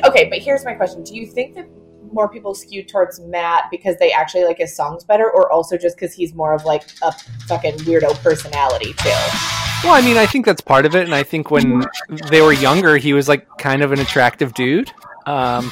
Okay, 0.06 0.30
but 0.30 0.38
here's 0.38 0.64
my 0.64 0.76
question: 0.76 1.04
Do 1.04 1.16
you 1.16 1.26
think 1.26 1.56
that 1.56 1.68
more 2.14 2.30
people 2.30 2.54
skew 2.54 2.84
towards 2.84 3.20
Matt 3.20 3.66
because 3.72 3.98
they 3.98 4.12
actually 4.12 4.44
like 4.44 4.60
his 4.60 4.76
songs 4.76 5.04
better, 5.04 5.28
or 5.28 5.52
also 5.52 5.76
just 5.76 5.98
because 5.98 6.14
he's 6.14 6.36
more 6.36 6.54
of 6.54 6.66
like 6.66 6.84
a 7.02 7.12
fucking 7.48 7.78
weirdo 7.80 8.16
personality 8.22 8.94
too? 8.94 9.69
Well, 9.84 9.94
I 9.94 10.02
mean, 10.02 10.18
I 10.18 10.26
think 10.26 10.46
that's 10.46 10.62
part 10.62 10.86
of 10.86 10.96
it, 10.96 11.06
and 11.06 11.16
I 11.16 11.24
think 11.24 11.52
when 11.52 11.86
they 12.30 12.42
were 12.42 12.52
younger, 12.52 12.98
he 12.98 13.14
was 13.14 13.30
like 13.30 13.48
kind 13.58 13.82
of 13.82 13.92
an 13.92 14.00
attractive 14.00 14.54
dude, 14.54 14.92
um, 15.26 15.72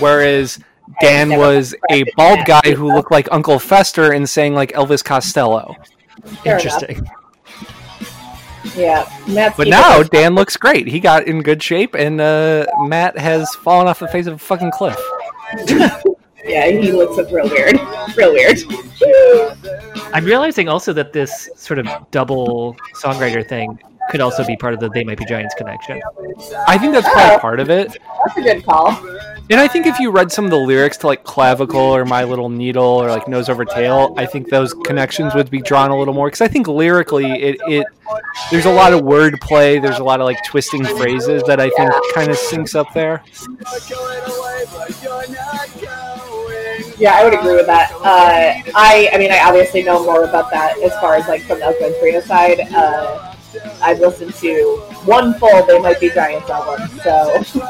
whereas 0.00 0.58
Dan 1.00 1.36
was 1.36 1.74
a 1.90 2.04
bald 2.16 2.40
guy 2.46 2.74
who 2.74 2.92
looked 2.92 3.12
like 3.12 3.28
Uncle 3.30 3.58
Fester 3.58 4.12
and 4.12 4.28
sang 4.28 4.54
like 4.54 4.72
Elvis 4.72 5.04
Costello. 5.04 5.76
Fair 6.42 6.56
Interesting. 6.56 6.98
Enough. 6.98 8.76
Yeah, 8.76 9.08
Matt's 9.28 9.56
but 9.56 9.68
now 9.68 10.02
Dan 10.02 10.34
looks 10.34 10.56
great. 10.56 10.88
He 10.88 10.98
got 10.98 11.28
in 11.28 11.42
good 11.42 11.62
shape, 11.62 11.94
and 11.94 12.20
uh, 12.20 12.66
Matt 12.80 13.16
has 13.18 13.54
fallen 13.56 13.86
off 13.86 14.00
the 14.00 14.08
face 14.08 14.26
of 14.26 14.34
a 14.34 14.38
fucking 14.38 14.72
cliff. 14.72 14.98
yeah, 16.44 16.66
he 16.68 16.92
looks 16.92 17.18
up 17.18 17.32
real 17.32 17.48
weird. 17.48 17.78
Real 18.16 18.32
weird. 18.32 18.58
I'm 20.12 20.24
realizing 20.24 20.68
also 20.68 20.92
that 20.92 21.12
this 21.12 21.48
sort 21.56 21.80
of 21.80 21.88
double 22.12 22.76
songwriter 22.94 23.46
thing 23.48 23.76
could 24.10 24.20
also 24.20 24.44
be 24.44 24.56
part 24.56 24.74
of 24.74 24.78
the 24.78 24.88
They 24.90 25.02
Might 25.02 25.18
Be 25.18 25.24
Giants 25.24 25.54
connection. 25.56 26.00
I 26.68 26.78
think 26.78 26.92
that's 26.92 27.08
probably 27.08 27.38
part 27.38 27.58
of 27.58 27.70
it. 27.70 27.96
That's 28.24 28.36
a 28.36 28.42
good 28.42 28.64
call. 28.64 28.90
And 29.50 29.60
I 29.60 29.68
think 29.68 29.86
if 29.86 29.98
you 29.98 30.10
read 30.10 30.32
some 30.32 30.44
of 30.46 30.50
the 30.50 30.58
lyrics 30.58 30.96
to 30.98 31.06
like 31.06 31.24
Clavicle 31.24 31.78
or 31.78 32.04
My 32.04 32.24
Little 32.24 32.48
Needle 32.48 32.84
or 32.84 33.08
like 33.08 33.28
Nose 33.28 33.48
Over 33.48 33.64
Tail, 33.64 34.14
I 34.16 34.24
think 34.24 34.48
those 34.48 34.72
connections 34.72 35.34
would 35.34 35.50
be 35.50 35.60
drawn 35.60 35.90
a 35.90 35.98
little 35.98 36.14
more 36.14 36.28
because 36.28 36.40
I 36.40 36.48
think 36.48 36.66
lyrically 36.66 37.30
it, 37.30 37.60
it 37.66 37.86
there's 38.50 38.64
a 38.64 38.72
lot 38.72 38.94
of 38.94 39.00
wordplay, 39.00 39.80
there's 39.82 39.98
a 39.98 40.04
lot 40.04 40.20
of 40.20 40.24
like 40.24 40.38
twisting 40.46 40.84
phrases 40.84 41.42
that 41.42 41.60
I 41.60 41.68
think 41.70 41.90
kind 42.14 42.30
of 42.30 42.38
syncs 42.38 42.74
up 42.74 42.92
there. 42.94 43.22
Yeah, 46.98 47.14
I 47.14 47.24
would 47.24 47.34
agree 47.34 47.54
with 47.56 47.66
that. 47.66 47.92
Uh, 47.92 48.62
I, 48.74 49.10
I 49.12 49.18
mean, 49.18 49.32
I 49.32 49.40
obviously 49.40 49.82
know 49.82 50.04
more 50.04 50.24
about 50.24 50.50
that 50.52 50.78
as 50.80 50.92
far 51.00 51.16
as 51.16 51.26
like 51.28 51.42
from 51.42 51.58
the 51.58 51.64
Elko 51.66 51.98
Trio 51.98 52.20
side. 52.20 52.60
Uh, 52.72 53.34
I've 53.82 54.00
listened 54.00 54.34
to 54.34 54.76
one 55.04 55.34
full 55.34 55.64
They 55.66 55.78
Might 55.78 56.00
Be 56.00 56.10
Giants 56.10 56.50
album, 56.50 56.88
so. 57.00 57.42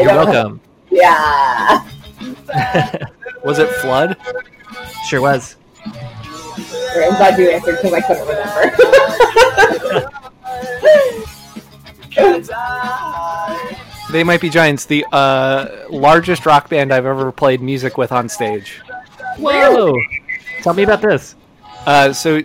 You're 0.00 0.08
welcome. 0.08 0.60
Yeah. 0.90 1.88
was 3.44 3.58
it 3.58 3.68
Flood? 3.76 4.16
Sure 5.06 5.20
was. 5.20 5.56
I'm 5.84 7.16
glad 7.16 7.38
you 7.38 7.50
answered 7.50 7.78
because 7.82 7.92
I 7.92 8.00
couldn't 8.00 8.26
remember. 8.26 10.10
they 14.10 14.24
Might 14.24 14.40
Be 14.40 14.48
Giants, 14.48 14.86
the 14.86 15.04
uh, 15.12 15.86
largest 15.90 16.46
rock 16.46 16.70
band 16.70 16.92
I've 16.92 17.04
ever 17.04 17.30
played 17.30 17.60
music 17.60 17.98
with 17.98 18.10
on 18.10 18.28
stage. 18.28 18.80
Whoa! 19.38 19.94
Tell 20.62 20.72
me 20.72 20.82
about 20.84 21.02
this. 21.02 21.34
Uh, 21.84 22.12
so 22.12 22.40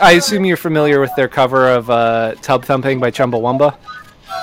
I 0.00 0.12
assume 0.12 0.44
you're 0.44 0.58
familiar 0.58 1.00
with 1.00 1.14
their 1.16 1.28
cover 1.28 1.70
of 1.70 1.88
uh, 1.88 2.34
"Tub 2.42 2.64
Thumping" 2.64 3.00
by 3.00 3.10
Chumbawamba. 3.10 3.78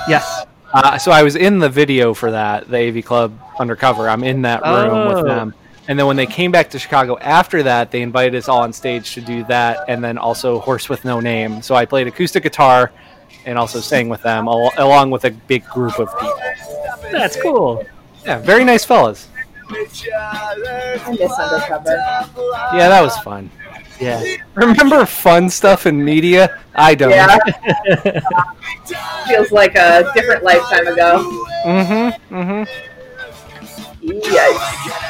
Yes. 0.08 0.44
Uh, 0.72 0.98
so 0.98 1.12
I 1.12 1.22
was 1.22 1.36
in 1.36 1.60
the 1.60 1.68
video 1.68 2.12
for 2.12 2.32
that, 2.32 2.68
the 2.68 2.76
AV 2.76 3.04
Club 3.04 3.38
Undercover. 3.58 4.08
I'm 4.08 4.24
in 4.24 4.42
that 4.42 4.62
room 4.62 4.90
oh. 4.90 5.14
with 5.14 5.24
them. 5.26 5.54
And 5.88 5.96
then 5.96 6.06
when 6.06 6.16
they 6.16 6.26
came 6.26 6.50
back 6.50 6.70
to 6.70 6.78
Chicago 6.80 7.16
after 7.18 7.62
that, 7.62 7.92
they 7.92 8.02
invited 8.02 8.34
us 8.34 8.48
all 8.48 8.62
on 8.62 8.72
stage 8.72 9.14
to 9.14 9.20
do 9.20 9.44
that, 9.44 9.84
and 9.88 10.02
then 10.02 10.18
also 10.18 10.58
"Horse 10.58 10.88
with 10.88 11.04
No 11.04 11.20
Name." 11.20 11.62
So 11.62 11.76
I 11.76 11.84
played 11.84 12.08
acoustic 12.08 12.42
guitar 12.42 12.90
and 13.46 13.58
also 13.58 13.80
sang 13.80 14.08
with 14.08 14.22
them, 14.22 14.48
al- 14.48 14.72
along 14.76 15.10
with 15.10 15.24
a 15.24 15.30
big 15.30 15.64
group 15.66 15.98
of 15.98 16.08
people. 16.18 16.38
That's 17.10 17.40
cool. 17.40 17.84
Yeah, 18.24 18.38
very 18.40 18.64
nice 18.64 18.84
fellas. 18.84 19.28
I 19.68 21.16
miss 21.18 21.32
Undercover. 21.38 21.96
Yeah, 22.76 22.88
that 22.88 23.00
was 23.02 23.16
fun. 23.18 23.50
Yeah. 24.00 24.22
Remember 24.54 25.06
fun 25.06 25.48
stuff 25.48 25.86
in 25.86 26.04
media? 26.04 26.58
I 26.74 26.94
don't. 26.94 27.10
Yeah. 27.10 27.38
Feels 29.26 29.50
like 29.52 29.74
a 29.74 30.10
different 30.14 30.44
lifetime 30.44 30.86
ago. 30.86 31.18
Mm-hmm. 31.64 32.34
Mm-hmm. 32.34 32.64
Yikes. 34.06 35.06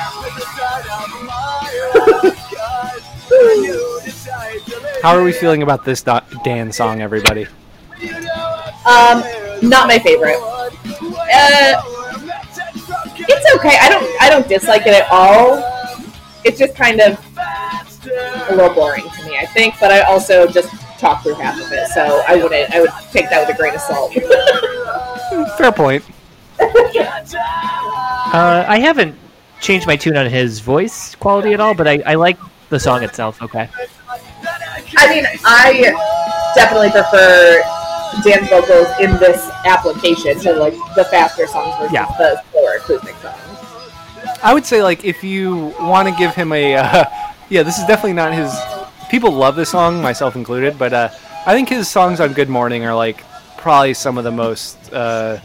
How 5.03 5.15
are 5.17 5.23
we 5.23 5.33
feeling 5.33 5.63
about 5.63 5.85
this 5.85 6.03
Dan 6.45 6.73
song, 6.73 7.01
everybody? 7.03 7.47
Um, 8.87 9.23
not 9.63 9.89
my 9.89 9.99
favorite. 9.99 10.37
Uh, 10.39 11.83
it's 13.19 13.55
okay. 13.57 13.77
I 13.81 13.89
don't. 13.89 14.23
I 14.23 14.31
don't 14.31 14.47
dislike 14.49 14.83
it 14.87 14.95
at 14.95 15.09
all. 15.11 15.59
It's 16.45 16.59
just 16.59 16.77
kind 16.77 17.01
of 17.01 17.19
a 18.49 18.55
little 18.55 18.73
boring 18.75 19.09
to 19.09 19.25
me, 19.27 19.39
I 19.39 19.47
think. 19.47 19.75
But 19.81 19.91
I 19.91 20.03
also 20.03 20.47
just 20.47 20.69
talked 20.99 21.25
through 21.25 21.35
half 21.35 21.61
of 21.61 21.73
it, 21.73 21.89
so 21.89 22.23
I 22.29 22.37
wouldn't. 22.37 22.73
I 22.73 22.81
would 22.81 22.91
take 23.11 23.29
that 23.31 23.47
with 23.47 23.57
a 23.57 23.59
grain 23.59 23.75
of 23.75 23.81
salt. 23.81 24.13
Fair 25.59 25.73
point. 25.73 26.05
uh, 26.61 28.65
I 28.69 28.79
haven't 28.79 29.17
changed 29.61 29.87
my 29.87 29.97
tune 29.97 30.17
on 30.17 30.27
his 30.27 30.61
voice 30.61 31.15
quality 31.17 31.53
at 31.53 31.61
all, 31.61 31.75
but 31.75 31.89
I, 31.89 32.03
I 32.07 32.15
like 32.15 32.39
the 32.69 32.79
song 32.79 33.03
itself. 33.03 33.43
Okay. 33.43 33.69
I 34.99 35.09
mean, 35.09 35.27
I 35.45 36.53
definitely 36.55 36.91
prefer 36.91 37.61
Dan's 38.23 38.49
vocals 38.49 38.89
in 39.01 39.13
this 39.19 39.49
application 39.65 40.39
to 40.41 40.55
like 40.55 40.75
the 40.95 41.05
faster 41.05 41.47
songs 41.47 41.75
versus 41.79 41.93
yeah. 41.93 42.07
the 42.19 42.43
slower 42.53 42.77
acoustic 42.77 43.15
songs. 43.17 44.41
I 44.43 44.53
would 44.55 44.67
say 44.67 44.83
like 44.83 45.05
if 45.05 45.23
you 45.23 45.75
want 45.81 46.09
to 46.09 46.15
give 46.15 46.35
him 46.35 46.53
a 46.53 46.77
uh, 46.77 47.05
yeah, 47.49 47.63
this 47.63 47.79
is 47.79 47.85
definitely 47.87 48.15
not 48.15 48.33
his. 48.33 48.55
People 49.11 49.31
love 49.31 49.55
this 49.55 49.71
song, 49.71 50.03
myself 50.03 50.35
included, 50.35 50.79
but 50.79 50.93
uh, 50.93 51.09
I 51.47 51.55
think 51.55 51.69
his 51.69 51.89
songs 51.89 52.21
on 52.21 52.33
Good 52.33 52.49
Morning 52.49 52.85
are 52.85 52.95
like 52.95 53.23
probably 53.57 53.95
some 53.95 54.19
of 54.19 54.25
the 54.25 54.33
most. 54.33 54.93
Uh, 54.93 55.41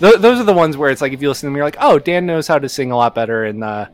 th- 0.00 0.16
those 0.16 0.40
are 0.40 0.44
the 0.44 0.52
ones 0.52 0.76
where 0.76 0.90
it's 0.90 1.00
like 1.00 1.12
if 1.12 1.22
you 1.22 1.28
listen 1.28 1.46
to 1.46 1.50
them, 1.50 1.56
you're 1.56 1.64
like, 1.64 1.76
oh, 1.80 1.98
Dan 1.98 2.26
knows 2.26 2.48
how 2.48 2.58
to 2.58 2.68
sing 2.68 2.90
a 2.90 2.96
lot 2.96 3.14
better 3.14 3.44
and 3.44 3.62
uh, 3.62 3.86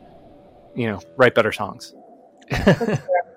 you 0.75 0.87
know 0.87 0.99
write 1.17 1.35
better 1.35 1.51
songs. 1.51 1.93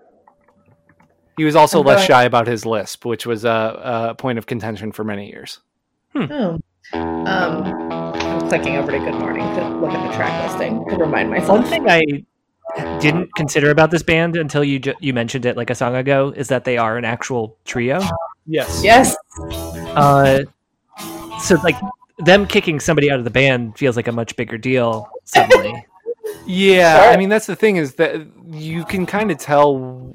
he 1.37 1.45
was 1.45 1.57
also 1.57 1.82
less 1.82 2.05
shy 2.05 2.24
about 2.24 2.47
his 2.47 2.64
lisp, 2.64 3.05
which 3.05 3.26
was 3.26 3.45
a, 3.45 4.11
a 4.11 4.14
point 4.14 4.39
of 4.39 4.47
contention 4.47 4.93
for 4.93 5.05
many 5.05 5.28
years. 5.28 5.61
Hmm. 6.12 6.26
Oh. 6.30 6.59
Um, 6.93 7.64
I'm 7.64 8.49
clicking 8.49 8.76
over 8.76 8.93
to 8.93 8.99
Good 8.99 9.14
Morning 9.14 9.43
to 9.55 9.68
look 9.78 9.91
at 9.91 10.07
the 10.07 10.14
track 10.14 10.51
listing 10.51 10.85
to 10.91 10.97
remind 10.97 11.30
myself. 11.30 11.61
One 11.61 11.64
thing 11.64 11.89
I 11.89 12.03
didn't 13.01 13.35
consider 13.35 13.70
about 13.70 13.91
this 13.91 14.03
band 14.03 14.37
until 14.37 14.64
you 14.64 14.78
ju- 14.78 14.95
you 15.01 15.12
mentioned 15.12 15.47
it 15.47 15.57
like 15.57 15.70
a 15.70 15.74
song 15.74 15.95
ago 15.97 16.32
is 16.37 16.49
that 16.49 16.64
they 16.64 16.76
are 16.76 16.97
an 16.97 17.05
actual 17.05 17.57
trio. 17.64 18.01
Yes. 18.47 18.82
Yes. 18.85 19.16
Uh, 19.97 20.41
so 21.41 21.57
like 21.62 21.76
them 22.18 22.47
kicking 22.47 22.80
somebody 22.80 23.11
out 23.11 23.18
of 23.18 23.24
the 23.24 23.30
band 23.30 23.76
feels 23.78 23.97
like 23.97 24.09
a 24.09 24.12
much 24.12 24.37
bigger 24.37 24.59
deal 24.59 25.09
suddenly. 25.24 25.87
yeah, 26.47 27.11
I 27.12 27.16
mean 27.16 27.28
that's 27.28 27.47
the 27.47 27.57
thing 27.57 27.76
is 27.76 27.95
that 27.95 28.26
you 28.51 28.85
can 28.85 29.07
kind 29.07 29.30
of 29.30 29.39
tell 29.39 30.12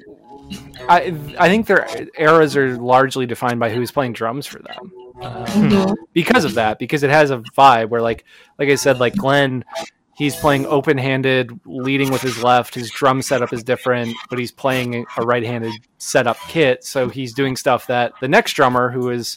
I 0.88 1.14
I 1.38 1.48
think 1.48 1.66
their 1.66 1.86
eras 2.18 2.56
are 2.56 2.76
largely 2.76 3.26
defined 3.26 3.60
by 3.60 3.70
who's 3.70 3.90
playing 3.90 4.14
drums 4.14 4.46
for 4.46 4.60
them. 4.60 4.92
Uh, 5.20 5.46
mm-hmm. 5.46 5.92
Because 6.12 6.44
of 6.44 6.54
that, 6.54 6.78
because 6.78 7.02
it 7.02 7.10
has 7.10 7.30
a 7.30 7.38
vibe 7.56 7.90
where, 7.90 8.00
like, 8.00 8.24
like 8.58 8.70
I 8.70 8.74
said, 8.74 8.98
like 8.98 9.14
Glenn, 9.14 9.64
he's 10.16 10.34
playing 10.34 10.64
open-handed, 10.64 11.60
leading 11.66 12.10
with 12.10 12.22
his 12.22 12.42
left. 12.42 12.74
His 12.74 12.90
drum 12.90 13.20
setup 13.20 13.52
is 13.52 13.62
different, 13.62 14.16
but 14.30 14.38
he's 14.38 14.50
playing 14.50 15.04
a 15.18 15.22
right-handed 15.22 15.74
setup 15.98 16.38
kit, 16.48 16.84
so 16.84 17.10
he's 17.10 17.34
doing 17.34 17.54
stuff 17.56 17.86
that 17.88 18.12
the 18.20 18.28
next 18.28 18.54
drummer, 18.54 18.90
who 18.90 19.10
is 19.10 19.36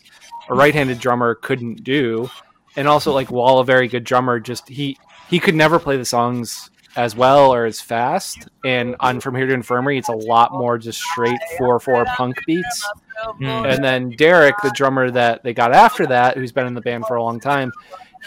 a 0.50 0.56
right-handed 0.56 1.00
drummer, 1.00 1.36
couldn't 1.36 1.84
do. 1.84 2.30
And 2.78 2.88
also, 2.88 3.12
like, 3.12 3.30
while 3.30 3.60
a 3.60 3.66
very 3.66 3.90
good 3.90 4.06
drummer, 4.06 4.40
just 4.40 4.70
he 4.70 4.98
he 5.30 5.38
could 5.38 5.56
never 5.56 5.80
play 5.80 5.98
the 5.98 6.06
songs 6.06 6.70
as 6.96 7.16
well 7.16 7.54
or 7.54 7.66
as 7.66 7.82
fast. 7.82 8.48
And 8.64 8.96
on 9.00 9.20
From 9.20 9.36
Here 9.36 9.48
to 9.48 9.54
Infirmary, 9.54 9.98
it's 9.98 10.10
a 10.10 10.16
lot 10.16 10.52
more 10.54 10.78
just 10.78 11.00
straight 11.00 11.40
four 11.58 11.80
four 11.80 12.06
punk 12.06 12.38
beats. 12.46 12.90
Mm. 13.40 13.74
And 13.74 13.84
then 13.84 14.10
Derek, 14.12 14.56
the 14.64 14.72
drummer 14.72 15.10
that 15.12 15.44
they 15.44 15.54
got 15.54 15.74
after 15.74 16.06
that, 16.08 16.38
who's 16.38 16.52
been 16.52 16.68
in 16.68 16.74
the 16.74 16.82
band 16.82 17.06
for 17.06 17.16
a 17.16 17.24
long 17.24 17.40
time, 17.40 17.72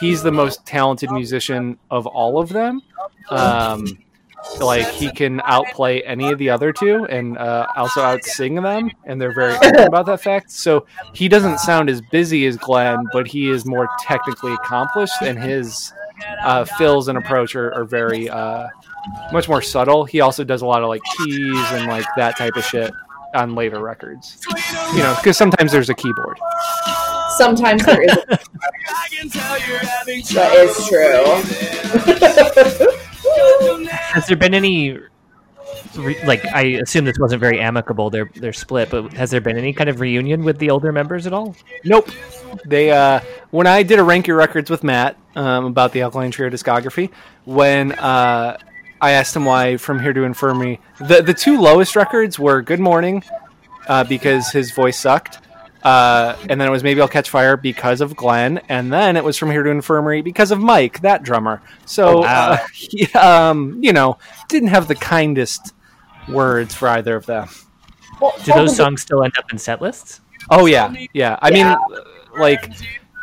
he's 0.00 0.22
the 0.22 0.32
most 0.32 0.64
talented 0.66 1.10
musician 1.10 1.78
of 1.90 2.06
all 2.06 2.38
of 2.38 2.48
them. 2.48 2.82
Um, 3.30 3.86
like 4.60 4.86
he 4.88 5.10
can 5.10 5.40
outplay 5.44 6.02
any 6.02 6.30
of 6.30 6.38
the 6.38 6.50
other 6.50 6.72
two 6.72 7.04
and 7.06 7.36
uh, 7.36 7.66
also 7.76 8.00
outsing 8.00 8.62
them, 8.62 8.90
and 9.04 9.20
they're 9.20 9.34
very 9.34 9.54
open 9.54 9.80
about 9.80 10.06
that 10.06 10.20
fact. 10.20 10.50
So 10.50 10.86
he 11.14 11.28
doesn't 11.28 11.58
sound 11.58 11.90
as 11.90 12.00
busy 12.12 12.46
as 12.46 12.56
Glenn, 12.56 13.06
but 13.12 13.26
he 13.26 13.50
is 13.50 13.66
more 13.66 13.88
technically 14.00 14.52
accomplished, 14.52 15.20
and 15.22 15.38
his 15.38 15.92
uh, 16.42 16.64
fills 16.64 17.08
and 17.08 17.18
approach 17.18 17.54
are, 17.54 17.72
are 17.74 17.84
very 17.84 18.28
uh, 18.28 18.66
much 19.32 19.48
more 19.48 19.62
subtle. 19.62 20.04
He 20.04 20.20
also 20.20 20.44
does 20.44 20.62
a 20.62 20.66
lot 20.66 20.82
of 20.82 20.88
like 20.88 21.02
keys 21.18 21.56
and 21.72 21.86
like 21.86 22.06
that 22.16 22.36
type 22.36 22.56
of 22.56 22.64
shit 22.64 22.92
on 23.34 23.54
later 23.54 23.80
records. 23.80 24.38
You 24.94 24.98
know, 25.02 25.14
because 25.16 25.36
sometimes 25.36 25.72
there's 25.72 25.90
a 25.90 25.94
keyboard. 25.94 26.38
Sometimes 27.36 27.84
there 27.84 28.02
is. 28.02 28.12
A- 28.12 28.26
that 30.34 30.54
is 30.56 30.88
true. 30.88 31.24
Has 33.88 34.26
there 34.26 34.36
been 34.36 34.54
any? 34.54 34.98
Like 36.24 36.44
I 36.46 36.62
assume 36.82 37.04
this 37.04 37.18
wasn't 37.18 37.40
very 37.40 37.60
amicable. 37.60 38.10
Their 38.10 38.52
split, 38.52 38.90
but 38.90 39.12
has 39.14 39.30
there 39.30 39.40
been 39.40 39.56
any 39.56 39.72
kind 39.72 39.88
of 39.90 40.00
reunion 40.00 40.44
with 40.44 40.58
the 40.58 40.70
older 40.70 40.92
members 40.92 41.26
at 41.26 41.32
all? 41.32 41.56
Nope. 41.84 42.10
They 42.64 42.90
uh, 42.90 43.20
when 43.50 43.66
I 43.66 43.82
did 43.82 43.98
a 43.98 44.04
rank 44.04 44.26
your 44.26 44.36
records 44.36 44.70
with 44.70 44.84
Matt 44.84 45.16
um, 45.34 45.66
about 45.66 45.92
the 45.92 46.02
Alkaline 46.02 46.30
Trio 46.30 46.50
discography, 46.50 47.10
when 47.44 47.92
uh, 47.92 48.58
I 49.00 49.10
asked 49.12 49.36
him 49.36 49.44
why 49.44 49.76
From 49.76 50.00
Here 50.00 50.12
to 50.12 50.24
Infirmary, 50.24 50.80
the 50.98 51.22
the 51.22 51.34
two 51.34 51.60
lowest 51.60 51.96
records 51.96 52.38
were 52.38 52.62
Good 52.62 52.80
Morning, 52.80 53.22
uh, 53.88 54.04
because 54.04 54.50
his 54.50 54.72
voice 54.72 54.98
sucked, 54.98 55.40
uh, 55.82 56.36
and 56.48 56.60
then 56.60 56.68
it 56.68 56.70
was 56.70 56.82
Maybe 56.82 57.00
I'll 57.00 57.08
Catch 57.08 57.30
Fire 57.30 57.56
because 57.56 58.00
of 58.00 58.16
Glenn, 58.16 58.58
and 58.68 58.92
then 58.92 59.16
it 59.16 59.24
was 59.24 59.36
From 59.36 59.50
Here 59.50 59.62
to 59.62 59.70
Infirmary 59.70 60.22
because 60.22 60.50
of 60.50 60.60
Mike, 60.60 61.00
that 61.02 61.22
drummer. 61.22 61.62
So, 61.84 62.18
oh, 62.18 62.20
wow. 62.20 62.50
uh, 62.52 62.58
he, 62.74 63.06
um, 63.12 63.82
you 63.82 63.92
know, 63.92 64.18
didn't 64.48 64.68
have 64.68 64.88
the 64.88 64.94
kindest 64.94 65.74
words 66.28 66.74
for 66.74 66.88
either 66.88 67.16
of 67.16 67.26
them. 67.26 67.48
Do 68.44 68.52
those 68.52 68.76
songs 68.76 69.02
still 69.02 69.22
end 69.22 69.34
up 69.38 69.52
in 69.52 69.58
set 69.58 69.82
lists? 69.82 70.20
Oh 70.50 70.66
yeah, 70.66 70.94
yeah. 71.12 71.38
I 71.42 71.50
yeah. 71.50 71.76
mean, 71.76 71.98
like 72.38 72.72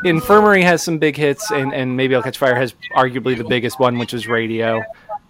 Infirmary 0.05 0.63
has 0.63 0.83
some 0.83 0.97
big 0.97 1.15
hits, 1.15 1.51
and, 1.51 1.73
and 1.73 1.95
maybe 1.95 2.15
I'll 2.15 2.23
Catch 2.23 2.37
Fire 2.37 2.55
has 2.55 2.75
arguably 2.95 3.37
the 3.37 3.43
biggest 3.43 3.79
one, 3.79 3.97
which 3.97 4.13
is 4.13 4.27
Radio. 4.27 4.83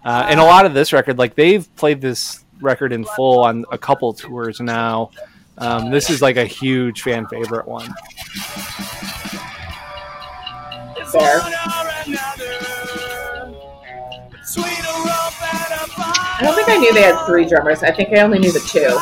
Uh, 0.04 0.26
and 0.28 0.40
a 0.40 0.44
lot 0.44 0.66
of 0.66 0.74
this 0.74 0.92
record, 0.92 1.18
like 1.18 1.36
they've 1.36 1.74
played 1.76 2.02
this 2.02 2.44
record 2.60 2.92
in 2.92 3.06
full 3.06 3.40
on 3.40 3.66
a 3.72 3.78
couple 3.78 4.14
tours 4.14 4.60
now. 4.60 5.12
Um, 5.58 5.92
this 5.92 6.10
is 6.10 6.22
like 6.22 6.38
a 6.38 6.46
huge 6.46 7.02
fan 7.02 7.28
favorite 7.28 7.68
one. 7.68 7.94
Fair. 11.12 11.42
I 16.36 16.40
don't 16.42 16.56
think 16.56 16.70
I 16.70 16.78
knew 16.78 16.94
they 16.94 17.04
had 17.04 17.26
three 17.26 17.46
drummers. 17.46 17.84
I 17.84 17.92
think 17.92 18.10
I 18.10 18.22
only 18.22 18.40
knew 18.40 18.52
the 18.52 18.60
two. 18.60 19.00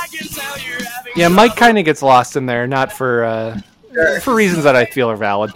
Yeah, 1.16 1.30
Mike 1.30 1.56
kind 1.56 1.78
of 1.78 1.86
gets 1.86 2.02
lost 2.02 2.36
in 2.36 2.46
there, 2.46 2.68
not 2.68 2.92
for 2.92 3.24
uh, 3.24 3.60
sure. 3.94 4.20
for 4.22 4.36
reasons 4.36 4.64
that 4.64 4.76
I 4.76 4.86
feel 4.86 5.10
are 5.10 5.16
valid. 5.16 5.52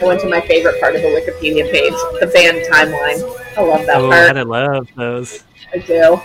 I 0.00 0.04
went 0.04 0.20
to 0.20 0.28
my 0.28 0.40
favorite 0.40 0.80
part 0.80 0.94
of 0.96 1.02
the 1.02 1.08
Wikipedia 1.08 1.70
page, 1.70 1.92
the 2.20 2.30
band 2.32 2.64
timeline. 2.72 3.22
I 3.56 3.62
love 3.62 3.86
that 3.86 3.96
oh, 3.96 4.08
part. 4.08 4.36
I 4.36 4.42
love 4.42 4.88
those. 4.96 5.44
I 5.72 5.78
do. 5.78 6.20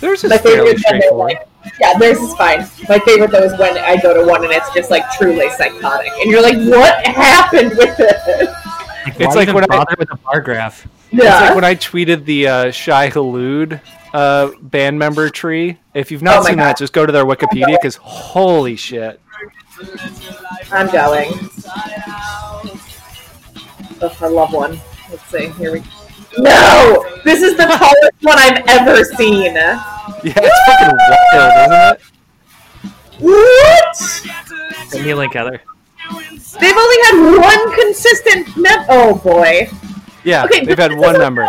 There's 0.00 0.24
my 0.24 0.36
favorite 0.38 0.78
like, 1.12 1.48
yeah, 1.80 1.98
theirs 1.98 2.18
is 2.18 2.34
fine. 2.34 2.68
My 2.88 2.98
favorite 3.00 3.30
though 3.30 3.42
is 3.42 3.58
when 3.58 3.78
I 3.78 3.96
go 4.00 4.14
to 4.14 4.28
one 4.28 4.44
and 4.44 4.52
it's 4.52 4.72
just 4.74 4.90
like 4.90 5.10
truly 5.12 5.48
psychotic, 5.50 6.12
and 6.12 6.30
you're 6.30 6.42
like, 6.42 6.56
"What 6.56 7.04
happened 7.06 7.70
with 7.76 7.98
it?" 7.98 8.50
Like, 9.06 9.20
it's 9.20 9.36
like 9.36 9.48
when 9.52 9.70
I 9.70 9.84
with 9.98 10.10
a 10.10 10.16
bar 10.16 10.40
graph. 10.40 10.86
Yeah. 11.10 11.22
It's 11.22 11.40
like 11.40 11.54
when 11.54 11.64
I 11.64 11.74
tweeted 11.74 12.24
the 12.24 12.48
uh, 12.48 12.70
Shai 12.70 13.08
Hulud 13.08 13.80
uh, 14.12 14.50
band 14.60 14.98
member 14.98 15.30
tree. 15.30 15.78
If 15.94 16.10
you've 16.10 16.22
not 16.22 16.40
oh 16.40 16.42
seen 16.42 16.56
God. 16.56 16.64
that, 16.64 16.78
just 16.78 16.92
go 16.92 17.06
to 17.06 17.12
their 17.12 17.24
Wikipedia 17.24 17.78
because 17.80 17.96
holy 17.96 18.76
shit. 18.76 19.20
I'm 20.72 20.90
going. 20.90 21.32
Oh, 24.02 24.16
I 24.20 24.28
love 24.28 24.52
one. 24.52 24.78
Let's 25.10 25.24
see. 25.26 25.48
Here 25.50 25.72
we 25.72 25.80
go. 25.80 26.05
No! 26.38 27.04
This 27.24 27.42
is 27.42 27.56
the 27.56 27.64
tallest 27.64 28.22
one 28.22 28.38
I've 28.38 28.62
ever 28.68 29.04
seen. 29.04 29.54
Yeah, 29.54 29.82
it's 30.22 30.60
fucking 30.66 30.96
wild, 31.32 31.52
isn't 31.60 31.72
it? 31.92 32.16
What? 33.18 33.96
Send 34.88 35.04
me 35.04 35.10
a 35.10 35.16
link, 35.16 35.32
Heather. 35.32 35.62
They've 36.60 36.76
only 36.76 36.96
had 37.04 37.38
one 37.38 37.74
consistent 37.74 38.48
Oh 38.88 39.20
boy. 39.22 39.68
Yeah, 40.24 40.44
okay, 40.44 40.64
they've 40.64 40.78
had 40.78 40.96
one 40.96 41.18
member. 41.18 41.48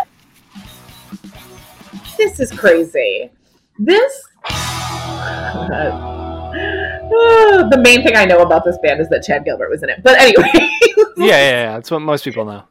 This 2.17 2.39
is 2.39 2.51
crazy. 2.51 3.29
This. 3.77 4.23
Uh, 4.45 6.09
the 7.69 7.79
main 7.81 8.03
thing 8.03 8.15
I 8.15 8.25
know 8.25 8.41
about 8.41 8.65
this 8.65 8.77
band 8.81 9.01
is 9.01 9.09
that 9.09 9.23
Chad 9.23 9.45
Gilbert 9.45 9.69
was 9.69 9.83
in 9.83 9.89
it. 9.89 10.01
But 10.03 10.19
anyway. 10.19 10.49
yeah, 10.53 11.25
yeah, 11.25 11.27
yeah. 11.27 11.73
That's 11.73 11.91
what 11.91 11.99
most 11.99 12.23
people 12.23 12.45
know. 12.45 12.63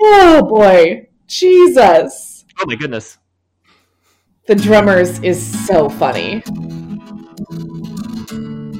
Oh 0.00 0.42
boy. 0.42 1.06
Jesus. 1.30 2.44
Oh 2.60 2.64
my 2.66 2.74
goodness. 2.74 3.18
The 4.46 4.56
drummers 4.56 5.20
is 5.20 5.66
so 5.66 5.88
funny. 5.88 6.42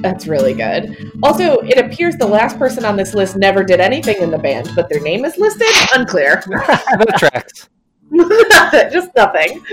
That's 0.02 0.26
really 0.26 0.54
good. 0.54 1.12
Also, 1.22 1.58
it 1.60 1.78
appears 1.78 2.16
the 2.16 2.26
last 2.26 2.58
person 2.58 2.84
on 2.84 2.96
this 2.96 3.14
list 3.14 3.36
never 3.36 3.62
did 3.62 3.78
anything 3.78 4.20
in 4.20 4.30
the 4.32 4.38
band, 4.38 4.70
but 4.74 4.88
their 4.88 5.00
name 5.00 5.24
is 5.24 5.36
listed? 5.36 5.68
Unclear. 5.94 6.42
that 6.48 7.14
tracks. 7.18 7.68
Just 8.92 9.14
nothing. 9.14 9.64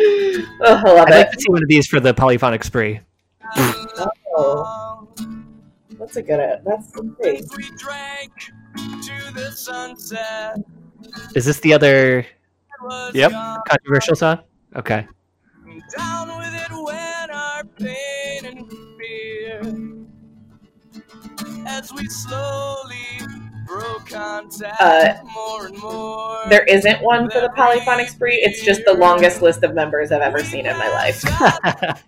Oh, 0.62 0.76
I 0.76 0.82
love 0.84 1.08
I'd 1.08 1.14
it. 1.14 1.18
like 1.18 1.32
to 1.32 1.40
see 1.40 1.50
one 1.50 1.64
of 1.64 1.70
these 1.70 1.88
for 1.88 2.00
the 2.00 2.14
polyphonic 2.14 2.64
spree. 2.64 3.00
oh. 3.56 5.08
That's 5.98 6.16
a 6.18 6.22
good 6.22 6.38
one. 6.38 6.62
that's 6.64 6.92
the 6.92 7.16
thing. 7.24 7.44
Is 11.36 11.46
this 11.46 11.60
the 11.62 11.74
other 11.74 12.26
Yep. 13.14 13.32
Controversial 13.68 14.16
song? 14.16 14.40
Okay. 14.76 15.08
As 21.70 21.94
we 21.94 22.08
slowly 22.08 22.98
broke 23.68 24.10
contact 24.10 24.82
uh, 24.82 25.16
more 25.34 25.68
and 25.68 25.78
more. 25.78 26.44
There 26.50 26.64
isn't 26.64 27.02
one 27.04 27.30
for 27.30 27.42
the 27.42 27.50
polyphonic 27.50 28.08
spree. 28.10 28.36
It's 28.36 28.64
just 28.64 28.82
the 28.86 28.94
longest 28.94 29.42
list 29.42 29.64
of 29.64 29.76
members 29.76 30.12
I've 30.12 30.22
ever 30.22 30.40
seen 30.40 30.66
in 30.66 30.78
my 30.78 30.90
life. 30.90 31.22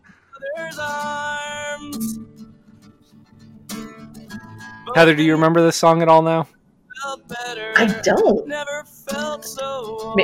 Heather, 4.96 5.14
do 5.16 5.22
you 5.24 5.34
remember 5.34 5.62
this 5.62 5.76
song 5.76 6.02
at 6.02 6.08
all 6.08 6.22
now? 6.22 6.48
I 7.06 8.02
don't. 8.04 8.50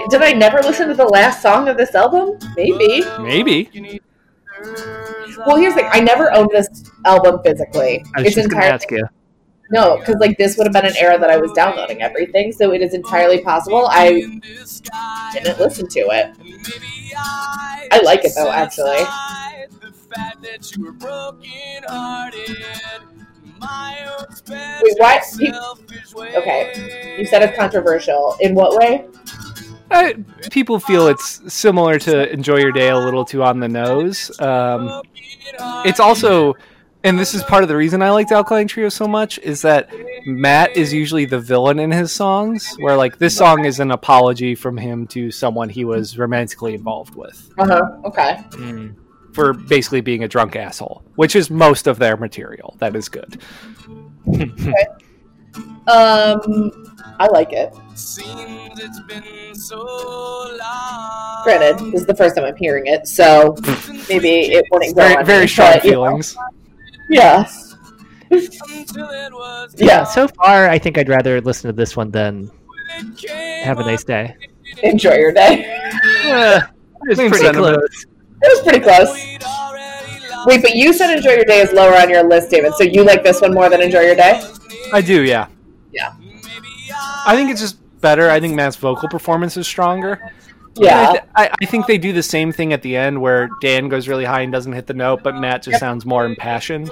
Did 0.10 0.22
I 0.22 0.34
never 0.34 0.62
listen 0.62 0.88
to 0.90 0.94
the 0.94 1.06
last 1.06 1.42
song 1.42 1.68
of 1.68 1.78
this 1.78 1.96
album? 1.96 2.38
Maybe. 2.56 3.04
Maybe. 3.20 4.02
Well, 5.46 5.58
here's 5.58 5.74
the 5.74 5.82
thing. 5.82 5.90
I 5.92 6.00
never 6.00 6.34
owned 6.34 6.50
this 6.52 6.90
album 7.06 7.42
physically. 7.44 8.04
I 8.16 8.22
was 8.22 8.28
it's 8.28 8.36
just 8.36 8.46
entirely. 8.46 8.72
Ask 8.72 8.92
you. 8.92 9.08
No, 9.72 9.98
because 9.98 10.16
like 10.20 10.38
this 10.38 10.58
would 10.58 10.68
have 10.68 10.74
been 10.74 10.86
an 10.86 10.96
era 10.98 11.18
that 11.18 11.30
I 11.30 11.38
was 11.38 11.52
downloading 11.54 12.02
everything, 12.02 12.52
so 12.52 12.72
it 12.72 12.82
is 12.82 12.94
entirely 12.94 13.42
possible 13.42 13.88
I 13.90 14.40
didn't 15.34 15.60
listen 15.60 15.88
to 15.88 16.00
it. 16.02 16.36
I 17.18 18.00
like 18.04 18.24
it 18.24 18.34
though, 18.36 18.52
actually. 18.52 19.04
Wait, 24.50 24.96
why? 24.98 25.22
okay, 26.36 27.16
you 27.18 27.26
said 27.26 27.42
it's 27.42 27.58
controversial. 27.58 28.36
In 28.40 28.56
what 28.56 28.78
way? 28.78 29.06
I, 29.92 30.16
people 30.52 30.80
feel 30.80 31.08
it's 31.08 31.54
similar 31.54 32.00
to 32.00 32.32
Enjoy 32.32 32.58
Your 32.58 32.72
Day 32.72 32.90
a 32.90 32.98
little 32.98 33.24
too 33.24 33.44
on 33.44 33.60
the 33.60 33.68
nose. 33.68 34.32
Um, 34.40 35.02
it's 35.86 36.00
also, 36.00 36.56
and 37.04 37.20
this 37.20 37.36
is 37.36 37.44
part 37.44 37.64
of 37.64 37.70
the 37.70 37.76
reason 37.76 38.02
I 38.02 38.10
liked 38.10 38.32
Alkaline 38.32 38.68
Trio 38.68 38.90
so 38.90 39.08
much, 39.08 39.38
is 39.40 39.62
that 39.62 39.90
Matt 40.26 40.76
is 40.76 40.92
usually 40.92 41.26
the 41.26 41.40
villain 41.40 41.80
in 41.80 41.92
his 41.92 42.12
songs, 42.12 42.76
where 42.80 42.98
like 42.98 43.20
this 43.20 43.38
song 43.38 43.66
is 43.66 43.80
an 43.80 43.92
apology 43.92 44.56
from 44.56 44.76
him 44.78 45.06
to 45.08 45.30
someone 45.30 45.70
he 45.70 45.86
was 45.86 46.18
romantically 46.18 46.74
involved 46.74 47.16
with. 47.16 47.52
Uh 47.58 47.68
huh. 47.68 47.82
Okay. 48.06 48.44
Mm. 48.52 48.96
For 49.36 49.52
basically 49.52 50.00
being 50.00 50.24
a 50.24 50.30
drunk 50.30 50.56
asshole, 50.56 51.04
which 51.16 51.36
is 51.36 51.50
most 51.50 51.88
of 51.88 52.00
their 52.00 52.16
material. 52.16 52.78
That 52.80 52.96
is 52.96 53.10
good. 53.10 53.42
okay. 54.30 54.86
Um, 55.88 56.72
I 57.20 57.28
like 57.28 57.52
it. 57.52 57.74
Granted, 61.44 61.92
this 61.92 62.02
is 62.02 62.06
the 62.08 62.16
first 62.18 62.38
time 62.38 62.46
I'm 62.46 62.56
hearing 62.56 62.88
it, 62.88 63.08
so 63.08 63.56
maybe 64.10 64.54
it 64.54 64.66
wouldn't 64.72 64.96
go 64.96 65.02
very, 65.02 65.24
very 65.26 65.42
me, 65.42 65.48
strong 65.48 65.74
but, 65.74 65.82
feelings. 65.82 66.38
Yeah. 67.10 67.46
yeah. 69.76 70.06
So 70.06 70.30
far, 70.30 70.70
I 70.70 70.80
think 70.80 70.98
I'd 70.98 71.10
rather 71.10 71.42
listen 71.42 71.68
to 71.68 71.74
this 71.74 71.98
one 71.98 72.10
than 72.10 72.50
have 73.64 73.80
a 73.80 73.84
nice 73.84 74.06
day. 74.06 74.36
Enjoy 74.82 75.16
your 75.16 75.34
day. 75.34 75.82
Uh, 76.26 76.60
it 77.04 77.20
was 77.20 77.40
pretty 77.40 77.56
close. 77.56 78.06
It 78.46 78.50
was 78.50 78.62
pretty 78.62 78.80
close. 78.80 79.10
Wait, 80.46 80.62
but 80.62 80.76
you 80.76 80.94
said 80.94 81.16
enjoy 81.16 81.32
your 81.32 81.46
day 81.46 81.62
is 81.62 81.74
lower 81.74 81.96
on 81.96 82.10
your 82.10 82.24
list, 82.24 82.52
David. 82.52 82.76
So 82.76 82.84
you 82.84 83.04
like 83.04 83.24
this 83.24 83.42
one 83.42 83.54
more 83.54 83.70
than 83.70 83.82
enjoy 83.82 84.02
your 84.02 84.16
day? 84.16 84.44
I 84.94 85.02
do, 85.02 85.24
yeah. 85.24 85.48
Yeah. 85.92 86.14
I 87.26 87.36
think 87.36 87.50
it's 87.50 87.62
just 87.62 87.78
better. 88.02 88.30
I 88.30 88.40
think 88.40 88.54
Matt's 88.54 88.76
vocal 88.76 89.10
performance 89.10 89.58
is 89.58 89.66
stronger. 89.66 90.32
Yeah. 90.76 91.08
I, 91.08 91.12
th- 91.12 91.24
I, 91.36 91.50
I, 91.62 91.66
think 91.66 91.88
they 91.88 91.98
do 91.98 92.14
the 92.14 92.22
same 92.22 92.52
thing 92.52 92.74
at 92.74 92.82
the 92.84 92.96
end 92.96 93.20
where 93.20 93.50
Dan 93.62 93.90
goes 93.90 94.08
really 94.08 94.26
high 94.26 94.42
and 94.42 94.52
doesn't 94.52 94.74
hit 94.74 94.86
the 94.86 94.94
note, 94.94 95.24
but 95.24 95.36
Matt 95.36 95.64
just 95.64 95.74
yep. 95.74 95.80
sounds 95.80 96.06
more 96.06 96.26
impassioned. 96.26 96.92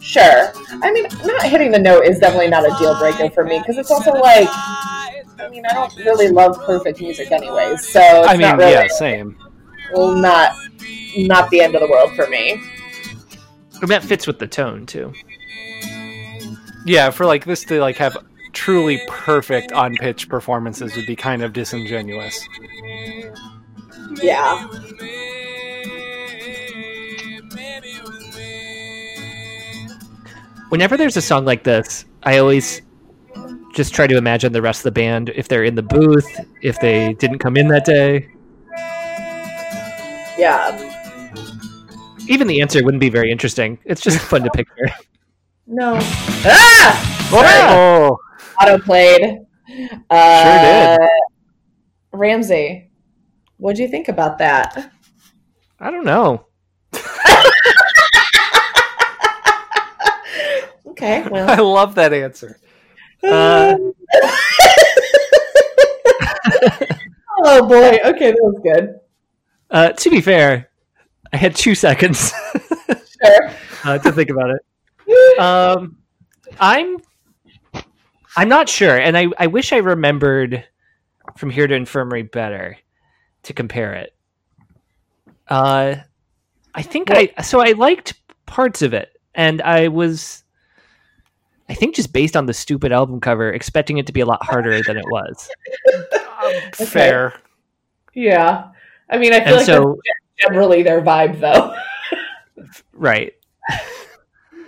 Sure. 0.00 0.52
I 0.82 0.92
mean, 0.92 1.06
not 1.24 1.42
hitting 1.42 1.70
the 1.70 1.78
note 1.78 2.04
is 2.04 2.18
definitely 2.18 2.48
not 2.48 2.64
a 2.64 2.74
deal 2.78 2.98
breaker 2.98 3.28
for 3.30 3.44
me 3.44 3.58
because 3.58 3.76
it's 3.76 3.90
also 3.90 4.12
like, 4.12 4.48
I 4.48 5.48
mean, 5.50 5.64
I 5.66 5.74
don't 5.74 5.96
really 5.98 6.28
love 6.28 6.64
perfect 6.64 7.00
music 7.00 7.30
anyways, 7.30 7.86
so 7.86 8.00
I 8.00 8.36
mean, 8.36 8.56
really, 8.56 8.72
yeah, 8.72 8.86
same. 8.88 9.36
Well, 9.92 10.14
not 10.14 10.56
not 11.16 11.50
the 11.50 11.60
end 11.60 11.74
of 11.74 11.80
the 11.80 11.88
world 11.88 12.14
for 12.14 12.26
me. 12.28 12.62
But 13.80 13.88
that 13.88 14.04
fits 14.04 14.26
with 14.26 14.38
the 14.38 14.46
tone 14.46 14.86
too. 14.86 15.12
Yeah, 16.84 17.10
for 17.10 17.26
like 17.26 17.44
this 17.44 17.64
to 17.64 17.80
like 17.80 17.96
have 17.96 18.16
truly 18.52 19.00
perfect 19.08 19.72
on 19.72 19.94
pitch 19.96 20.28
performances 20.28 20.96
would 20.96 21.06
be 21.06 21.16
kind 21.16 21.42
of 21.42 21.52
disingenuous. 21.52 22.46
Yeah. 24.22 24.66
Whenever 30.70 30.96
there's 30.96 31.16
a 31.16 31.22
song 31.22 31.44
like 31.44 31.64
this, 31.64 32.04
I 32.24 32.38
always 32.38 32.82
just 33.74 33.94
try 33.94 34.06
to 34.06 34.16
imagine 34.16 34.52
the 34.52 34.60
rest 34.60 34.80
of 34.80 34.84
the 34.84 35.00
band 35.00 35.30
if 35.34 35.48
they're 35.48 35.64
in 35.64 35.76
the 35.76 35.82
booth, 35.82 36.28
if 36.62 36.78
they 36.80 37.14
didn't 37.14 37.38
come 37.38 37.56
in 37.56 37.68
that 37.68 37.84
day. 37.84 38.28
Yeah. 40.38 40.70
Even 42.28 42.46
the 42.46 42.60
answer 42.60 42.82
wouldn't 42.84 43.00
be 43.00 43.10
very 43.10 43.32
interesting. 43.32 43.78
It's 43.84 44.00
just 44.00 44.18
fun 44.20 44.42
to 44.44 44.50
picture. 44.50 44.88
No. 45.70 45.98
Ah! 46.00 47.28
Oh! 47.30 48.16
auto 48.58 48.78
played. 48.78 49.40
Uh, 50.08 50.96
sure 50.96 50.98
did. 50.98 51.08
Ramsey, 52.10 52.90
what 53.58 53.76
do 53.76 53.82
you 53.82 53.88
think 53.88 54.08
about 54.08 54.38
that? 54.38 54.90
I 55.78 55.90
don't 55.90 56.06
know. 56.06 56.46
okay, 60.86 61.28
well, 61.28 61.50
I 61.56 61.56
love 61.56 61.94
that 61.96 62.14
answer. 62.14 62.58
Uh, 63.22 63.76
oh 67.44 67.68
boy. 67.68 67.98
Okay, 68.06 68.30
that 68.30 68.40
was 68.40 68.58
good. 68.62 69.00
Uh, 69.70 69.90
to 69.90 70.10
be 70.10 70.20
fair, 70.20 70.70
I 71.32 71.36
had 71.36 71.54
two 71.54 71.74
seconds 71.74 72.32
sure. 73.22 73.50
uh, 73.84 73.98
to 73.98 74.12
think 74.12 74.30
about 74.30 74.50
it. 74.50 74.60
Um, 75.38 75.96
I'm 76.60 76.98
I'm 78.36 78.48
not 78.48 78.68
sure, 78.68 78.96
and 78.98 79.16
I, 79.16 79.28
I 79.38 79.46
wish 79.46 79.72
I 79.72 79.78
remembered 79.78 80.64
from 81.36 81.50
here 81.50 81.66
to 81.66 81.74
infirmary 81.74 82.22
better 82.22 82.76
to 83.44 83.52
compare 83.52 83.94
it. 83.94 84.14
Uh, 85.48 85.96
I 86.74 86.82
think 86.82 87.08
well, 87.08 87.26
I 87.36 87.42
so 87.42 87.60
I 87.60 87.72
liked 87.72 88.14
parts 88.46 88.82
of 88.82 88.94
it, 88.94 89.18
and 89.34 89.62
I 89.62 89.88
was, 89.88 90.44
I 91.68 91.74
think, 91.74 91.96
just 91.96 92.12
based 92.12 92.36
on 92.36 92.46
the 92.46 92.54
stupid 92.54 92.92
album 92.92 93.20
cover, 93.20 93.50
expecting 93.50 93.98
it 93.98 94.06
to 94.06 94.12
be 94.12 94.20
a 94.20 94.26
lot 94.26 94.44
harder 94.44 94.82
than 94.82 94.96
it 94.96 95.06
was. 95.06 95.50
okay. 96.44 96.84
Fair. 96.84 97.34
Yeah, 98.14 98.70
I 99.10 99.18
mean, 99.18 99.32
I 99.32 99.40
feel 99.40 99.48
and 99.48 99.56
like 99.56 99.66
so, 99.66 99.98
that's 100.04 100.50
generally 100.50 100.82
their 100.82 101.00
vibe, 101.02 101.40
though. 101.40 101.74
right. 102.92 103.34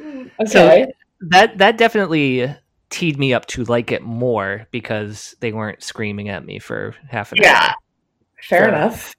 okay. 0.01 0.47
So 0.47 0.87
that 1.29 1.59
that 1.59 1.77
definitely 1.77 2.55
teed 2.89 3.19
me 3.19 3.33
up 3.33 3.47
to 3.47 3.65
like 3.65 3.93
it 3.93 4.03
more 4.03 4.67
because 4.71 5.35
they 5.41 5.53
weren't 5.53 5.83
screaming 5.83 6.29
at 6.29 6.45
me 6.45 6.59
for 6.59 6.95
half 7.09 7.33
an 7.33 7.39
yeah. 7.41 7.49
hour. 7.49 7.55
Yeah, 7.63 7.75
fair 8.43 8.65
so, 8.65 8.69
enough. 8.69 9.15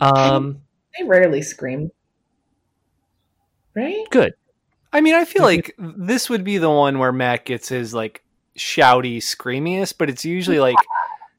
Um, 0.00 0.62
they 0.96 1.04
rarely 1.04 1.42
scream, 1.42 1.90
right? 3.74 4.04
Good. 4.10 4.34
I 4.92 5.00
mean, 5.00 5.14
I 5.14 5.24
feel 5.24 5.42
like 5.42 5.74
this 5.78 6.30
would 6.30 6.44
be 6.44 6.58
the 6.58 6.70
one 6.70 6.98
where 6.98 7.12
Matt 7.12 7.44
gets 7.44 7.68
his 7.68 7.92
like 7.92 8.24
shouty, 8.56 9.18
screamiest, 9.18 9.94
but 9.98 10.08
it's 10.08 10.24
usually 10.24 10.60
like 10.60 10.76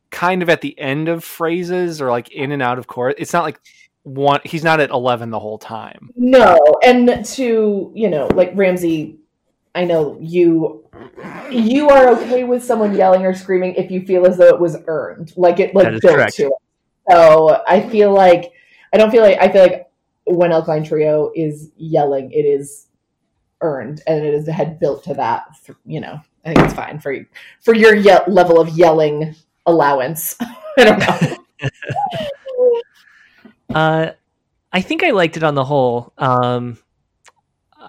kind 0.09 0.41
of 0.41 0.49
at 0.49 0.61
the 0.61 0.77
end 0.79 1.09
of 1.09 1.23
phrases 1.23 2.01
or 2.01 2.09
like 2.09 2.31
in 2.31 2.51
and 2.51 2.61
out 2.61 2.79
of 2.79 2.87
chorus. 2.87 3.15
It's 3.17 3.33
not 3.33 3.43
like 3.43 3.59
one. 4.03 4.41
He's 4.43 4.63
not 4.63 4.79
at 4.79 4.89
eleven 4.89 5.29
the 5.29 5.39
whole 5.39 5.57
time. 5.57 6.11
No, 6.15 6.59
and 6.83 7.25
to 7.25 7.91
you 7.93 8.09
know, 8.09 8.27
like 8.27 8.51
Ramsey 8.55 9.19
I 9.77 9.85
know 9.85 10.17
you 10.19 10.89
you 11.51 11.87
are 11.89 12.07
okay 12.07 12.43
with 12.43 12.63
someone 12.63 12.95
yelling 12.95 13.23
or 13.27 13.35
screaming 13.35 13.75
if 13.75 13.91
you 13.91 14.01
feel 14.01 14.25
as 14.25 14.35
though 14.35 14.47
it 14.47 14.59
was 14.59 14.75
earned, 14.87 15.33
like 15.37 15.59
it 15.59 15.75
like 15.75 16.01
built 16.01 16.15
correct. 16.15 16.35
to 16.37 16.47
it. 16.47 16.53
So 17.11 17.63
I 17.67 17.87
feel 17.87 18.11
like 18.11 18.53
I 18.91 18.97
don't 18.97 19.11
feel 19.11 19.21
like 19.21 19.37
I 19.39 19.49
feel 19.49 19.61
like 19.61 19.87
when 20.25 20.51
Alkaline 20.51 20.83
Trio 20.83 21.31
is 21.35 21.69
yelling, 21.77 22.31
it 22.31 22.43
is 22.43 22.87
earned 23.61 24.01
and 24.07 24.25
it 24.25 24.33
is 24.33 24.47
the 24.47 24.51
head 24.51 24.79
built 24.79 25.03
to 25.03 25.13
that. 25.13 25.45
You 25.85 26.01
know, 26.01 26.21
I 26.43 26.55
think 26.55 26.65
it's 26.65 26.73
fine 26.73 26.97
for 26.97 27.15
for 27.61 27.75
your 27.75 27.95
ye- 27.95 28.17
level 28.27 28.59
of 28.59 28.69
yelling 28.69 29.35
allowance. 29.67 30.35
I 30.77 30.83
don't 30.83 30.99
know. 30.99 31.69
uh, 33.75 34.11
I 34.73 34.81
think 34.81 35.03
I 35.03 35.11
liked 35.11 35.37
it 35.37 35.43
on 35.43 35.53
the 35.55 35.65
whole. 35.65 36.13
Um, 36.17 36.77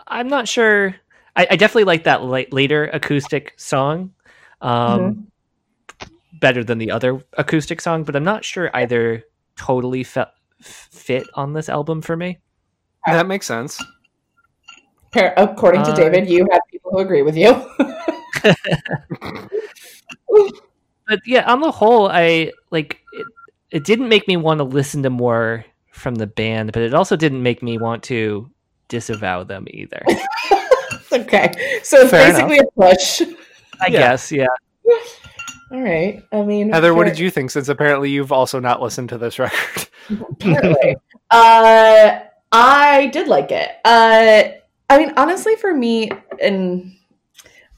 I'm 0.07 0.29
not 0.29 0.47
sure 0.47 0.95
I, 1.39 1.47
I 1.53 1.57
definitely 1.57 1.85
like 1.85 2.05
that 2.05 2.25
later 2.25 2.85
acoustic 2.87 3.55
song 3.57 4.13
um, 4.61 5.29
mm-hmm. 6.01 6.15
better 6.41 6.65
than 6.65 6.79
the 6.79 6.91
other 6.91 7.23
acoustic 7.35 7.81
song, 7.81 8.03
but 8.03 8.17
I'm 8.17 8.25
not 8.25 8.45
sure 8.45 8.71
either 8.75 9.23
totally 9.57 10.03
fe- 10.03 10.27
fit 10.61 11.25
on 11.35 11.53
this 11.53 11.69
album 11.69 12.03
for 12.03 12.17
me. 12.17 12.39
That 13.07 13.29
makes 13.29 13.47
sense. 13.47 13.81
According 15.15 15.85
to 15.85 15.93
uh, 15.93 15.95
David, 15.95 16.29
you 16.29 16.47
have 16.51 16.61
people 16.71 16.91
who 16.91 16.99
agree 16.99 17.23
with 17.23 17.37
you. 17.37 17.55
but 21.09 21.21
yeah, 21.27 21.51
on 21.51 21.61
the 21.61 21.71
whole, 21.71 22.09
I 22.09 22.53
like 22.71 23.01
it, 23.13 23.27
it 23.71 23.85
didn't 23.85 24.09
make 24.09 24.29
me 24.29 24.37
want 24.37 24.59
to 24.59 24.65
listen 24.65 25.03
to 25.03 25.11
more 25.11 25.65
from 25.91 26.17
the 26.17 26.27
band, 26.27 26.73
but 26.73 26.83
it 26.83 26.95
also 26.95 27.17
didn't 27.17 27.43
make 27.43 27.63
me 27.63 27.79
want 27.79 28.03
to 28.05 28.51
disavow 28.89 29.45
them 29.45 29.67
either. 29.71 30.03
okay. 31.13 31.81
So 31.83 32.03
it's 32.03 32.11
Fair 32.11 32.33
basically 32.33 32.59
enough. 32.59 32.73
a 32.77 32.95
push. 32.95 33.23
I 33.81 33.87
yeah. 33.87 33.99
guess, 33.99 34.31
yeah. 34.31 34.47
All 35.71 35.83
right. 35.83 36.23
I 36.33 36.43
mean, 36.43 36.71
Heather, 36.71 36.95
what 36.95 37.05
did 37.05 37.19
you 37.19 37.31
think? 37.31 37.51
Since 37.51 37.69
apparently 37.69 38.11
you've 38.11 38.33
also 38.33 38.59
not 38.59 38.81
listened 38.81 39.11
to 39.11 39.19
this 39.19 39.39
record. 39.39 39.89
apparently, 40.31 40.97
uh, 41.31 42.21
I 42.53 43.07
did 43.13 43.29
like 43.29 43.51
it. 43.51 43.71
Uh, 43.85 44.45
I 44.91 44.99
mean, 44.99 45.13
honestly, 45.17 45.57
for 45.57 45.75
me, 45.75 46.11
and 46.41 46.95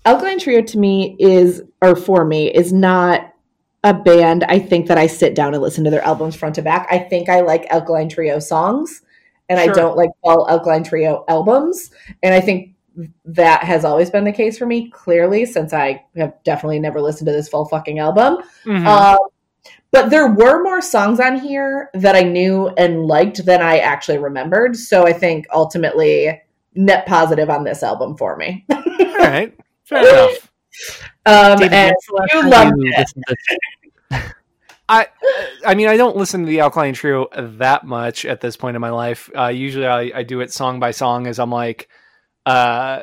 Alkaline 0.04 0.38
Trio 0.38 0.62
to 0.62 0.78
me 0.78 1.16
is, 1.18 1.62
or 1.82 1.94
for 1.94 2.24
me, 2.24 2.48
is 2.48 2.72
not 2.72 3.32
a 3.84 3.94
band. 3.94 4.44
I 4.44 4.58
think 4.58 4.86
that 4.88 4.98
I 4.98 5.06
sit 5.06 5.34
down 5.34 5.54
and 5.54 5.62
listen 5.62 5.84
to 5.84 5.90
their 5.90 6.04
albums 6.04 6.36
front 6.36 6.54
to 6.56 6.62
back. 6.62 6.86
I 6.90 6.98
think 6.98 7.28
I 7.28 7.40
like 7.40 7.66
Alkaline 7.70 8.08
Trio 8.08 8.38
songs, 8.38 9.02
and 9.48 9.58
sure. 9.58 9.70
I 9.70 9.74
don't 9.74 9.96
like 9.96 10.10
all 10.22 10.48
Alkaline 10.48 10.84
Trio 10.84 11.24
albums. 11.28 11.90
And 12.22 12.34
I 12.34 12.40
think 12.40 12.74
that 13.24 13.62
has 13.64 13.84
always 13.84 14.10
been 14.10 14.24
the 14.24 14.32
case 14.32 14.58
for 14.58 14.66
me, 14.66 14.90
clearly, 14.90 15.46
since 15.46 15.72
I 15.72 16.04
have 16.16 16.34
definitely 16.44 16.80
never 16.80 17.00
listened 17.00 17.26
to 17.26 17.32
this 17.32 17.48
full 17.48 17.66
fucking 17.66 17.98
album. 17.98 18.38
Mm-hmm. 18.64 18.86
Um, 18.86 19.18
but 19.90 20.10
there 20.10 20.28
were 20.28 20.62
more 20.62 20.80
songs 20.80 21.18
on 21.18 21.36
here 21.36 21.90
that 21.94 22.14
I 22.14 22.22
knew 22.22 22.68
and 22.68 23.06
liked 23.06 23.44
than 23.44 23.60
I 23.60 23.78
actually 23.78 24.18
remembered. 24.18 24.76
So 24.76 25.06
I 25.06 25.12
think 25.12 25.46
ultimately 25.52 26.40
net 26.74 27.06
positive 27.06 27.50
on 27.50 27.64
this 27.64 27.82
album 27.82 28.16
for 28.16 28.36
me. 28.36 28.64
All 28.70 29.16
right, 29.18 29.56
fair 29.90 30.08
enough. 30.08 30.52
Um, 31.26 31.58
David, 31.58 31.72
and 31.72 31.94
you 32.32 32.48
loved 32.48 32.72
it. 32.78 33.12
I, 34.88 35.06
I 35.64 35.74
mean, 35.74 35.86
I 35.86 35.96
don't 35.96 36.16
listen 36.16 36.40
to 36.40 36.46
the 36.46 36.60
Alkaline 36.60 36.94
Trio 36.94 37.28
that 37.36 37.84
much 37.84 38.24
at 38.24 38.40
this 38.40 38.56
point 38.56 38.74
in 38.74 38.80
my 38.80 38.90
life. 38.90 39.30
Uh, 39.36 39.46
usually, 39.46 39.86
I, 39.86 40.10
I, 40.14 40.22
do 40.24 40.40
it 40.40 40.52
song 40.52 40.80
by 40.80 40.90
song 40.90 41.28
as 41.28 41.38
I'm 41.38 41.52
like 41.52 41.88
uh, 42.44 43.02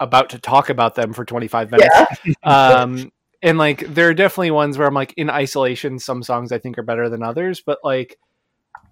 about 0.00 0.30
to 0.30 0.40
talk 0.40 0.70
about 0.70 0.96
them 0.96 1.12
for 1.12 1.24
25 1.24 1.70
minutes. 1.70 1.94
Yeah. 2.24 2.34
um, 2.42 3.12
and 3.42 3.58
like, 3.58 3.94
there 3.94 4.08
are 4.08 4.14
definitely 4.14 4.50
ones 4.50 4.76
where 4.76 4.88
I'm 4.88 4.94
like 4.94 5.14
in 5.16 5.30
isolation. 5.30 6.00
Some 6.00 6.24
songs 6.24 6.50
I 6.50 6.58
think 6.58 6.78
are 6.78 6.82
better 6.82 7.08
than 7.08 7.22
others, 7.22 7.60
but 7.60 7.78
like, 7.84 8.18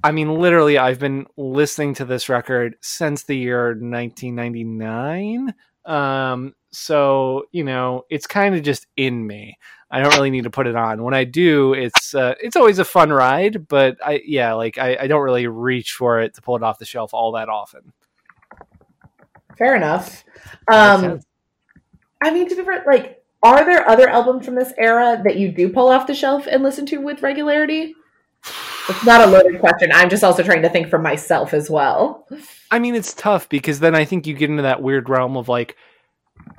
I 0.05 0.12
mean, 0.12 0.32
literally, 0.32 0.78
I've 0.78 1.01
been 1.01 1.26
listening 1.36 1.95
to 1.95 2.05
this 2.05 2.28
record 2.28 2.76
since 2.80 3.24
the 3.24 3.36
year 3.36 3.70
1999. 3.70 5.55
Um, 5.84 6.55
so 6.71 7.45
you 7.53 7.64
know, 7.64 8.05
it's 8.11 8.27
kind 8.27 8.55
of 8.55 8.62
just 8.62 8.87
in 8.97 9.27
me. 9.27 9.59
I 9.91 10.03
don't 10.03 10.14
really 10.14 10.31
need 10.31 10.45
to 10.45 10.51
put 10.51 10.66
it 10.66 10.77
on. 10.77 11.03
When 11.03 11.14
I 11.14 11.25
do, 11.25 11.73
it's 11.73 12.14
uh, 12.14 12.35
it's 12.43 12.57
always 12.57 12.79
a 12.79 12.85
fun 12.85 13.11
ride, 13.11 13.69
but 13.69 13.97
I 14.05 14.21
yeah, 14.25 14.53
like 14.53 14.79
I, 14.79 14.97
I 15.01 15.07
don't 15.07 15.23
really 15.23 15.47
reach 15.47 15.93
for 15.93 16.21
it 16.21 16.35
to 16.35 16.43
pull 16.43 16.57
it 16.57 16.62
off 16.62 16.79
the 16.79 16.85
shelf 16.85 17.14
all 17.14 17.33
that 17.33 17.49
often. 17.49 17.93
Fair 19.57 19.75
enough. 19.75 20.25
Um, 20.71 21.21
I 22.23 22.31
mean, 22.31 22.49
to 22.49 22.55
be 22.55 22.62
fair, 22.62 22.85
like, 22.87 23.23
are 23.43 23.64
there 23.64 23.89
other 23.89 24.09
albums 24.09 24.45
from 24.45 24.55
this 24.55 24.73
era 24.79 25.21
that 25.25 25.37
you 25.37 25.51
do 25.51 25.69
pull 25.69 25.89
off 25.89 26.07
the 26.07 26.14
shelf 26.14 26.47
and 26.49 26.62
listen 26.62 26.87
to 26.87 26.99
with 26.99 27.23
regularity? 27.23 27.95
It's 28.89 29.05
not 29.05 29.27
a 29.27 29.31
loaded 29.31 29.61
question. 29.61 29.91
I'm 29.93 30.09
just 30.09 30.23
also 30.23 30.43
trying 30.43 30.62
to 30.62 30.69
think 30.69 30.89
for 30.89 30.99
myself 30.99 31.53
as 31.53 31.69
well. 31.69 32.27
I 32.71 32.79
mean, 32.79 32.95
it's 32.95 33.14
tough 33.14 33.49
because 33.49 33.81
then 33.81 33.95
I 33.95 34.05
think 34.05 34.27
you 34.27 34.35
get 34.35 34.51
into 34.51 34.62
that 34.62 34.83
weird 34.83 35.09
realm 35.09 35.37
of 35.37 35.49
like, 35.49 35.77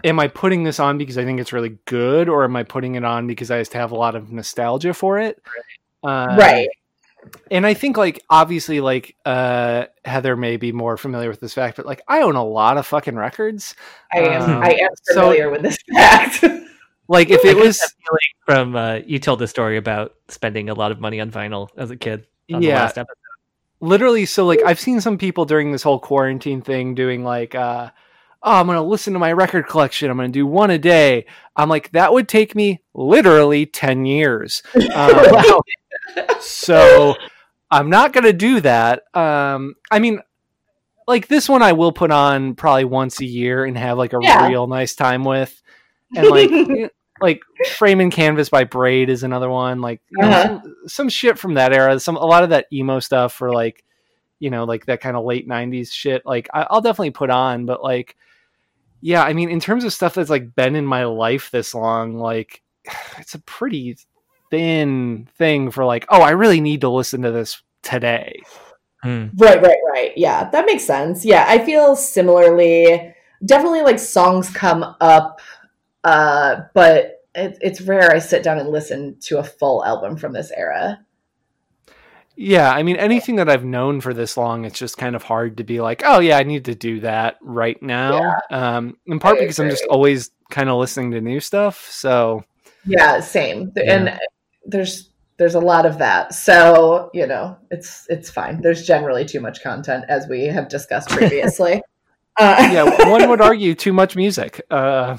am 0.03 0.19
I 0.19 0.27
putting 0.27 0.63
this 0.63 0.79
on 0.79 0.97
because 0.97 1.17
I 1.17 1.25
think 1.25 1.39
it's 1.39 1.53
really 1.53 1.77
good, 1.85 2.29
or 2.29 2.43
am 2.43 2.55
I 2.55 2.63
putting 2.63 2.95
it 2.95 3.03
on 3.03 3.27
because 3.27 3.51
I 3.51 3.59
just 3.59 3.73
have 3.73 3.91
a 3.91 3.95
lot 3.95 4.15
of 4.15 4.31
nostalgia 4.31 4.93
for 4.93 5.19
it? 5.19 5.41
Right. 6.03 6.11
Uh, 6.11 6.35
right. 6.37 6.69
And 7.51 7.65
I 7.65 7.73
think, 7.73 7.97
like, 7.97 8.23
obviously, 8.29 8.79
like 8.79 9.15
uh, 9.25 9.85
Heather 10.05 10.35
may 10.37 10.57
be 10.57 10.71
more 10.71 10.95
familiar 10.95 11.29
with 11.29 11.41
this 11.41 11.53
fact, 11.53 11.75
but 11.77 11.85
like, 11.85 12.01
I 12.07 12.21
own 12.21 12.35
a 12.35 12.45
lot 12.45 12.77
of 12.77 12.87
fucking 12.87 13.15
records. 13.15 13.75
I 14.13 14.19
am. 14.19 14.41
Um, 14.41 14.63
I 14.63 14.71
am 14.71 14.89
familiar 15.07 15.45
so, 15.45 15.51
with 15.51 15.61
this 15.61 15.77
fact. 15.93 16.45
like, 17.07 17.29
if 17.29 17.43
it 17.43 17.57
was 17.57 17.81
from 18.45 18.75
uh, 18.75 18.99
you 19.05 19.19
told 19.19 19.39
the 19.39 19.47
story 19.47 19.77
about 19.77 20.15
spending 20.29 20.69
a 20.69 20.73
lot 20.73 20.91
of 20.91 20.99
money 20.99 21.19
on 21.19 21.29
vinyl 21.29 21.69
as 21.77 21.91
a 21.91 21.97
kid. 21.97 22.25
yeah. 22.47 22.91
Literally, 23.81 24.25
so 24.25 24.45
like, 24.45 24.61
I've 24.65 24.79
seen 24.79 24.99
some 24.99 25.17
people 25.17 25.45
during 25.45 25.71
this 25.71 25.83
whole 25.83 25.99
quarantine 25.99 26.61
thing 26.61 26.95
doing 26.95 27.23
like. 27.23 27.53
uh 27.53 27.91
oh, 28.41 28.59
I'm 28.59 28.65
going 28.65 28.77
to 28.77 28.81
listen 28.81 29.13
to 29.13 29.19
my 29.19 29.33
record 29.33 29.67
collection. 29.67 30.09
I'm 30.09 30.17
going 30.17 30.31
to 30.31 30.39
do 30.39 30.47
one 30.47 30.71
a 30.71 30.77
day. 30.77 31.25
I'm 31.55 31.69
like, 31.69 31.91
that 31.91 32.13
would 32.13 32.27
take 32.27 32.55
me 32.55 32.81
literally 32.93 33.65
10 33.65 34.05
years. 34.05 34.63
Um, 34.93 35.61
so 36.39 37.15
I'm 37.69 37.89
not 37.89 38.13
going 38.13 38.23
to 38.23 38.33
do 38.33 38.61
that. 38.61 39.03
Um, 39.13 39.75
I 39.91 39.99
mean, 39.99 40.21
like 41.07 41.27
this 41.27 41.49
one, 41.49 41.61
I 41.61 41.73
will 41.73 41.91
put 41.91 42.11
on 42.11 42.55
probably 42.55 42.85
once 42.85 43.19
a 43.19 43.25
year 43.25 43.65
and 43.65 43.77
have 43.77 43.97
like 43.97 44.13
a 44.13 44.19
yeah. 44.21 44.47
real 44.47 44.67
nice 44.67 44.95
time 44.95 45.23
with. 45.23 45.61
And 46.15 46.27
like, 46.29 46.91
like 47.21 47.41
Frame 47.73 47.99
and 47.99 48.11
Canvas 48.11 48.49
by 48.49 48.63
Braid 48.63 49.09
is 49.09 49.23
another 49.23 49.49
one. 49.49 49.81
Like 49.81 50.01
uh-huh. 50.19 50.29
know, 50.29 50.61
some, 50.61 50.75
some 50.87 51.09
shit 51.09 51.37
from 51.37 51.55
that 51.55 51.73
era. 51.73 51.99
Some 51.99 52.15
a 52.15 52.25
lot 52.25 52.43
of 52.43 52.51
that 52.51 52.67
emo 52.71 52.99
stuff 52.99 53.33
for 53.33 53.51
like 53.51 53.83
you 54.39 54.49
know 54.49 54.63
like 54.63 54.85
that 54.85 55.01
kind 55.01 55.15
of 55.15 55.25
late 55.25 55.47
90s 55.47 55.91
shit 55.91 56.25
like 56.25 56.47
I, 56.53 56.65
will 56.71 56.81
definitely 56.81 57.11
put 57.11 57.29
on 57.29 57.65
but 57.65 57.83
like 57.83 58.15
yeah, 59.01 59.23
I 59.23 59.33
mean, 59.33 59.49
in 59.49 59.59
terms 59.59 59.83
of 59.83 59.93
stuff 59.93 60.15
that's 60.15 60.29
like 60.29 60.55
been 60.55 60.75
in 60.75 60.85
my 60.85 61.05
life 61.05 61.51
this 61.51 61.73
long, 61.73 62.15
like 62.15 62.61
it's 63.17 63.35
a 63.35 63.39
pretty 63.39 63.97
thin 64.51 65.27
thing 65.37 65.71
for 65.71 65.85
like, 65.85 66.05
oh, 66.09 66.21
I 66.21 66.31
really 66.31 66.61
need 66.61 66.81
to 66.81 66.89
listen 66.89 67.21
to 67.21 67.31
this 67.31 67.61
today. 67.81 68.41
Hmm. 69.03 69.27
Right, 69.37 69.61
right, 69.61 69.77
right. 69.93 70.11
Yeah, 70.17 70.49
that 70.49 70.65
makes 70.65 70.83
sense. 70.83 71.23
Yeah, 71.23 71.45
I 71.47 71.63
feel 71.63 71.95
similarly. 71.95 73.13
Definitely, 73.45 73.83
like 73.83 73.99
songs 73.99 74.49
come 74.49 74.83
up, 74.99 75.39
uh, 76.03 76.63
but 76.73 77.23
it, 77.35 77.57
it's 77.61 77.79
rare 77.81 78.11
I 78.11 78.19
sit 78.19 78.43
down 78.43 78.59
and 78.59 78.69
listen 78.69 79.17
to 79.21 79.39
a 79.39 79.43
full 79.43 79.85
album 79.85 80.17
from 80.17 80.33
this 80.33 80.51
era. 80.51 80.99
Yeah, 82.41 82.71
I 82.71 82.83
mean 82.83 82.95
anything 82.95 83.35
that 83.35 83.49
I've 83.49 83.65
known 83.65 83.99
for 83.99 84.13
this 84.13 84.37
long, 84.37 84.63
it's 84.63 84.79
just 84.79 84.97
kind 84.97 85.13
of 85.13 85.23
hard 85.23 85.57
to 85.57 85.65
be 85.65 85.81
like, 85.81 86.03
oh 86.05 86.19
yeah, 86.19 86.37
I 86.37 86.43
need 86.43 86.63
to 86.65 86.73
do 86.73 87.01
that 87.01 87.35
right 87.41 87.75
now. 87.83 88.17
Yeah, 88.17 88.77
um, 88.77 88.95
in 89.07 89.19
part 89.19 89.39
because 89.39 89.59
I'm 89.59 89.69
just 89.69 89.85
always 89.89 90.31
kind 90.49 90.69
of 90.69 90.77
listening 90.77 91.11
to 91.11 91.19
new 91.19 91.41
stuff. 91.41 91.85
So 91.91 92.45
yeah, 92.85 93.19
same. 93.19 93.73
Yeah. 93.75 93.93
And 93.93 94.19
there's 94.63 95.09
there's 95.35 95.55
a 95.55 95.59
lot 95.59 95.85
of 95.85 95.97
that. 95.97 96.33
So 96.33 97.09
you 97.13 97.27
know, 97.27 97.57
it's 97.71 98.05
it's 98.07 98.29
fine. 98.29 98.61
There's 98.61 98.87
generally 98.87 99.25
too 99.25 99.41
much 99.41 99.61
content, 99.61 100.05
as 100.07 100.25
we 100.29 100.45
have 100.45 100.69
discussed 100.69 101.09
previously. 101.09 101.81
uh, 102.39 102.69
yeah, 102.71 103.09
one 103.09 103.27
would 103.27 103.41
argue 103.41 103.75
too 103.75 103.91
much 103.91 104.15
music. 104.15 104.61
Uh, 104.71 105.17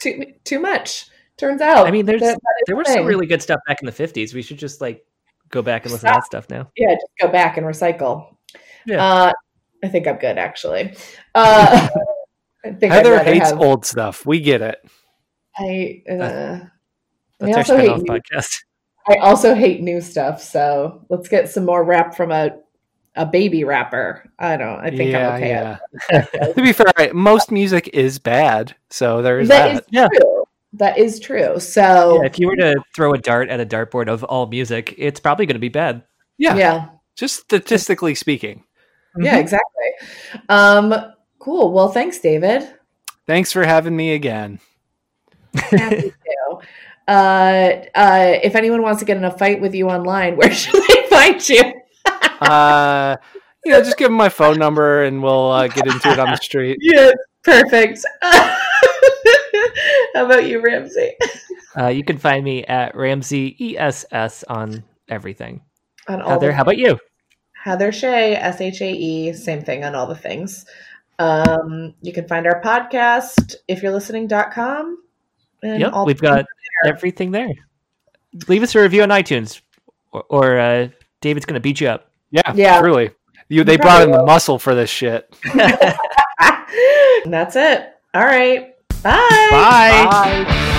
too 0.00 0.24
too 0.42 0.58
much. 0.58 1.06
Turns 1.36 1.60
out. 1.60 1.86
I 1.86 1.92
mean, 1.92 2.04
there's 2.04 2.20
that, 2.20 2.34
that 2.34 2.64
there 2.66 2.74
was 2.74 2.88
some 2.88 3.06
really 3.06 3.26
good 3.26 3.42
stuff 3.42 3.60
back 3.68 3.78
in 3.80 3.86
the 3.86 3.92
'50s. 3.92 4.34
We 4.34 4.42
should 4.42 4.58
just 4.58 4.80
like 4.80 5.06
go 5.52 5.62
back 5.62 5.84
and 5.84 5.92
listen 5.92 6.08
Stop. 6.08 6.14
to 6.14 6.20
that 6.20 6.26
stuff 6.26 6.50
now. 6.50 6.70
Yeah, 6.76 6.94
just 6.94 7.06
go 7.20 7.28
back 7.28 7.56
and 7.56 7.64
recycle. 7.64 8.34
Yeah. 8.84 9.04
Uh, 9.04 9.32
I 9.84 9.88
think 9.88 10.08
I'm 10.08 10.16
good 10.16 10.38
actually. 10.38 10.96
Uh, 11.34 11.88
I 12.64 12.70
think 12.72 12.92
Heather 12.92 13.22
hates 13.22 13.50
have... 13.50 13.60
old 13.60 13.86
stuff. 13.86 14.26
We 14.26 14.40
get 14.40 14.62
it. 14.62 14.84
I. 15.56 16.02
Uh, 16.08 16.60
That's 17.38 17.56
I 17.56 17.58
our 17.58 17.64
spin-off 17.64 18.00
podcast. 18.00 18.64
I 19.08 19.16
also 19.16 19.54
hate 19.54 19.82
new 19.82 20.00
stuff. 20.00 20.42
So 20.42 21.04
let's 21.08 21.28
get 21.28 21.50
some 21.50 21.64
more 21.64 21.84
rap 21.84 22.14
from 22.14 22.32
a 22.32 22.58
a 23.14 23.26
baby 23.26 23.64
rapper. 23.64 24.30
I 24.38 24.56
don't. 24.56 24.80
I 24.80 24.90
think 24.90 25.12
yeah, 25.12 25.28
I'm 25.30 25.42
okay. 25.42 25.78
Yeah. 26.10 26.22
to 26.54 26.62
be 26.62 26.72
fair, 26.72 27.12
most 27.12 27.50
music 27.50 27.90
is 27.92 28.18
bad. 28.18 28.74
So 28.90 29.22
there's 29.22 29.48
that. 29.48 29.74
that. 29.74 29.84
yeah. 29.90 30.08
True. 30.08 30.31
That 30.74 30.98
is 30.98 31.20
true. 31.20 31.60
So 31.60 32.20
yeah, 32.20 32.26
if 32.26 32.38
you 32.38 32.46
were 32.46 32.56
to 32.56 32.82
throw 32.94 33.12
a 33.12 33.18
dart 33.18 33.48
at 33.48 33.60
a 33.60 33.66
dartboard 33.66 34.08
of 34.08 34.24
all 34.24 34.46
music, 34.46 34.94
it's 34.96 35.20
probably 35.20 35.46
going 35.46 35.56
to 35.56 35.60
be 35.60 35.68
bad. 35.68 36.02
Yeah. 36.38 36.56
Yeah. 36.56 36.88
Just 37.14 37.40
statistically 37.40 38.14
speaking. 38.14 38.64
Yeah, 39.18 39.32
mm-hmm. 39.32 39.40
exactly. 39.40 40.08
Um, 40.48 40.94
cool. 41.38 41.72
Well, 41.72 41.88
thanks, 41.88 42.18
David. 42.18 42.68
Thanks 43.26 43.52
for 43.52 43.64
having 43.64 43.94
me 43.94 44.14
again. 44.14 44.58
Happy 45.54 46.10
to. 46.26 46.58
Uh, 47.06 47.84
uh, 47.94 48.38
if 48.42 48.54
anyone 48.54 48.82
wants 48.82 49.00
to 49.00 49.04
get 49.04 49.16
in 49.16 49.24
a 49.24 49.30
fight 49.30 49.60
with 49.60 49.74
you 49.74 49.88
online, 49.88 50.36
where 50.38 50.52
should 50.52 50.82
they 50.88 51.06
find 51.08 51.48
you? 51.48 51.62
uh, 52.40 53.16
you 53.64 53.72
know, 53.72 53.82
just 53.82 53.96
give 53.96 54.08
them 54.08 54.16
my 54.16 54.28
phone 54.28 54.58
number 54.58 55.04
and 55.04 55.22
we'll 55.22 55.50
uh, 55.50 55.68
get 55.68 55.86
into 55.86 56.10
it 56.10 56.18
on 56.18 56.30
the 56.30 56.36
street. 56.36 56.78
Yeah, 56.80 57.12
perfect. 57.42 58.04
How 60.14 60.26
about 60.26 60.46
you, 60.46 60.60
Ramsey? 60.60 61.12
Uh, 61.74 61.86
you 61.88 62.04
can 62.04 62.18
find 62.18 62.44
me 62.44 62.62
at 62.64 62.94
Ramsey 62.94 63.56
ESS 63.78 64.44
on 64.46 64.84
everything. 65.08 65.62
On 66.06 66.20
all 66.20 66.32
Heather, 66.32 66.52
how 66.52 66.60
about 66.60 66.76
you? 66.76 66.98
Heather 67.54 67.90
Shae, 67.90 68.36
S 68.36 68.60
H 68.60 68.82
A 68.82 68.92
E, 68.92 69.32
same 69.32 69.62
thing 69.62 69.82
on 69.82 69.94
all 69.94 70.06
the 70.06 70.14
things. 70.14 70.66
Um, 71.18 71.94
you 72.02 72.12
can 72.12 72.28
find 72.28 72.46
our 72.46 72.60
podcast 72.60 73.54
if 73.68 73.82
you're 73.82 73.90
listening.com. 73.92 75.02
And 75.62 75.80
yep, 75.80 75.94
we've 76.04 76.20
got 76.20 76.44
there. 76.84 76.92
everything 76.92 77.30
there. 77.30 77.54
Leave 78.48 78.62
us 78.62 78.74
a 78.74 78.80
review 78.82 79.02
on 79.02 79.08
iTunes, 79.08 79.62
or, 80.12 80.24
or 80.28 80.58
uh, 80.58 80.88
David's 81.22 81.46
going 81.46 81.54
to 81.54 81.60
beat 81.60 81.80
you 81.80 81.88
up. 81.88 82.10
Yeah, 82.32 82.52
yeah, 82.54 82.80
truly. 82.80 83.12
You, 83.48 83.64
they 83.64 83.76
brought 83.76 84.02
in 84.02 84.10
the 84.10 84.24
muscle 84.24 84.58
for 84.58 84.74
this 84.74 84.90
shit. 84.90 85.34
That's 87.24 87.56
it. 87.56 87.94
All 88.14 88.24
right. 88.24 88.71
Bye. 89.02 89.48
Bye. 89.50 90.44
Bye. 90.46 90.71